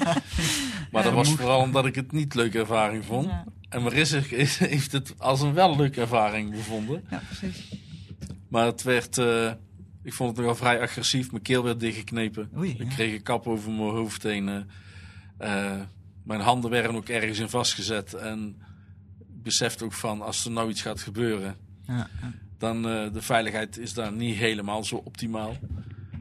maar 0.92 1.02
dat 1.02 1.12
was 1.12 1.30
vooral 1.30 1.60
omdat 1.60 1.86
ik 1.86 1.94
het 1.94 2.12
niet 2.12 2.34
leuke 2.34 2.58
ervaring 2.58 3.04
vond. 3.04 3.26
Ja, 3.26 3.44
En 3.68 3.82
Marissa 3.82 4.20
is- 4.30 4.58
heeft 4.58 4.92
het 4.92 5.14
als 5.18 5.40
een 5.40 5.54
wel 5.54 5.76
leuke 5.76 6.00
ervaring 6.00 6.50
bevonden. 6.50 7.04
ja, 7.10 7.22
precies. 7.26 7.68
Maar 8.48 8.66
het 8.66 8.82
werd, 8.82 9.18
eh, 9.18 9.52
ik 10.02 10.12
vond 10.14 10.30
het 10.30 10.38
nogal 10.38 10.54
vrij 10.56 10.80
agressief. 10.80 11.30
Mijn 11.30 11.42
keel 11.42 11.62
werd 11.62 11.80
dichtgeknepen. 11.80 12.50
Oei, 12.56 12.70
Ik 12.70 12.78
ja. 12.78 12.88
kreeg 12.88 13.14
een 13.14 13.22
kap 13.22 13.46
over 13.46 13.70
mijn 13.70 13.90
hoofd 13.90 14.22
heen. 14.22 14.48
eh. 14.48 14.60
Eh, 15.38 15.80
mijn 16.24 16.40
handen 16.40 16.70
werden 16.70 16.94
ook 16.96 17.08
ergens 17.08 17.38
in 17.38 17.48
vastgezet. 17.48 18.14
En 18.14 18.56
ik 19.18 19.42
besefte 19.42 19.84
ook 19.84 19.92
van, 19.92 20.22
als 20.22 20.44
er 20.44 20.50
nou 20.50 20.70
iets 20.70 20.82
gaat 20.82 21.00
gebeuren... 21.00 21.56
Ja, 21.86 21.96
ja. 22.20 22.32
dan 22.58 22.82
de 22.82 23.22
veiligheid 23.22 23.78
is 23.78 23.94
daar 23.94 24.12
niet 24.12 24.36
helemaal 24.36 24.84
zo 24.84 24.96
optimaal. 24.96 25.56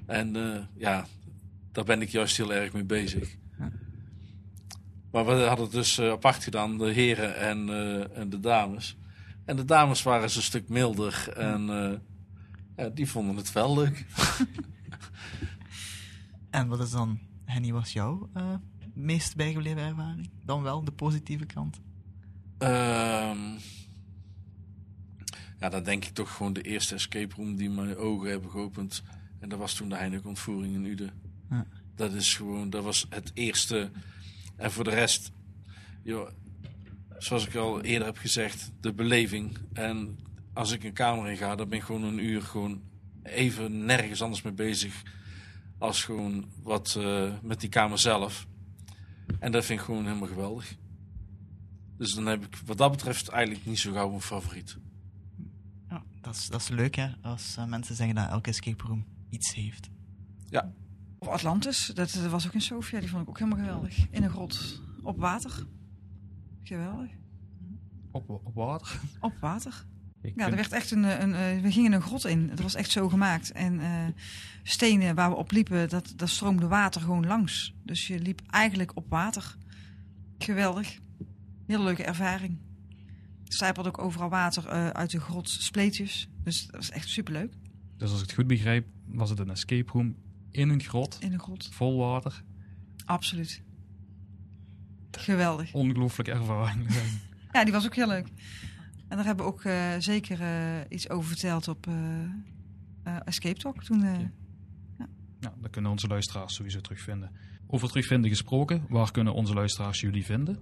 En 0.06 0.36
ja, 0.78 1.06
daar 1.72 1.84
ben 1.84 2.02
ik 2.02 2.10
juist 2.10 2.38
heel 2.38 2.54
erg 2.54 2.74
mee 2.74 2.84
bezig. 2.84 3.36
Maar 5.16 5.26
we 5.26 5.32
hadden 5.32 5.66
het 5.66 5.74
dus 5.74 5.98
eh, 5.98 6.10
apart 6.10 6.44
gedaan, 6.44 6.78
de 6.78 6.92
heren 6.92 7.38
en, 7.38 7.70
eh, 7.70 8.18
en 8.18 8.30
de 8.30 8.40
dames. 8.40 8.98
En 9.46 9.56
de 9.56 9.66
dames 9.66 10.04
waren 10.04 10.24
eens 10.24 10.36
een 10.36 10.42
stuk 10.42 10.70
milder 10.70 11.34
en 11.36 11.70
eh, 11.70 11.98
ja, 12.78 12.90
die 12.90 13.10
vonden 13.10 13.36
het 13.36 13.52
wel 13.52 13.76
leuk. 13.76 14.06
En 16.50 16.68
wat 16.68 16.80
is 16.80 16.92
dan, 16.92 17.20
Henny, 17.46 17.72
was 17.72 17.94
jouw 17.94 18.30
meest 18.94 19.36
bijgebleven 19.36 19.82
ervaring? 19.82 20.30
Dan 20.44 20.62
wel 20.62 20.84
de 20.84 20.92
positieve 20.92 21.46
kant. 21.46 21.80
Ehm, 22.58 23.40
ja, 25.60 25.70
dan 25.70 25.84
denk 25.84 26.06
ik 26.06 26.14
toch 26.14 26.36
gewoon 26.36 26.54
de 26.54 26.62
eerste 26.62 26.96
escape 26.96 27.36
room 27.36 27.56
die 27.56 27.70
mijn 27.70 27.98
ogen 27.98 28.30
hebben 28.30 28.50
geopend. 28.50 29.04
En 29.40 29.50
dat 29.50 29.60
was 29.60 29.74
toen 29.74 29.90
de 29.90 29.96
Heineken 29.96 30.30
ontvoering 30.30 30.74
in 30.74 30.86
Uden. 30.86 31.12
Ja. 31.50 31.66
Dat 31.96 32.14
is 32.14 32.36
gewoon, 32.36 32.70
dat 32.70 32.84
was 32.84 33.06
het 33.10 33.32
eerste. 33.34 33.92
En 34.56 34.72
voor 34.72 34.84
de 34.84 34.90
rest, 34.90 35.32
joh, 36.04 36.30
zoals 37.18 37.48
ik 37.48 37.56
al 37.56 37.82
eerder 37.82 38.08
heb 38.08 38.18
gezegd, 38.18 38.72
de 38.80 38.94
beleving. 38.94 39.58
En 39.74 40.20
als 40.54 40.72
ik 40.72 40.84
een 40.84 40.94
kamer 40.94 41.30
in 41.30 41.38
ga, 41.38 41.56
dan 41.56 41.70
ben 41.70 41.78
ik 41.78 41.84
gewoon 41.84 42.04
een 42.04 42.26
uur 42.26 42.42
gewoon 42.42 42.82
even 43.24 43.86
nergens 43.86 44.22
anders 44.22 44.42
mee 44.42 44.54
bezig. 44.54 45.04
Als 45.78 46.04
gewoon 46.04 46.46
wat 46.64 46.96
eh, 47.00 47.34
met 47.42 47.60
die 47.60 47.70
kamer 47.70 48.00
zelf. 48.00 48.48
En 49.40 49.52
dat 49.52 49.66
vind 49.66 49.80
ik 49.80 49.86
gewoon 49.86 50.06
helemaal 50.06 50.28
geweldig. 50.28 50.76
Dus 51.98 52.14
dan 52.14 52.26
heb 52.26 52.46
ik 52.46 52.56
wat 52.66 52.78
dat 52.78 52.92
betreft 52.92 53.28
eigenlijk 53.28 53.66
niet 53.66 53.80
zo 53.80 53.94
gauw 53.94 54.14
een 54.14 54.22
favoriet. 54.22 54.78
Ja, 55.90 56.04
dat 56.22 56.36
is, 56.36 56.48
dat 56.48 56.62
is 56.62 56.68
leuk, 56.68 56.96
hè? 56.96 57.10
Als 57.22 57.56
eh, 57.58 57.66
mensen 57.66 57.96
zeggen 57.96 58.16
dat 58.16 58.30
elke 58.30 58.50
escape 58.50 58.84
room 58.88 59.06
iets 59.30 59.54
heeft. 59.54 59.90
Ja, 60.50 60.74
Of 61.18 61.28
Atlantis, 61.28 61.92
dat, 61.94 62.14
dat 62.14 62.32
was 62.32 62.48
ook 62.48 62.54
in 62.54 62.62
Sofia, 62.62 63.00
die 63.00 63.10
vond 63.10 63.22
ik 63.22 63.30
ook 63.30 63.40
helemaal 63.40 63.60
geweldig. 63.60 64.10
In 64.10 64.24
een 64.24 64.30
grot, 64.30 64.82
op 65.04 65.20
water. 65.20 65.66
Geweldig. 66.64 67.12
Op, 68.12 68.30
op 68.30 68.56
water. 68.56 69.00
Op 69.20 69.34
water. 69.40 69.86
Ik 70.26 70.34
Ja, 70.36 70.46
er 70.46 70.56
werd 70.56 70.72
echt 70.72 70.92
een, 70.92 71.04
een, 71.04 71.62
we 71.62 71.72
gingen 71.72 71.94
een 71.94 72.02
grot 72.02 72.26
in. 72.26 72.50
Het 72.50 72.62
was 72.62 72.76
echt 72.76 72.92
zo 72.92 73.10
gemaakt. 73.10 73.52
En 73.52 73.80
eh, 73.80 74.06
stenen 74.64 75.16
waar 75.16 75.30
we 75.30 75.36
op 75.36 75.52
liepen, 75.52 75.90
dat, 75.90 76.14
dat 76.16 76.30
stroomde 76.30 76.68
water 76.68 77.02
gewoon 77.02 77.26
langs. 77.26 77.76
Dus 77.84 78.08
je 78.08 78.20
liep 78.20 78.42
eigenlijk 78.50 78.92
op 78.96 79.10
water. 79.10 79.56
Geweldig. 80.38 81.00
Hele 81.68 81.84
leuke 81.84 82.04
ervaring. 82.04 82.58
Er 83.46 83.54
stijpelde 83.54 83.90
ook 83.90 84.00
overal 84.00 84.30
water 84.30 84.68
eh, 84.68 84.90
uit 84.90 85.12
de 85.12 85.20
grot, 85.20 85.50
spleetjes. 85.50 86.30
Dus 86.44 86.66
dat 86.66 86.76
was 86.76 86.90
echt 86.90 87.10
superleuk. 87.10 87.54
Dus 87.98 88.12
als 88.12 88.20
ik 88.22 88.26
het 88.26 88.36
goed 88.36 88.48
begrijp, 88.48 88.88
was 89.08 89.30
het 89.30 89.40
een 89.40 89.50
escape 89.50 89.92
room 89.92 90.16
in 90.56 90.70
een 90.70 90.84
grot, 90.84 91.18
In 91.20 91.32
de 91.32 91.40
grot. 91.40 91.70
vol 91.72 91.98
water. 91.98 92.44
Absoluut. 93.06 93.62
Geweldig. 95.12 95.74
Ongelooflijke 95.74 96.32
ervaring. 96.32 96.88
Ja, 97.52 97.64
die 97.64 97.74
was 97.74 97.86
ook 97.86 97.96
heel 97.96 98.08
leuk. 98.08 98.28
En 99.08 99.18
daar 99.18 99.26
hebben 99.26 99.46
we 99.46 99.52
ook 99.52 99.64
eh, 99.64 99.94
zeker 100.00 100.42
eh, 100.42 100.80
iets 100.90 101.10
over 101.10 101.28
verteld 101.28 101.68
op 101.68 101.88
eh, 101.88 101.94
eh, 103.04 103.18
Escape 103.26 103.60
Talk. 103.60 103.84
Toen, 103.84 104.04
eh, 104.04 104.18
nou, 105.40 105.54
dat 105.62 105.70
kunnen 105.72 105.92
onze 105.92 106.08
luisteraars 106.08 106.54
sowieso 106.56 106.82
terugvinden. 106.82 107.32
Over 107.68 107.88
terugvinden 107.88 108.30
gesproken, 108.30 108.86
waar 108.90 109.12
kunnen 109.12 109.34
onze 109.34 109.54
luisteraars 109.54 110.00
jullie 110.02 110.26
vinden? 110.26 110.60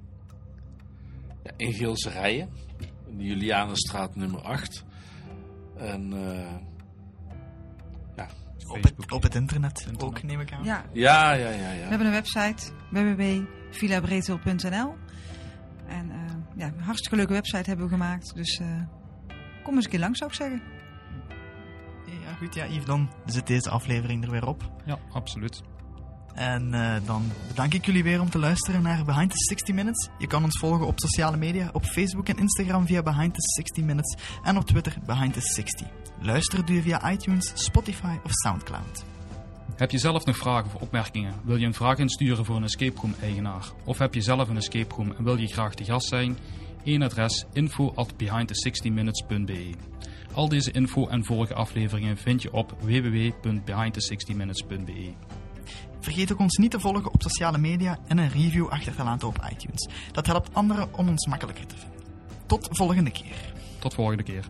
Ja, 1.43 1.51
in 1.57 1.73
Geelse 1.73 2.09
Rijen, 2.09 2.49
in 3.09 3.17
de 3.17 3.23
Julianenstraat 3.23 4.15
nummer 4.15 4.41
8. 4.41 4.83
En 5.77 6.13
eh, 6.13 6.55
Op 8.73 8.83
het, 8.83 9.11
op 9.11 9.23
het 9.23 9.35
internet, 9.35 9.77
Internet. 9.79 10.03
ook, 10.03 10.23
neem 10.23 10.39
ik 10.39 10.51
aan. 10.53 10.63
ja, 10.63 10.85
ja, 10.91 11.31
ja, 11.33 11.49
ja, 11.49 11.49
We 11.49 11.55
ja. 11.77 11.87
hebben 11.87 12.07
een 12.07 12.13
website 12.13 12.71
www.villabretel.nl 12.91 14.95
En 15.87 16.11
eh, 16.11 16.17
ja, 16.55 16.65
een 16.67 16.79
hartstikke 16.79 17.15
leuke 17.15 17.33
website 17.33 17.69
hebben 17.69 17.85
we 17.85 17.91
gemaakt. 17.91 18.35
Dus 18.35 18.59
eh, 18.59 18.67
kom 19.63 19.75
eens 19.75 19.85
een 19.85 19.91
keer 19.91 19.99
langs, 19.99 20.17
zou 20.17 20.29
ik 20.29 20.35
zeggen. 20.35 20.61
Ja, 22.05 22.33
goed. 22.37 22.55
Ja, 22.55 22.65
Yves, 22.65 22.85
dan 22.85 23.09
zit 23.25 23.47
deze 23.47 23.69
aflevering 23.69 24.23
er 24.23 24.31
weer 24.31 24.47
op. 24.47 24.71
Ja, 24.85 24.97
absoluut. 25.11 25.61
En 26.33 26.73
eh, 26.73 26.95
dan 27.05 27.31
bedank 27.47 27.73
ik 27.73 27.85
jullie 27.85 28.03
weer 28.03 28.21
om 28.21 28.29
te 28.29 28.39
luisteren 28.39 28.81
naar 28.81 29.05
Behind 29.05 29.31
the 29.31 29.37
60 29.37 29.75
Minutes. 29.75 30.09
Je 30.17 30.27
kan 30.27 30.43
ons 30.43 30.59
volgen 30.59 30.87
op 30.87 30.99
sociale 30.99 31.37
media, 31.37 31.69
op 31.73 31.85
Facebook 31.85 32.27
en 32.27 32.37
Instagram 32.37 32.85
via 32.85 33.03
Behind 33.03 33.33
the 33.33 33.41
60 33.41 33.83
Minutes 33.83 34.17
en 34.43 34.57
op 34.57 34.65
Twitter 34.65 34.95
Behind 35.05 35.33
the 35.33 35.41
60. 35.41 35.87
Luisteren 36.21 36.65
doe 36.65 36.75
je 36.75 36.81
via 36.81 37.11
iTunes, 37.11 37.51
Spotify 37.53 38.17
of 38.23 38.31
Soundcloud. 38.31 39.05
Heb 39.75 39.91
je 39.91 39.97
zelf 39.97 40.25
nog 40.25 40.37
vragen 40.37 40.65
of 40.65 40.75
opmerkingen? 40.81 41.33
Wil 41.43 41.55
je 41.55 41.65
een 41.65 41.73
vraag 41.73 41.97
insturen 41.97 42.45
voor 42.45 42.55
een 42.55 42.63
escape 42.63 42.99
room 43.01 43.15
eigenaar? 43.21 43.65
Of 43.83 43.97
heb 43.97 44.13
je 44.13 44.21
zelf 44.21 44.49
een 44.49 44.57
escape 44.57 44.95
room 44.95 45.13
en 45.17 45.23
wil 45.23 45.37
je 45.37 45.47
graag 45.47 45.73
de 45.73 45.83
gast 45.83 46.07
zijn? 46.07 46.37
Eén 46.83 47.01
adres 47.01 47.45
info 47.53 47.91
at 47.95 48.13
behindthe60minutes.be 48.23 49.69
Al 50.33 50.49
deze 50.49 50.71
info 50.71 51.07
en 51.07 51.25
vorige 51.25 51.53
afleveringen 51.53 52.17
vind 52.17 52.41
je 52.41 52.53
op 52.53 52.75
www.behindthe60minutes.be 52.79 55.13
Vergeet 56.03 56.31
ook 56.31 56.39
ons 56.39 56.57
niet 56.57 56.71
te 56.71 56.79
volgen 56.79 57.13
op 57.13 57.21
sociale 57.21 57.57
media 57.57 57.97
en 58.07 58.17
een 58.17 58.29
review 58.29 58.67
achter 58.67 58.95
te 58.95 59.03
laten 59.03 59.27
op 59.27 59.47
iTunes. 59.51 59.89
Dat 60.11 60.25
helpt 60.25 60.53
anderen 60.53 60.97
om 60.97 61.09
ons 61.09 61.27
makkelijker 61.27 61.65
te 61.65 61.75
vinden. 61.77 61.99
Tot 62.45 62.67
volgende 62.71 63.11
keer. 63.11 63.53
Tot 63.79 63.93
volgende 63.93 64.23
keer. 64.23 64.45